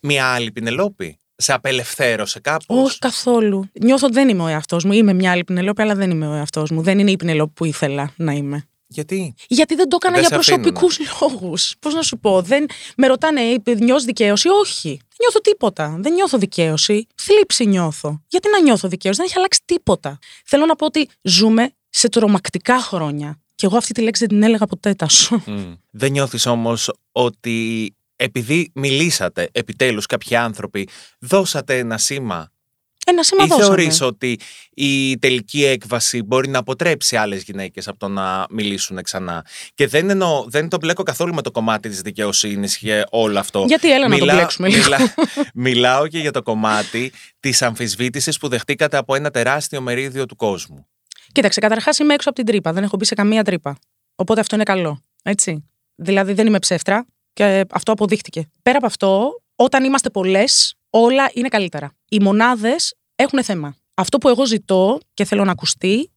μια 0.02 0.26
άλλη 0.34 0.52
Πινελόπη; 0.52 1.18
Σε 1.44 1.54
απελευθέρωσε 1.54 2.40
κάπως. 2.40 2.86
Όχι 2.86 3.00
καθόλου. 3.00 3.70
Νιώθω 3.82 4.06
ότι 4.06 4.16
δεν 4.16 4.30
είμαι 4.30 4.44
ο 4.44 4.48
εαυτός 4.48 4.84
μου. 4.84 4.92
Είμαι 4.92 5.14
μια 5.14 5.32
άλλη 5.32 5.44
Πινελόπη, 5.44 5.82
αλλά 5.82 5.96
δεν 5.96 6.12
είμαι 6.12 6.28
ο 6.28 6.34
εαυτός 6.34 6.70
μου. 6.70 6.82
Δεν 6.82 7.00
είναι 7.00 7.12
η 7.12 7.16
Πινελόπη 7.16 7.52
που 7.54 7.66
ήθελα 7.66 8.14
να 8.16 8.32
είμαι. 8.32 8.68
Γιατί; 8.88 9.34
Γιατί 9.48 9.76
δεν 9.76 9.90
το 9.90 9.98
έκανα 10.02 10.20
Δεν 10.20 10.28
για 10.30 10.42
σε 10.42 10.54
αφήνουνε. 10.54 10.72
προσωπικούς 10.72 11.20
λόγους. 11.22 11.76
Πώς 11.80 11.94
να 11.94 12.02
σου 12.02 12.18
πω, 12.20 12.42
δεν... 12.42 12.66
με 12.98 13.08
ρωτάνε, 13.08 13.42
νιώθεις 13.80 14.06
δικαίωση; 14.06 14.48
Όχι. 14.50 14.90
Δεν 14.90 15.18
νιώθω 15.20 15.40
τίποτα. 15.40 15.98
Δεν 16.00 16.14
νιώθω 16.14 16.38
δικαίωση. 16.38 17.08
Θλίψη 17.16 17.66
νιώθω. 17.66 18.22
Γιατί 18.28 18.50
να 18.50 18.62
νιώθω 18.62 18.88
δικαίωση, 18.88 19.18
δεν 19.18 19.26
έχει 19.26 19.38
αλλάξει 19.38 19.62
τίποτα. 19.66 20.20
Θέλω 20.46 20.66
να 20.66 20.76
πω 20.76 20.86
ότι 20.86 21.10
ζούμε 21.22 21.72
σε 21.90 22.10
τρομακτικά 22.10 22.80
χρόνια. 22.80 23.42
Και 23.56 23.66
εγώ 23.66 23.78
αυτή 23.78 23.94
τη 23.94 24.02
λέξη 24.02 24.26
δεν 24.26 24.38
την 24.38 24.48
έλεγα 24.48 24.66
ποτέ 24.66 24.94
τάσο. 24.94 25.42
Μμ. 25.46 25.74
Δεν 25.90 26.12
νιώθεις 26.12 26.46
όμως 26.46 26.92
ότι 27.12 27.96
επειδή 28.24 28.72
μιλήσατε 28.74 29.50
επιτέλους 29.52 30.06
κάποιοι 30.06 30.36
άνθρωποι, 30.36 30.88
δώσατε 31.20 31.78
ένα 31.78 31.98
σήμα 31.98 32.52
Ένα 33.06 33.24
σήμα 33.24 33.44
ή 33.44 33.48
δώσαμε. 33.48 33.66
θεωρείς 33.66 34.02
ότι 34.02 34.40
η 34.74 35.18
τελική 35.18 35.66
έκβαση 35.66 36.24
μπορεί 36.24 36.50
να 36.50 36.60
αποτρέψει 36.60 37.16
άλλες 37.16 37.44
γυναίκες 37.44 37.88
από 37.88 38.00
το 38.00 38.08
να 38.08 38.46
μιλήσουν 38.50 39.02
ξανά; 39.02 39.46
Και 39.74 39.88
δεν, 39.88 40.10
εννοώ, 40.10 40.46
δεν 40.48 40.70
το 40.70 40.78
μπλέκω 40.78 41.04
καθόλου 41.04 41.34
με 41.34 41.42
το 41.42 41.52
κομμάτι 41.52 41.90
της 41.90 42.02
δικαιοσύνης 42.02 42.78
και 42.78 43.04
όλο 43.10 43.40
αυτό. 43.40 43.66
Γιατί 43.68 43.94
έλα 43.94 44.08
να 44.08 44.18
το 44.18 44.26
μπλέξουμε 44.26 44.68
λίγο. 44.68 44.96
μιλάω 45.54 46.08
και 46.08 46.20
για 46.20 46.32
το 46.32 46.42
κομμάτι 46.42 47.12
της 47.40 47.62
αμφισβήτησης 47.62 48.38
που 48.38 48.48
δεχτήκατε 48.48 48.98
από 48.98 49.16
ένα 49.16 49.32
τεράστιο 49.32 49.82
μερίδιο 49.82 50.26
του 50.26 50.36
κόσμου. 50.36 50.88
Κοίταξε, 51.32 51.60
καταρχάς 51.60 51.98
είμαι 52.00 52.14
έξω 52.14 52.30
από 52.30 52.38
την 52.38 52.48
τρύπα. 52.48 52.74
Δεν 52.74 52.84
έχω 52.84 52.98
μπει 52.98 53.06
σε 53.06 53.16
καμία 53.16 53.44
τρύπα. 53.44 53.78
Οπότε 54.16 54.40
αυτό 54.40 54.56
είναι 54.56 54.64
καλό. 54.64 55.02
Έτσι. 55.24 55.70
Δηλαδή 55.96 56.34
δεν 56.34 56.48
είμαι 56.48 56.60
ψεύτρα 56.60 57.06
και 57.34 57.66
αυτό 57.72 57.92
αποδείχτηκε. 57.92 58.50
Πέρα 58.62 58.78
από 58.78 58.86
αυτό, 58.86 59.42
όταν 59.56 59.84
είμαστε 59.84 60.10
πολλές, 60.10 60.76
όλα 60.90 61.30
είναι 61.34 61.48
καλύτερα. 61.48 61.92
Οι 62.10 62.20
μονάδες 62.20 62.96
έχουν 63.16 63.44
θέμα. 63.44 63.76
Αυτό 63.94 64.18
που 64.18 64.30
εγώ 64.30 64.46
ζητώ 64.46 65.00
και 65.14 65.26
θέλω 65.26 65.44
να 65.44 65.52
ακουστεί 65.52 66.12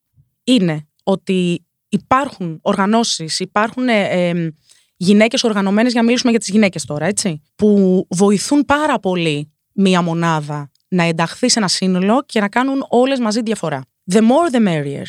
είναι 0.45 0.89
ότι 1.03 1.65
υπάρχουν 1.89 2.59
οργανώσεις, 2.63 3.41
υπάρχουν 3.41 3.89
ε, 3.89 4.29
ε, 4.29 4.55
γυναίκες 4.97 5.45
οργανωμένες, 5.45 5.93
για 5.93 6.01
να 6.01 6.07
μιλήσουμε 6.07 6.31
για 6.31 6.41
τις 6.41 6.49
γυναίκες 6.49 6.85
τώρα, 6.85 7.07
έτσι, 7.07 7.43
που 7.57 8.07
βοηθούν 8.11 8.65
πάρα 8.65 8.99
πολύ 8.99 9.53
μία 9.73 10.03
μονάδα 10.03 10.71
να 10.89 11.03
ενταχθεί 11.03 11.51
σε 11.51 11.59
ένα 11.59 11.69
σύνολο 11.69 12.23
και 12.27 12.41
να 12.41 12.49
κάνουν 12.49 12.87
όλες 12.89 13.19
μαζί 13.19 13.41
διαφορά. 13.43 13.83
The 14.13 14.19
more 14.19 14.55
the 14.55 14.67
merrier. 14.69 15.05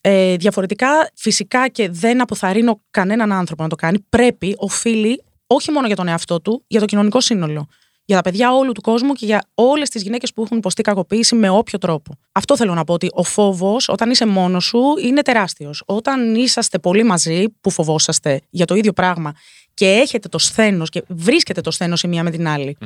Ε, 0.00 0.36
διαφορετικά, 0.36 1.10
φυσικά 1.14 1.68
και 1.68 1.88
δεν 1.90 2.20
αποθαρρύνω 2.20 2.82
κανέναν 2.90 3.32
άνθρωπο 3.32 3.62
να 3.62 3.68
το 3.68 3.76
κάνει, 3.76 4.00
πρέπει, 4.08 4.54
οφείλει, 4.56 5.24
όχι 5.54 5.70
μόνο 5.70 5.86
για 5.86 5.96
τον 5.96 6.08
εαυτό 6.08 6.40
του, 6.40 6.64
για 6.66 6.80
το 6.80 6.86
κοινωνικό 6.86 7.20
σύνολο. 7.20 7.66
Για 8.04 8.16
τα 8.16 8.22
παιδιά 8.22 8.52
όλου 8.54 8.72
του 8.72 8.80
κόσμου 8.80 9.12
και 9.12 9.26
για 9.26 9.42
όλες 9.54 9.88
τις 9.88 10.02
γυναίκες 10.02 10.32
που 10.32 10.42
έχουν 10.42 10.56
υποστεί 10.56 10.82
κακοποίηση 10.82 11.34
με 11.34 11.48
όποιο 11.48 11.78
τρόπο. 11.78 12.12
Αυτό 12.32 12.56
θέλω 12.56 12.74
να 12.74 12.84
πω 12.84 12.92
ότι 12.92 13.08
ο 13.12 13.22
φόβος, 13.22 13.88
όταν 13.88 14.10
είσαι 14.10 14.26
μόνος 14.26 14.64
σου, 14.64 14.80
είναι 15.02 15.22
τεράστιος. 15.22 15.82
Όταν 15.86 16.34
είσαστε 16.34 16.78
πολύ 16.78 17.02
μαζί, 17.02 17.44
που 17.60 17.70
φοβόσαστε 17.70 18.40
για 18.50 18.64
το 18.66 18.74
ίδιο 18.74 18.92
πράγμα 18.92 19.34
και 19.74 19.86
έχετε 19.86 20.28
το 20.28 20.38
σθένος 20.38 20.88
και 20.88 21.02
βρίσκετε 21.08 21.60
το 21.60 21.70
σθένος 21.70 22.02
η 22.02 22.08
μία 22.08 22.22
με 22.22 22.30
την 22.30 22.48
άλλη. 22.48 22.76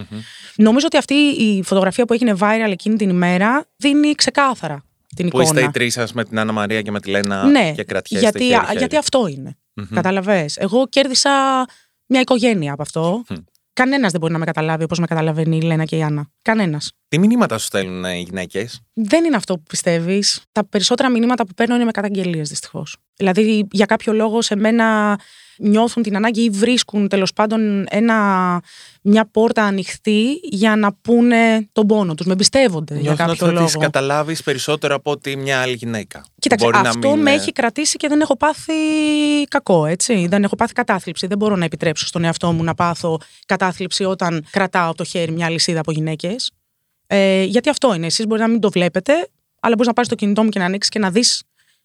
Νομίζω 0.57 0.87
ότι 0.87 0.97
αυτή 0.97 1.15
η 1.15 1.63
φωτογραφία 1.63 2.05
που 2.05 2.13
έγινε 2.13 2.35
viral 2.41 2.71
εκείνη 2.71 2.97
την 2.97 3.09
ημέρα 3.09 3.65
δίνει 3.77 4.15
ξεκάθαρα 4.15 4.85
την 5.17 5.29
Που 5.29 5.41
εικόνα. 5.41 5.45
είστε 5.45 5.63
οι 5.63 5.71
τρεις 5.71 5.93
σας 5.93 6.13
με 6.13 6.25
την 6.25 6.39
Άννα 6.39 6.53
Μαρία 6.53 6.83
και 6.83 6.91
με 6.91 7.01
τη 7.01 7.11
Λένα 7.11 7.45
ναι, 7.47 7.73
και 7.73 7.85
κρατιέστε 7.85 8.29
γιατί, 8.29 8.45
χέρι-χέρι. 8.45 8.79
γιατί 8.79 8.97
αυτό 8.97 9.27
είναι. 9.27 9.57
Καταλαβες. 9.95 10.57
Εγώ 10.57 10.87
κέρδισα 10.89 11.65
μια 12.07 12.21
οικογένεια 12.21 12.73
από 12.73 12.83
αυτό. 12.83 13.23
Μμ. 13.29 13.35
Κανένας 13.73 14.11
δεν 14.11 14.21
μπορεί 14.21 14.33
να 14.33 14.39
με 14.39 14.45
καταλάβει 14.45 14.85
όπως 14.85 14.99
με 14.99 15.07
καταλαβαίνει 15.07 15.57
η 15.57 15.61
Λένα 15.61 15.85
και 15.85 15.97
η 15.97 16.03
Άννα. 16.03 16.31
Κανένας. 16.43 16.93
Τι 17.09 17.19
μηνύματα 17.19 17.59
σου 17.59 17.65
στέλνουν 17.65 18.05
ε, 18.05 18.17
οι 18.17 18.21
γυναίκες; 18.21 18.81
Δεν 18.93 19.25
είναι 19.25 19.37
αυτό 19.37 19.55
που 19.55 19.63
πιστεύεις. 19.69 20.43
Τα 20.53 20.69
περισσότερα 20.69 21.11
μηνύματα 21.11 21.47
που 21.47 21.55
παίρνω 21.55 21.75
είναι 21.75 21.85
με 21.85 21.91
καταγγελίες, 21.91 22.49
δυστυχώς. 22.49 22.97
Δηλαδή, 23.17 23.67
για 23.71 23.87
κάποιο 23.87 24.13
λόγο 24.13 24.43
σε 24.43 24.57
μένα 24.57 25.19
νιώθουν 25.59 26.03
την 26.03 26.17
ανάγκη 26.17 26.43
ή 26.43 26.51
βρίσκουν 26.51 27.09
τέλος 27.09 27.33
πάντων 27.33 27.85
ένα, 27.89 28.61
μια 29.03 29.29
πόρτα 29.31 29.63
ανοιχτή 29.63 30.41
για 30.43 30.77
να 30.77 30.93
πούνε 30.93 31.69
τον 31.73 31.87
πόνο 31.87 32.15
τους. 32.15 32.27
Με 32.27 32.33
εμπιστεύονται 32.33 32.95
για 32.95 33.03
Νιώθουν 33.03 33.27
κάποιο 33.27 33.47
ότι 33.47 33.55
λόγο. 33.55 33.67
τις 33.67 33.77
καταλάβεις 33.77 34.43
περισσότερο 34.43 34.95
από 34.95 35.11
ότι 35.11 35.37
μια 35.37 35.61
άλλη 35.61 35.75
γυναίκα. 35.75 36.25
Κοίταξε, 36.39 36.65
Μπορεί 36.65 36.79
να 36.83 36.89
αυτό 36.89 37.11
μην, 37.11 37.23
με 37.23 37.31
ε, 37.31 37.35
έχει 37.35 37.53
κρατήσει 37.53 37.97
και 37.97 38.09
δεν 38.09 38.21
έχω 38.21 38.37
πάθει 38.37 38.73
κακό, 39.49 39.87
έτσι. 39.87 40.27
Δεν 40.27 40.45
έχω 40.45 40.57
πάθει 40.57 40.73
κατάθλιψη. 40.73 41.27
Δεν 41.27 41.39
μπορώ 41.39 41.57
να 41.57 41.65
επιτρέψω 41.65 42.07
στον 42.07 42.25
εαυτό 42.25 42.53
μου 42.53 42.65
να 42.65 42.75
πάθω 42.75 43.21
κατάθλιψη 43.47 44.05
όταν 44.05 44.45
κρατάω 44.51 44.89
από 44.89 44.97
το 44.97 45.05
χέρι 45.05 45.33
μια 45.33 45.51
λυσίδα 45.51 45.81
από 45.81 45.93
γυναίκες. 45.93 46.51
Ε, 47.07 47.43
γιατί 47.43 47.69
αυτό 47.69 47.95
είναι. 47.95 48.07
Εσείς 48.07 48.27
μπορεί 48.27 48.41
να 48.41 48.49
μην 48.49 48.61
το 48.61 48.71
βλέπετε, 48.71 49.13
αλλά 49.61 49.75
μπορείς 49.75 49.87
να 49.87 49.93
πάρεις 49.93 50.11
το 50.11 50.17
κινητό 50.17 50.43
μου 50.43 50.49
και 50.49 50.59
να 50.59 50.65
ανοίξεις 50.65 50.93
και 50.93 50.99
να 50.99 51.11
δεις 51.11 51.43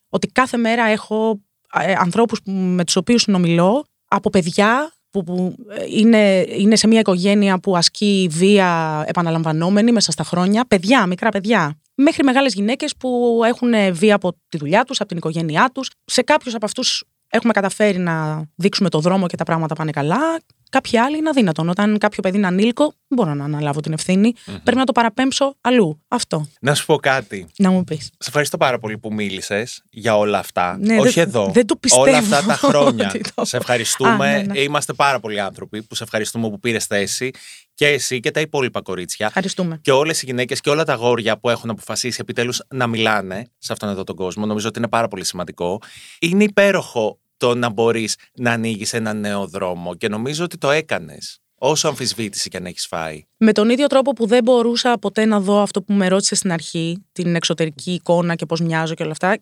ότι 0.09 0.27
κάθε 0.27 0.57
μέρα 0.57 0.83
έχω 0.83 1.41
ε, 1.79 1.93
ανθρώπους 1.97 2.39
με 2.45 2.83
τους 2.83 2.95
οποίους 2.95 3.21
συνομιλώ, 3.21 3.85
από 4.07 4.29
παιδιά 4.29 4.93
που, 5.09 5.23
που 5.23 5.55
ε, 5.69 5.85
είναι, 5.89 6.45
είναι 6.57 6.75
σε 6.75 6.87
μια 6.87 6.99
οικογένεια 6.99 7.59
που 7.59 7.77
ασκεί 7.77 8.27
βία 8.31 9.03
επαναλαμβανόμενη 9.07 9.91
μέσα 9.91 10.11
στα 10.11 10.23
χρόνια. 10.23 10.65
Παιδιά, 10.65 11.05
μικρά 11.05 11.29
παιδιά. 11.29 11.79
Μέχρι 11.95 12.23
μεγάλες 12.23 12.53
γυναίκες 12.53 12.95
που 12.95 13.41
έχουν 13.45 13.93
βία 13.93 14.15
από 14.15 14.31
τη 14.49 14.57
δουλειά 14.57 14.83
τους, 14.83 14.99
από 14.99 15.09
την 15.09 15.17
οικογένειά 15.17 15.69
τους. 15.73 15.89
Σε 16.05 16.21
κάποιους 16.21 16.55
από 16.55 16.65
αυτούς 16.65 17.03
έχουμε 17.29 17.53
καταφέρει 17.53 17.97
να 17.97 18.45
δείξουμε 18.55 18.89
το 18.89 18.99
δρόμο 18.99 19.27
και 19.27 19.37
τα 19.37 19.43
πράγματα 19.43 19.75
πάνε 19.75 19.91
καλά. 19.91 20.39
Κάποιοι 20.71 20.97
άλλοι 20.99 21.17
είναι 21.17 21.29
αδύνατον. 21.29 21.69
Όταν 21.69 21.97
κάποιο 21.97 22.21
παιδί 22.21 22.37
είναι 22.37 22.47
ανήλικο, 22.47 22.83
δεν 22.83 22.95
μπορώ 23.07 23.33
να 23.33 23.43
αναλάβω 23.43 23.79
την 23.79 23.93
ευθυνη 23.93 24.33
Πρέπει 24.63 24.77
να 24.77 24.83
το 24.83 24.91
παραπέμψω 24.91 25.55
αλλού. 25.61 26.01
Αυτό. 26.07 26.47
Να 26.61 26.75
σου 26.75 26.85
πω 26.85 26.95
κάτι. 26.95 27.47
Να 27.57 27.69
μου 27.71 27.83
πεις. 27.83 28.03
Σε 28.05 28.27
ευχαριστώ 28.27 28.57
πάρα 28.57 28.79
πολύ 28.79 28.97
που 28.97 29.13
μίλησες 29.13 29.83
για 29.89 30.17
όλα 30.17 30.37
αυτά. 30.39 30.77
Ναι, 30.79 30.97
Όχι 30.99 31.09
δεν- 31.13 31.27
εδώ. 31.27 31.49
δεν 31.53 31.65
το 31.65 31.75
πιστεύω 31.75 32.03
Όλα 32.03 32.17
αυτά 32.17 32.43
τα 32.43 32.53
χρόνια. 32.53 33.07
ότι 33.15 33.21
το- 33.35 33.45
σε 33.45 33.57
ευχαριστούμε. 33.57 34.11
Α, 34.11 34.37
ναι, 34.37 34.41
ναι. 34.41 34.59
Είμαστε 34.59 34.93
πάρα 34.93 35.19
πολλοί 35.19 35.39
άνθρωποι 35.39 35.83
που 35.83 35.95
σε 35.95 36.03
ευχαριστούμε 36.03 36.49
που 36.49 36.59
πήρες 36.59 36.85
θέση 36.85 37.31
και 37.73 37.87
εσύ 37.87 38.19
και 38.19 38.31
τα 38.31 38.39
υπόλοιπα 38.39 38.81
κορίτσια. 38.81 39.25
Ευχαριστούμε. 39.25 39.79
Και 39.81 39.91
όλες 39.91 40.21
οι 40.21 40.25
γυναίκες 40.25 40.61
και 40.61 40.69
όλα 40.69 40.83
τα 40.83 40.93
αγόρια 40.93 41.37
που 41.37 41.49
έχουν 41.49 41.69
αποφασίσει 41.69 42.17
επιτέλους 42.21 42.61
να 42.73 42.87
μιλάνε 42.87 43.45
σε 43.57 43.73
αυτόν 43.73 43.89
εδώ 43.89 44.03
τον 44.03 44.15
κόσμο. 44.15 44.45
Νομίζω 44.45 44.67
ότι 44.67 44.79
είναι 44.79 44.87
πάρα 44.87 45.07
πολύ 45.07 45.25
σημαντικό. 45.25 45.79
Είναι 46.19 46.43
υπέροχο 46.43 47.19
το 47.41 47.55
να 47.55 47.69
μπορείς 47.69 48.15
να 48.33 48.51
ανοίγεις 48.51 48.93
ένα 48.93 49.13
νέο 49.13 49.47
δρόμο 49.47 49.95
και 49.95 50.07
νομίζω 50.07 50.43
ότι 50.43 50.57
το 50.57 50.69
έκανες. 50.71 51.39
Όσο 51.55 51.87
αμφισβήτηση 51.87 52.49
και 52.49 52.57
αν 52.57 52.65
έχεις 52.65 52.85
φάει. 52.87 53.25
Με 53.37 53.51
τον 53.51 53.69
ίδιο 53.69 53.87
τρόπο 53.87 54.13
που 54.13 54.25
δεν 54.25 54.43
μπορούσα 54.43 54.97
ποτέ 54.97 55.25
να 55.25 55.39
δω 55.39 55.61
αυτό 55.61 55.81
που 55.81 55.93
με 55.93 56.07
ρώτησε 56.07 56.35
στην 56.35 56.51
αρχή, 56.51 57.05
την 57.11 57.35
εξωτερική 57.35 57.93
εικόνα 57.93 58.35
και 58.35 58.45
πώς 58.45 58.59
μοιάζω 58.59 58.93
και 58.93 59.03
όλα 59.03 59.11
αυτά, 59.11 59.37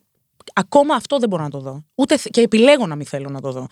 ακόμα 0.52 0.94
αυτό 0.94 1.18
δεν 1.18 1.28
μπορώ 1.28 1.42
να 1.42 1.50
το 1.50 1.58
δω. 1.58 1.84
Ούτε 1.94 2.16
θε- 2.16 2.32
και 2.32 2.40
επιλέγω 2.40 2.86
να 2.86 2.96
μην 2.96 3.06
θέλω 3.06 3.28
να 3.28 3.40
το 3.40 3.52
δω. 3.52 3.66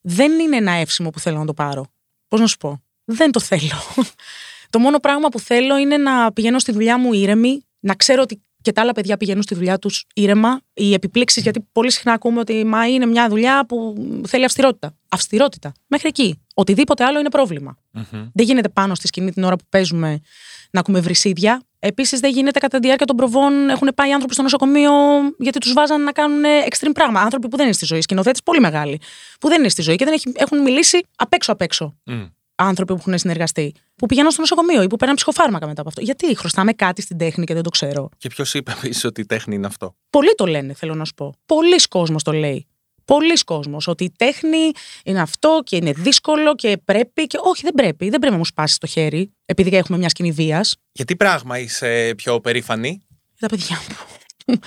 Δεν 0.00 0.32
είναι 0.40 0.56
ένα 0.56 0.72
εύσημο 0.72 1.10
που 1.10 1.20
θέλω 1.20 1.38
να 1.38 1.44
το 1.44 1.54
πάρω. 1.54 1.86
Πώς 2.28 2.40
να 2.40 2.46
σου 2.46 2.56
πω; 2.56 2.82
Δεν 3.04 3.30
το 3.30 3.40
θέλω. 3.40 3.80
το 4.70 4.78
μόνο 4.78 4.98
πράγμα 4.98 5.28
που 5.28 5.38
θέλω 5.40 5.76
είναι 5.76 5.96
να 5.96 6.32
πηγαίνω 6.32 6.58
στη 6.58 6.72
δουλειά 6.72 6.98
μου 6.98 7.12
ήρεμη, 7.12 7.64
να 7.80 7.94
ξέρω 7.94 8.22
ότι 8.22 8.42
και 8.64 8.72
τα 8.72 8.80
άλλα 8.80 8.92
παιδιά 8.92 9.16
πηγαίνουν 9.16 9.42
στη 9.42 9.54
δουλειά 9.54 9.78
τους 9.78 10.06
ήρεμα. 10.14 10.60
Οι 10.74 10.92
επιπλήξεις, 10.92 11.42
γιατί 11.42 11.66
πολύ 11.72 11.92
συχνά 11.92 12.12
ακούμε 12.12 12.40
ότι 12.40 12.64
μα 12.64 12.88
είναι 12.88 13.06
μια 13.06 13.28
δουλειά 13.28 13.66
που 13.66 13.94
θέλει 14.26 14.44
αυστηρότητα. 14.44 14.94
Αυστηρότητα. 15.08 15.72
Μέχρι 15.86 16.08
εκεί. 16.08 16.40
Οτιδήποτε 16.54 17.04
άλλο 17.04 17.18
είναι 17.18 17.28
πρόβλημα. 17.28 17.76
Δεν 18.34 18.46
γίνεται 18.46 18.68
πάνω 18.68 18.94
στη 18.94 19.06
σκηνή 19.06 19.32
την 19.32 19.42
ώρα 19.44 19.56
που 19.56 19.64
παίζουμε 19.68 20.20
να 20.70 20.80
ακούμε 20.80 21.00
βρυσίδια. 21.00 21.62
Επίσης, 21.78 22.20
δεν 22.20 22.30
γίνεται 22.30 22.58
κατά 22.58 22.78
τη 22.78 22.86
διάρκεια 22.86 23.06
των 23.06 23.16
προβών. 23.16 23.68
Έχουν 23.68 23.88
πάει 23.94 24.12
άνθρωποι 24.12 24.32
στο 24.34 24.42
νοσοκομείο 24.42 24.92
γιατί 25.38 25.58
τους 25.58 25.72
βάζαν 25.72 26.02
να 26.02 26.12
κάνουν 26.12 26.42
extreme 26.70 26.90
πράγμα. 26.94 27.20
Άνθρωποι 27.20 27.48
που 27.48 27.56
δεν 27.56 27.64
είναι 27.66 27.74
στη 27.74 27.84
ζωή. 27.84 28.00
Σκηνοθέτε 28.00 28.38
πολύ 28.44 28.60
μεγάλοι. 28.60 29.00
Που 29.40 29.48
δεν 29.48 29.60
είναι 29.60 29.68
στη 29.68 29.82
ζωή 29.82 29.96
και 29.96 30.04
δεν 30.04 30.14
έχει- 30.14 30.32
έχουν 30.34 30.62
μιλήσει 30.62 31.06
απ' 31.16 31.32
έξω 31.32 31.52
απ' 31.52 31.60
έξω. 31.60 31.94
Μμ. 32.04 32.24
Άνθρωποι 32.54 32.92
που 32.92 32.98
έχουν 32.98 33.18
συνεργαστεί. 33.18 33.74
Που 33.96 34.06
πηγαίνουν 34.06 34.30
στο 34.30 34.40
νοσοκομείο 34.40 34.82
ή 34.82 34.86
που 34.86 34.96
παίρνουν 34.96 35.16
ψυχοφάρμακα 35.16 35.66
μετά 35.66 35.80
από 35.80 35.88
αυτό. 35.88 36.00
Γιατί 36.00 36.36
χρωστάμε 36.36 36.72
κάτι 36.72 37.02
στην 37.02 37.18
τέχνη 37.18 37.44
και 37.44 37.54
δεν 37.54 37.62
το 37.62 37.70
ξέρω. 37.70 38.08
Και 38.18 38.28
ποιος 38.28 38.54
είπε 38.54 38.72
επίση 38.72 39.06
ότι 39.06 39.20
η 39.20 39.26
τέχνη 39.26 39.54
είναι 39.54 39.66
αυτό; 39.66 39.96
Πολλοί 40.10 40.34
το 40.34 40.46
λένε, 40.46 40.74
θέλω 40.74 40.94
να 40.94 41.04
σου 41.04 41.14
πω. 41.14 41.34
Πολλοί 41.46 41.88
κόσμος 41.88 42.22
το 42.22 42.32
λέει. 42.32 42.66
Πολλοί 43.04 43.34
κόσμος. 43.44 43.86
Ότι 43.86 44.04
η 44.04 44.12
τέχνη 44.16 44.70
είναι 45.04 45.20
αυτό 45.20 45.60
και 45.64 45.76
είναι 45.76 45.92
δύσκολο 45.92 46.54
και 46.54 46.78
πρέπει. 46.84 47.26
Και 47.26 47.38
όχι, 47.40 47.62
δεν 47.62 47.74
πρέπει. 47.74 48.08
Δεν 48.08 48.18
πρέπει 48.18 48.32
να 48.32 48.38
μου 48.38 48.44
σπάσεις 48.44 48.78
το 48.78 48.86
χέρι, 48.86 49.32
επειδή 49.44 49.76
έχουμε 49.76 49.98
μια 49.98 50.08
σκηνή 50.08 50.32
βίας. 50.32 50.76
Για 50.92 51.04
τι 51.04 51.16
πράγμα 51.16 51.58
είσαι 51.58 52.14
πιο 52.16 52.40
περήφανη; 52.40 53.02
Για 53.38 53.48
τα 53.48 53.56
παιδιά 53.56 53.80
μου. 53.88 54.58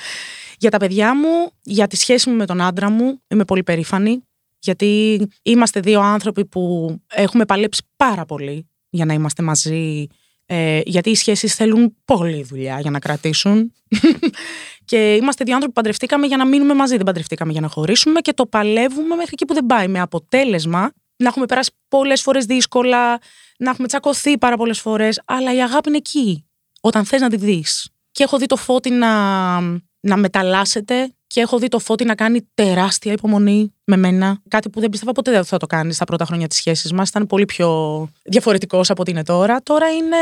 για 0.59 0.69
τα 0.71 0.77
παιδιά 0.77 1.15
μου, 1.15 1.51
για 1.61 1.87
τη 1.87 1.95
σχέση 1.95 2.29
μου 2.29 2.35
με 2.35 2.45
τον 2.45 2.61
άντρα 2.61 2.89
μου, 2.89 3.21
είμαι 3.27 3.45
πολύ 3.45 3.63
περήφανη. 3.63 4.26
Γιατί 4.59 5.21
είμαστε 5.41 5.79
δύο 5.79 6.01
άνθρωποι 6.01 6.45
που 6.45 6.95
έχουμε 7.07 7.45
παλέψει 7.45 7.81
πάρα 7.95 8.25
πολύ 8.25 8.67
για 8.89 9.05
να 9.05 9.13
είμαστε 9.13 9.43
μαζί. 9.43 10.07
Ε, 10.45 10.81
γιατί 10.85 11.09
οι 11.09 11.15
σχέσεις 11.15 11.55
θέλουν 11.55 11.95
πολλή 12.05 12.43
δουλειά 12.43 12.79
για 12.79 12.91
να 12.91 12.99
κρατήσουν. 12.99 13.73
και 14.89 15.15
είμαστε 15.15 15.43
δύο 15.43 15.53
άνθρωποι 15.53 15.73
που 15.73 15.81
παντρευτήκαμε 15.81 16.27
για 16.27 16.37
να 16.37 16.45
μείνουμε 16.45 16.73
μαζί. 16.73 16.95
Δεν 16.95 17.05
παντρευτήκαμε 17.05 17.51
για 17.51 17.61
να 17.61 17.67
χωρίσουμε 17.67 18.19
και 18.19 18.33
το 18.33 18.45
παλεύουμε 18.45 19.15
μέχρι 19.15 19.31
εκεί 19.31 19.45
που 19.45 19.53
δεν 19.53 19.65
πάει. 19.65 19.87
Με 19.87 19.99
αποτέλεσμα 19.99 20.91
να 21.17 21.27
έχουμε 21.27 21.45
περάσει 21.45 21.71
πολλές 21.87 22.21
φορές 22.21 22.45
δύσκολα, 22.45 23.19
να 23.57 23.69
έχουμε 23.69 23.87
τσακωθεί 23.87 24.37
πάρα 24.37 24.57
πολλές 24.57 24.79
φορές, 24.79 25.21
αλλά 25.25 25.53
η 25.53 25.61
αγάπη 25.61 25.89
είναι 25.89 25.97
εκεί. 25.97 26.45
Όταν 26.81 27.05
θες 27.05 27.21
να 27.21 27.29
τη 27.29 27.35
δεις. 27.35 27.89
Και 28.11 28.23
έχω 28.23 28.37
δει 28.37 28.45
το 28.45 28.55
φώτι 28.55 28.89
να, 28.89 29.59
να 29.99 30.17
μεταλλάσσεται 30.17 31.11
και 31.27 31.39
έχω 31.41 31.59
δει 31.59 31.67
το 31.67 31.79
φώτι 31.79 32.05
να 32.05 32.15
κάνει 32.15 32.49
τεράστια 32.53 33.11
υπομονή 33.11 33.73
με 33.83 33.97
μένα. 33.97 34.41
Κάτι 34.47 34.69
που 34.69 34.79
δεν 34.79 34.89
πίστευα 34.89 35.11
ποτέ 35.11 35.31
δεν 35.31 35.45
θα 35.45 35.57
το 35.57 35.65
κάνει 35.65 35.93
στα 35.93 36.05
πρώτα 36.05 36.25
χρόνια 36.25 36.47
της 36.47 36.57
σχέσης 36.57 36.91
μας. 36.91 37.09
Ήταν 37.09 37.27
πολύ 37.27 37.45
πιο 37.45 38.09
διαφορετικός 38.23 38.89
από 38.89 39.01
ό,τι 39.01 39.11
είναι 39.11 39.23
τώρα. 39.23 39.61
Τώρα 39.63 39.89
είναι, 39.89 40.17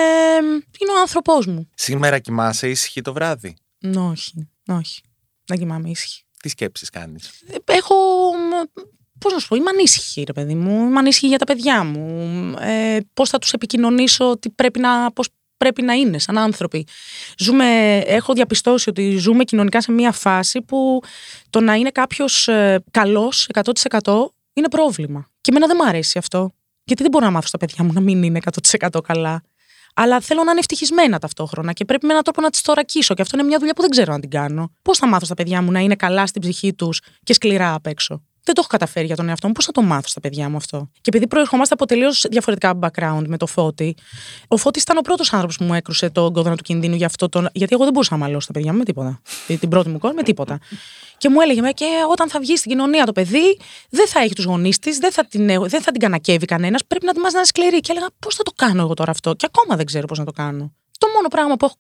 είναι 0.80 0.92
ο 0.98 1.00
άνθρωπός 1.00 1.46
μου. 1.46 1.70
Σήμερα 1.76 2.20
κοιμάσαι 2.20 2.70
ήσυχη 2.70 3.02
το 3.02 3.14
βράδυ; 3.14 3.56
Νο, 3.80 4.08
όχι, 4.08 4.50
όχι. 4.68 5.02
Δεν 5.46 5.58
κοιμάμαι 5.58 5.90
ήσυχη. 5.90 6.24
Τι 6.42 6.50
σκέψεις 6.50 6.90
κάνεις; 6.90 7.30
Ε, 7.48 7.74
Έχω. 7.74 7.96
Πώς 9.20 9.34
να 9.34 9.40
σου 9.40 9.48
πω, 9.48 9.56
είμαι 9.56 9.70
ανήσυχη, 9.70 10.24
ρε 10.24 10.34
παιδί 10.34 10.56
μου. 10.56 10.86
Είμαι 10.88 11.00
ανήσυχη 11.00 11.28
για 11.28 11.38
τα 11.38 11.46
παιδιά 11.46 11.84
μου. 11.84 12.10
Ε, 12.60 12.98
Πώς 13.14 13.30
θα 13.30 13.38
τους 13.40 13.54
επικοινωνήσω 13.54 14.30
ότι 14.30 14.50
πρέπει 14.50 14.80
να, 14.80 15.12
πώς 15.12 15.28
πρέπει 15.58 15.82
να 15.82 15.94
είναι 15.94 16.20
σαν 16.20 16.38
άνθρωποι. 16.38 16.88
Ζούμε, 17.38 17.98
έχω 17.98 18.34
διαπιστώσει 18.34 18.90
ότι 18.90 19.18
ζούμε 19.18 19.44
κοινωνικά 19.44 19.82
σε 19.82 19.92
μια 19.92 20.12
φάση 20.12 20.62
που 20.62 21.02
το 21.50 21.60
να 21.60 21.74
είναι 21.74 21.90
κάποιος 21.90 22.48
ε, 22.48 22.84
καλός 22.92 23.50
100% 23.54 24.14
είναι 24.54 24.70
πρόβλημα. 24.70 25.28
Και 25.42 25.52
εμένα 25.52 25.68
δεν 25.68 25.78
μου 25.82 25.88
αρέσει 25.88 26.18
αυτό. 26.18 26.52
Γιατί 26.84 27.02
δεν 27.02 27.12
μπορώ 27.12 27.26
να 27.26 27.32
μάθω 27.32 27.48
στα 27.48 27.58
παιδιά 27.58 27.84
μου 27.84 27.94
να 27.94 28.00
μην 28.00 28.24
είναι 28.24 28.40
100% 28.72 28.88
καλά. 29.04 29.44
Αλλά 29.96 30.20
θέλω 30.20 30.44
να 30.44 30.52
είναι 30.52 30.60
ευτυχισμένα 30.60 31.20
ταυτόχρονα 31.20 31.74
και 31.74 31.86
πρέπει 31.86 32.06
με 32.06 32.12
έναν 32.12 32.24
τρόπο 32.24 32.42
να 32.42 32.50
τις 32.50 32.60
θωρακίσω. 32.60 33.14
Και 33.14 33.22
αυτό 33.22 33.38
είναι 33.38 33.48
μια 33.48 33.58
δουλειά 33.58 33.74
που 33.74 33.82
δεν 33.82 33.90
ξέρω 33.90 34.14
να 34.14 34.20
την 34.20 34.30
κάνω. 34.30 34.72
Πώς 34.82 34.98
θα 34.98 35.08
μάθω 35.08 35.26
στα 35.26 35.34
παιδιά 35.34 35.62
μου 35.62 35.72
να 35.72 35.80
είναι 35.80 35.96
καλά 35.96 36.28
στην 36.28 36.42
ψυχή 36.42 36.74
τους 36.74 37.02
και 37.24 37.34
σκληρά 37.34 37.74
απ' 37.74 37.88
έξω; 37.88 38.24
Δεν 38.46 38.54
το 38.56 38.62
έχω 38.62 38.68
καταφέρει 38.68 39.06
για 39.06 39.16
τον 39.16 39.30
εαυτό 39.30 39.48
μου. 39.48 39.54
Πώς 39.54 39.66
θα 39.66 39.72
το 39.72 39.82
μάθω 39.82 40.08
στα 40.08 40.20
παιδιά 40.20 40.50
μου 40.50 40.56
αυτό; 40.56 40.90
Και 40.94 41.02
επειδή 41.04 41.28
προερχόμαστε 41.28 41.74
από 41.74 41.86
τελείως 41.86 42.26
διαφορετικά 42.30 42.80
background 42.82 43.24
με 43.28 43.38
το 43.38 43.46
Φώτη, 43.46 43.96
ο 44.48 44.58
Φώτης 44.58 44.82
ήταν 44.82 44.98
ο 44.98 45.02
πρώτος 45.02 45.34
άνθρωπος 45.34 45.58
που 45.58 45.64
μου 45.64 45.74
έκρουσε 45.74 46.10
τον 46.10 46.34
κόδωνα 46.34 46.56
του 46.56 46.64
κινδύνου 46.64 46.96
για 46.96 47.06
αυτό. 47.06 47.30
Το... 47.30 47.48
Γιατί 47.54 47.74
εγώ 47.74 47.84
δεν 47.84 47.94
μπορούσα 47.94 48.18
να 48.18 48.20
μαλώσω 48.24 48.48
τα 48.48 48.54
παιδιά 48.54 48.72
μου 48.72 48.78
με 48.78 48.84
τίποτα. 48.84 49.22
Την- 49.48 49.60
την 49.60 49.70
πρώτη 49.70 49.90
μου 49.90 49.98
κόρη 49.98 50.14
με 50.14 50.24
τίποτα. 50.24 50.60
Και 51.18 51.30
μου 51.30 51.42
έλεγε, 51.42 51.62
«Μα 51.62 51.72
και 51.72 51.86
όταν 52.12 52.30
θα 52.30 52.40
βγεις 52.40 52.60
στην 52.60 52.72
κοινωνία 52.72 53.06
το 53.06 53.12
παιδί, 53.12 53.60
δεν 53.90 54.08
θα 54.08 54.20
έχει 54.20 54.34
τους 54.34 54.46
γονείς 54.46 54.80
της, 54.80 54.98
δεν, 54.98 55.12
θα 55.12 55.26
την, 55.26 55.48
δεν 55.48 55.82
θα 55.82 55.92
την 55.92 56.00
κανακεύει 56.00 56.46
κανένας. 56.46 56.86
Πρέπει 56.86 57.06
να 57.06 57.14
τη 57.14 57.20
μάθει 57.20 57.34
να 57.34 57.40
είναι 57.40 57.48
σκληρή. 57.48 57.80
Και 57.80 57.92
έλεγα, 57.92 58.08
πώς 58.20 58.36
θα 58.36 58.44
το 58.44 58.52
κάνω 58.56 58.82
εγώ 58.82 58.94
τώρα 58.94 59.12
αυτό; 59.12 59.34
Και 59.34 59.46
ακόμα 59.46 59.76
δεν 59.78 59.86
ξέρω 59.86 60.06
πώς 60.08 60.20
να 60.20 60.26
το 60.26 60.32
κάνω. 60.32 60.74
Το 61.00 61.08
μόνο 61.16 61.28
πράγμα 61.28 61.56
που 61.56 61.66
έχω 61.66 61.76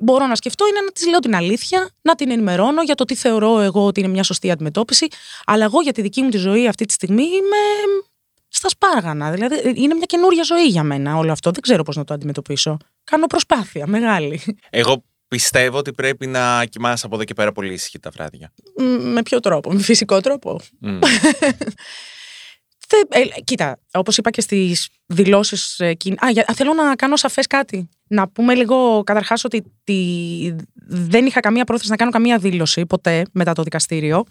μπορώ 0.00 0.26
να 0.26 0.34
σκεφτώ 0.34 0.66
είναι 0.66 0.80
να 0.80 0.92
της 0.92 1.06
λέω 1.06 1.18
την 1.18 1.34
αλήθεια, 1.34 1.90
να 2.02 2.14
την 2.14 2.30
ενημερώνω 2.30 2.82
για 2.82 2.94
το 2.94 3.04
τι 3.04 3.14
θεωρώ 3.14 3.60
εγώ 3.60 3.86
ότι 3.86 4.00
είναι 4.00 4.08
μια 4.08 4.22
σωστή 4.22 4.50
αντιμετώπιση. 4.50 5.06
Αλλά 5.46 5.64
εγώ 5.64 5.80
για 5.80 5.92
τη 5.92 6.02
δική 6.02 6.22
μου 6.22 6.28
τη 6.28 6.36
ζωή 6.36 6.68
αυτή 6.68 6.84
τη 6.84 6.92
στιγμή 6.92 7.22
είμαι 7.22 7.56
στα 8.48 8.68
σπάργανα. 8.68 9.30
Δηλαδή 9.30 9.72
είναι 9.74 9.94
μια 9.94 10.06
καινούρια 10.06 10.42
ζωή 10.42 10.66
για 10.66 10.82
μένα 10.82 11.16
όλο 11.16 11.32
αυτό. 11.32 11.50
Δεν 11.50 11.62
ξέρω 11.62 11.82
πώς 11.82 11.96
να 11.96 12.04
το 12.04 12.14
αντιμετωπίσω. 12.14 12.76
Κάνω 13.04 13.26
προσπάθεια 13.26 13.86
μεγάλη. 13.86 14.40
Εγώ 14.70 15.04
πιστεύω 15.28 15.78
ότι 15.78 15.92
πρέπει 15.92 16.26
να 16.26 16.64
κοιμάσαι 16.64 17.06
από 17.06 17.14
εδώ 17.14 17.24
και 17.24 17.34
πέρα 17.34 17.52
πολύ 17.52 17.72
ήσυχη 17.72 17.98
τα 17.98 18.10
βράδια. 18.10 18.52
Μ, 18.78 18.82
με 18.84 19.22
ποιο 19.22 19.40
τρόπο, 19.40 19.72
με 19.72 19.80
φυσικό 19.82 20.20
τρόπο; 20.20 20.60
Μμ. 20.80 20.98
Θε- 22.88 23.14
ε, 23.14 23.40
κοίτα, 23.44 23.78
όπως 23.92 24.16
είπα 24.16 24.30
και 24.30 24.40
στις 24.40 24.88
δηλώσεις. 25.06 25.80
Α, 26.24 26.30
για- 26.30 26.44
α, 26.50 26.54
θέλω 26.54 26.72
να 26.72 26.94
κάνω 26.96 27.16
σαφές 27.16 27.46
κάτι. 27.46 27.88
Να 28.12 28.28
πούμε 28.28 28.54
λίγο 28.54 29.02
καταρχάς 29.04 29.44
ότι 29.44 29.62
τη- 29.84 30.54
δεν 30.88 31.26
είχα 31.26 31.40
καμία 31.40 31.64
πρόθεση 31.64 31.90
να 31.90 31.96
κάνω 31.96 32.10
καμία 32.10 32.38
δήλωση 32.38 32.86
ποτέ 32.86 33.24
μετά 33.32 33.52
το 33.52 33.62
δικαστήριο. 33.62 34.24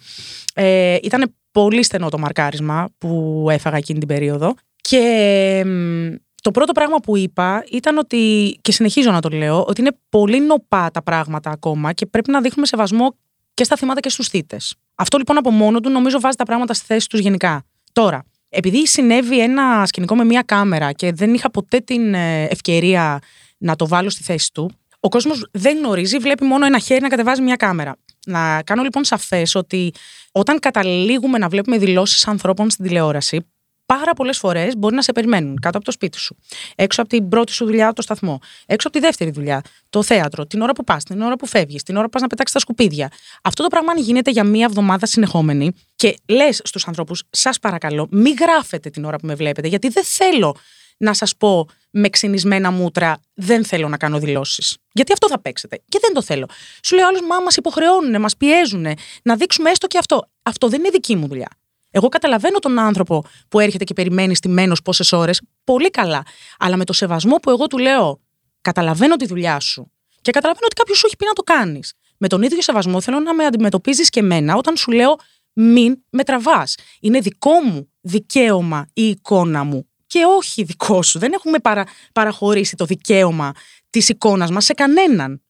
Ε, 0.54 0.98
ήταν 1.04 1.36
πολύ 1.52 1.84
στενό 1.84 2.10
το 2.10 2.18
μαρκάρισμα 2.18 2.90
που 2.98 3.48
έφαγα 3.50 3.78
εκείνη 3.78 4.00
την 4.00 4.08
περίοδο. 4.08 4.54
Και 4.82 5.64
μ, 5.66 6.16
το 6.42 6.52
πρώτο 6.52 6.72
πράγμα 6.72 6.98
που 6.98 7.18
είπα 7.18 7.64
ήταν 7.72 7.98
ότι, 7.98 8.58
και 8.62 8.72
συνεχίζω 8.72 9.12
να 9.12 9.22
το 9.22 9.30
λέω, 9.30 9.64
ότι 9.64 9.82
είναι 9.82 9.98
πολύ 10.10 10.40
νοπά 10.40 10.92
τα 10.92 11.02
πράγματα 11.04 11.50
ακόμα 11.50 11.94
και 11.94 12.06
πρέπει 12.06 12.32
να 12.32 12.42
δείχνουμε 12.42 12.68
σεβασμό 12.68 13.16
και 13.54 13.64
στα 13.64 13.76
θύματα 13.76 14.00
και 14.00 14.10
στους 14.10 14.28
θύτες. 14.28 14.76
Αυτό 14.96 15.18
λοιπόν 15.18 15.38
από 15.38 15.52
μόνο 15.52 15.80
του 15.80 15.90
νομίζω 15.90 16.20
βάζει 16.20 16.36
τα 16.36 16.44
πράγματα 16.44 16.74
στη 16.74 16.86
θέση 16.86 17.10
τους 17.10 17.20
γενικά. 17.20 17.64
Τώρα, 17.92 18.24
επειδή 18.50 18.88
συνέβη 18.88 19.40
ένα 19.42 19.86
σκηνικό 19.86 20.16
με 20.16 20.24
μία 20.24 20.42
κάμερα 20.42 20.92
και 20.92 21.12
δεν 21.14 21.34
είχα 21.34 21.52
ποτέ 21.52 21.80
την 21.80 22.14
ε, 22.14 22.44
ευκαιρία 22.44 23.20
να 23.62 23.76
το 23.76 23.88
βάλω 23.88 24.10
στη 24.10 24.24
θέση 24.24 24.54
του, 24.54 24.72
ο 25.00 25.10
κόσμος 25.10 25.48
δεν 25.52 25.78
γνωρίζει, 25.78 26.18
βλέπει 26.18 26.44
μόνο 26.44 26.66
ένα 26.66 26.80
χέρι 26.80 27.02
να 27.02 27.08
κατεβάζει 27.08 27.42
μία 27.42 27.56
κάμερα. 27.56 27.96
Να 28.26 28.64
κάνω 28.64 28.84
λοιπόν 28.84 29.04
σαφές 29.04 29.56
ότι 29.56 29.94
όταν 30.32 30.60
καταλήγουμε 30.60 31.38
να 31.38 31.50
βλέπουμε 31.50 31.78
δηλώσεις 31.78 32.28
ανθρώπων 32.28 32.70
στην 32.70 32.86
τηλεόραση, 32.86 33.46
πάρα 33.86 34.14
πολλές 34.14 34.38
φορές 34.38 34.78
μπορεί 34.78 34.96
να 34.96 35.02
σε 35.02 35.12
περιμένουν 35.12 35.60
κάτω 35.60 35.78
από 35.78 35.86
το 35.86 35.92
σπίτι 35.92 36.18
σου, 36.20 36.38
έξω 36.76 37.02
από 37.02 37.10
την 37.10 37.30
πρώτη 37.30 37.52
σου 37.52 37.66
δουλειά, 37.66 37.94
το 37.94 38.02
σταθμό, 38.02 38.40
έξω 38.66 38.88
από 38.88 38.98
τη 38.98 39.06
δεύτερη 39.06 39.32
δουλειά, 39.32 39.62
το 39.90 40.04
θέατρο, 40.04 40.46
την 40.46 40.62
ώρα 40.62 40.74
που 40.74 40.84
πας, 40.84 41.04
την 41.04 41.22
ώρα 41.22 41.36
που 41.36 41.46
φεύγεις, 41.46 41.84
την 41.84 41.96
ώρα 41.96 42.04
που 42.04 42.10
πας 42.10 42.22
να 42.22 42.28
πετάξεις 42.28 42.56
τα 42.56 42.60
σκουπίδια. 42.60 43.12
Αυτό 43.42 43.64
το 43.64 43.70
πράγμα 43.70 43.92
αν 43.92 43.98
γίνεται 43.98 44.32
για 44.32 44.44
μία 44.44 44.66
εβδομάδα 44.66 45.06
συνεχόμενη 45.06 45.72
και 45.96 46.16
λες 46.28 46.62
στους 46.64 46.88
ανθρώπους, 46.88 47.24
σας 47.30 47.60
παρακαλώ, 47.60 48.08
μην 48.12 48.36
γράφετε 48.40 48.90
την 48.90 49.06
ώρα 49.06 49.18
που 49.18 49.26
με 49.26 49.36
βλέπετε, 49.36 49.68
γιατί 49.68 49.90
δεν 49.90 50.04
θέλω 50.04 50.56
να 51.02 51.14
σας 51.14 51.36
πω 51.38 51.68
με 51.92 52.10
ξυνισμένα 52.10 52.72
μούτρα, 52.72 53.20
δεν 53.34 53.66
θέλω 53.66 53.88
να 53.88 53.98
κάνω 53.98 54.20
δηλώσεις. 54.20 54.78
Γιατί 54.92 55.12
αυτό 55.12 55.28
θα 55.28 55.40
παίξετε. 55.40 55.82
Και 55.90 56.00
δεν 56.02 56.14
το 56.14 56.22
θέλω. 56.22 56.46
Σου 56.84 56.96
λέει 56.96 57.04
ο 57.04 57.08
άλλος, 57.08 57.22
μα 57.22 57.40
μας 57.40 57.56
υποχρεώνουν, 57.56 58.22
μας 58.22 58.38
πιέζουν 58.38 58.86
να 59.24 59.36
δείξουμε 59.36 59.70
έστω 59.70 59.88
και 59.88 59.98
αυτό. 59.98 60.30
Αυτό 60.44 60.68
δεν 60.68 60.80
είναι 60.80 60.90
δική 60.90 61.16
μου 61.16 61.28
δουλειά. 61.28 61.50
Εγώ 61.92 62.10
καταλαβαίνω 62.10 62.60
τον 62.60 62.80
άνθρωπο 62.80 63.24
που 63.48 63.60
έρχεται 63.60 63.84
και 63.84 63.94
περιμένει 63.94 64.36
στημένος 64.36 64.82
πόσες 64.82 65.12
ώρες. 65.12 65.42
Πολύ 65.64 65.90
καλά. 65.90 66.24
Αλλά 66.60 66.78
με 66.78 66.86
το 66.86 66.94
σεβασμό 66.94 67.36
που 67.36 67.50
εγώ 67.50 67.68
του 67.68 67.78
λέω, 67.78 68.22
καταλαβαίνω 68.62 69.16
τη 69.16 69.26
δουλειά 69.26 69.60
σου 69.60 69.92
και 70.22 70.32
καταλαβαίνω 70.32 70.66
ότι 70.66 70.76
κάποιος 70.76 70.98
σου 70.98 71.06
έχει 71.06 71.16
πει 71.16 71.26
να 71.26 71.34
το 71.34 71.42
κάνεις. 71.42 71.94
Με 72.18 72.28
τον 72.28 72.42
ίδιο 72.42 72.62
σεβασμό 72.62 73.02
θέλω 73.02 73.20
να 73.20 73.34
με 73.34 73.46
αντιμετωπίζεις 73.46 74.10
και 74.10 74.20
εμένα 74.20 74.56
όταν 74.56 74.78
σου 74.78 74.92
λέω 74.92 75.16
μην 75.54 76.04
με 76.10 76.24
τραβάς. 76.24 76.76
Είναι 77.00 77.20
δικό 77.20 77.60
μου 77.60 77.92
δικαίωμα 78.02 78.88
η 78.94 79.08
εικόνα 79.08 79.64
μου 79.64 79.91
και 80.12 80.24
όχι 80.38 80.64
δικό 80.64 81.04
σου. 81.04 81.20
Δεν 81.20 81.34
έχουμε 81.34 81.60
παρα, 81.60 81.86
παραχωρήσει 82.14 82.76
το 82.76 82.86
δικαίωμα 82.86 83.52
της 83.90 84.10
εικόνας 84.10 84.52
μας 84.52 84.66
σε 84.66 84.74
κανέναν. 84.74 85.42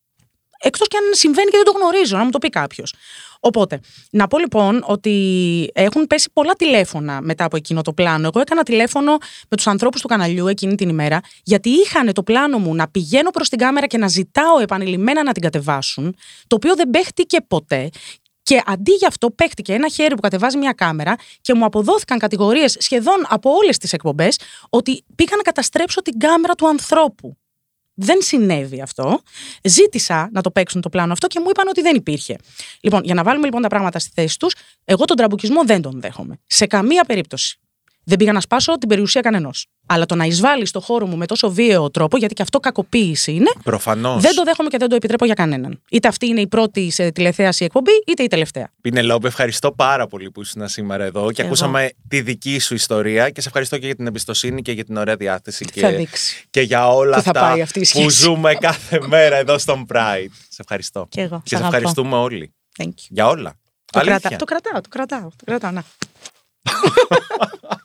Εκτός 0.63 0.87
και 0.87 0.97
αν 0.97 1.03
συμβαίνει 1.13 1.49
και 1.49 1.57
δεν 1.57 1.65
το 1.65 1.79
γνωρίζω, 1.79 2.17
να 2.17 2.23
μου 2.23 2.29
το 2.29 2.37
πει 2.37 2.49
κάποιος. 2.49 2.93
Οπότε, 3.39 3.79
να 4.11 4.27
πω 4.27 4.39
λοιπόν 4.39 4.83
ότι 4.85 5.69
έχουν 5.73 6.07
πέσει 6.07 6.29
πολλά 6.33 6.53
τηλέφωνα 6.53 7.21
μετά 7.21 7.43
από 7.43 7.55
εκείνο 7.55 7.81
το 7.81 7.93
πλάνο. 7.93 8.27
Εγώ 8.27 8.39
έκανα 8.39 8.63
τηλέφωνο 8.63 9.17
με 9.49 9.57
τους 9.57 9.67
ανθρώπους 9.67 10.01
του 10.01 10.07
καναλιού 10.07 10.47
εκείνη 10.47 10.75
την 10.75 10.89
ημέρα, 10.89 11.19
γιατί 11.43 11.69
είχαν 11.69 12.13
το 12.13 12.23
πλάνο 12.23 12.57
μου 12.57 12.75
να 12.75 12.87
πηγαίνω 12.87 13.29
προς 13.29 13.49
την 13.49 13.57
κάμερα 13.57 13.87
και 13.87 13.97
να 13.97 14.07
ζητάω 14.07 14.59
επανειλημμένα 14.59 15.23
να 15.23 15.31
την 15.31 15.41
κατεβάσουν, 15.41 16.15
το 16.47 16.55
οποίο 16.55 16.75
δεν 16.75 16.89
παίχτηκε 16.89 17.37
ποτέ. 17.47 17.89
Και 18.43 18.61
αντί 18.65 18.91
για 18.91 19.07
αυτό, 19.07 19.31
παίχτηκε 19.31 19.73
ένα 19.73 19.89
χέρι 19.89 20.15
που 20.15 20.21
κατεβάζει 20.21 20.57
μια 20.57 20.71
κάμερα 20.71 21.15
και 21.41 21.53
μου 21.53 21.65
αποδόθηκαν 21.65 22.19
κατηγορίες 22.19 22.75
σχεδόν 22.79 23.25
από 23.27 23.49
όλες 23.49 23.77
τις 23.77 23.93
εκπομπές 23.93 24.39
ότι 24.69 25.03
πήγα 25.15 25.35
να 25.35 25.41
καταστρέψω 25.41 26.01
την 26.01 26.19
κάμερα 26.19 26.55
του 26.55 26.67
ανθρώπου. 26.67 27.35
Δεν 27.93 28.21
συνέβη 28.21 28.81
αυτό. 28.81 29.21
Ζήτησα 29.63 30.29
να 30.31 30.41
το 30.41 30.51
παίξουν 30.51 30.81
το 30.81 30.89
πλάνο 30.89 31.13
αυτό 31.13 31.27
και 31.27 31.39
μου 31.39 31.49
είπαν 31.49 31.67
ότι 31.67 31.81
δεν 31.81 31.95
υπήρχε. 31.95 32.35
Λοιπόν, 32.81 33.03
για 33.03 33.13
να 33.13 33.23
βάλουμε 33.23 33.45
λοιπόν 33.45 33.61
τα 33.61 33.67
πράγματα 33.67 33.99
στη 33.99 34.11
θέση 34.13 34.39
τους, 34.39 34.53
εγώ 34.85 35.05
τον 35.05 35.17
τραμπουκισμό 35.17 35.65
δεν 35.65 35.81
τον 35.81 36.01
δέχομαι. 36.01 36.39
Σε 36.45 36.65
καμία 36.65 37.03
περίπτωση. 37.03 37.59
Δεν 38.03 38.17
πήγα 38.17 38.31
να 38.31 38.39
σπάσω 38.41 38.77
την 38.77 38.89
περιουσία 38.89 39.21
κανενός. 39.21 39.65
Αλλά 39.85 40.05
το 40.05 40.15
να 40.15 40.25
εισβάλλεις 40.25 40.69
στο 40.69 40.79
χώρο 40.79 41.05
μου 41.05 41.17
με 41.17 41.25
τόσο 41.25 41.51
βίαιο 41.51 41.89
τρόπο, 41.91 42.17
γιατί 42.17 42.33
και 42.33 42.41
αυτό 42.41 42.59
κακοποίηση 42.59 43.31
είναι, 43.31 43.51
Προφανώς. 43.63 44.21
δεν 44.21 44.35
το 44.35 44.43
δέχομαι 44.43 44.69
και 44.69 44.77
δεν 44.77 44.89
το 44.89 44.95
επιτρέπω 44.95 45.25
για 45.25 45.33
κανέναν. 45.33 45.81
Είτε 45.89 46.07
αυτή 46.07 46.27
είναι 46.27 46.41
η 46.41 46.47
πρώτη 46.47 46.89
σε 46.91 47.11
τηλεθέαση 47.11 47.65
εκπομπή, 47.65 47.91
είτε 48.07 48.23
η 48.23 48.27
τελευταία. 48.27 48.69
Πινελόπη, 48.81 49.27
ευχαριστώ 49.27 49.71
πάρα 49.71 50.07
πολύ 50.07 50.31
που 50.31 50.41
ήσουν 50.41 50.67
σήμερα 50.67 51.03
εδώ 51.03 51.31
και 51.31 51.41
Εγώ. 51.41 51.47
ακούσαμε 51.49 51.89
τη 52.07 52.21
δική 52.21 52.59
σου 52.59 52.73
ιστορία 52.73 53.29
και 53.29 53.41
σε 53.41 53.47
ευχαριστώ 53.47 53.77
και 53.77 53.85
για 53.85 53.95
την 53.95 54.07
εμπιστοσύνη 54.07 54.61
και 54.61 54.71
για 54.71 54.85
την 54.85 54.97
ωραία 54.97 55.15
διάθεση 55.15 55.65
Θα 55.73 55.89
και, 55.89 55.95
δείξει. 55.97 56.45
και 56.49 56.61
για 56.61 56.87
όλα 56.89 57.15
Πού 57.17 57.21
θα 57.21 57.29
αυτά 57.29 57.41
πάει 57.49 57.61
αυτή 57.61 57.79
η 57.79 57.81
που 57.81 57.87
σχέση. 57.87 58.21
ζούμε 58.23 58.53
κάθε 58.53 58.99
μέρα 59.07 59.35
εδώ 59.35 59.57
στον 59.57 59.85
Pride. 59.93 60.29
Σε 60.49 60.57
ευχαριστώ. 60.61 61.05
Και 61.09 61.21
εγώ. 61.21 61.35
Και 61.43 61.43
Σ' 61.45 61.49
σε 61.49 61.55
αγαπώ. 61.55 61.75
ευχαριστούμε 61.75 62.15
όλοι. 62.15 62.53
Thank 62.79 62.85
you. 62.87 63.05
Για 63.09 63.27
όλα. 63.27 63.53
Το, 63.91 63.99
Αλήθεια. 63.99 64.19
κρατά, 64.19 64.35
το 64.37 64.45
κρατάω, 64.45 64.81
το 64.81 64.89
κρατάω, 64.89 65.29
το 65.29 65.43
κρατάω, 65.45 65.71
να. 65.71 65.83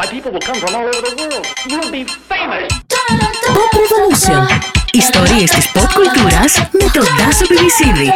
Why, 0.00 0.06
people 0.14 0.30
will 0.34 0.46
come 0.48 0.58
from 0.62 0.74
all 0.74 0.86
over 0.90 1.02
the 1.08 1.14
world. 1.20 1.44
You'll 1.70 1.90
be 1.90 2.02
famous. 2.32 2.68
Pop 3.56 3.72
Revolution. 3.82 4.42
Ιστορίες 4.92 5.50
της 5.50 5.70
pop 5.74 5.90
κουλτούρας 5.94 6.54
με 6.70 6.90
τον 6.92 7.04
Τάσο 7.18 7.46
Πιβισίδη. 7.46 8.12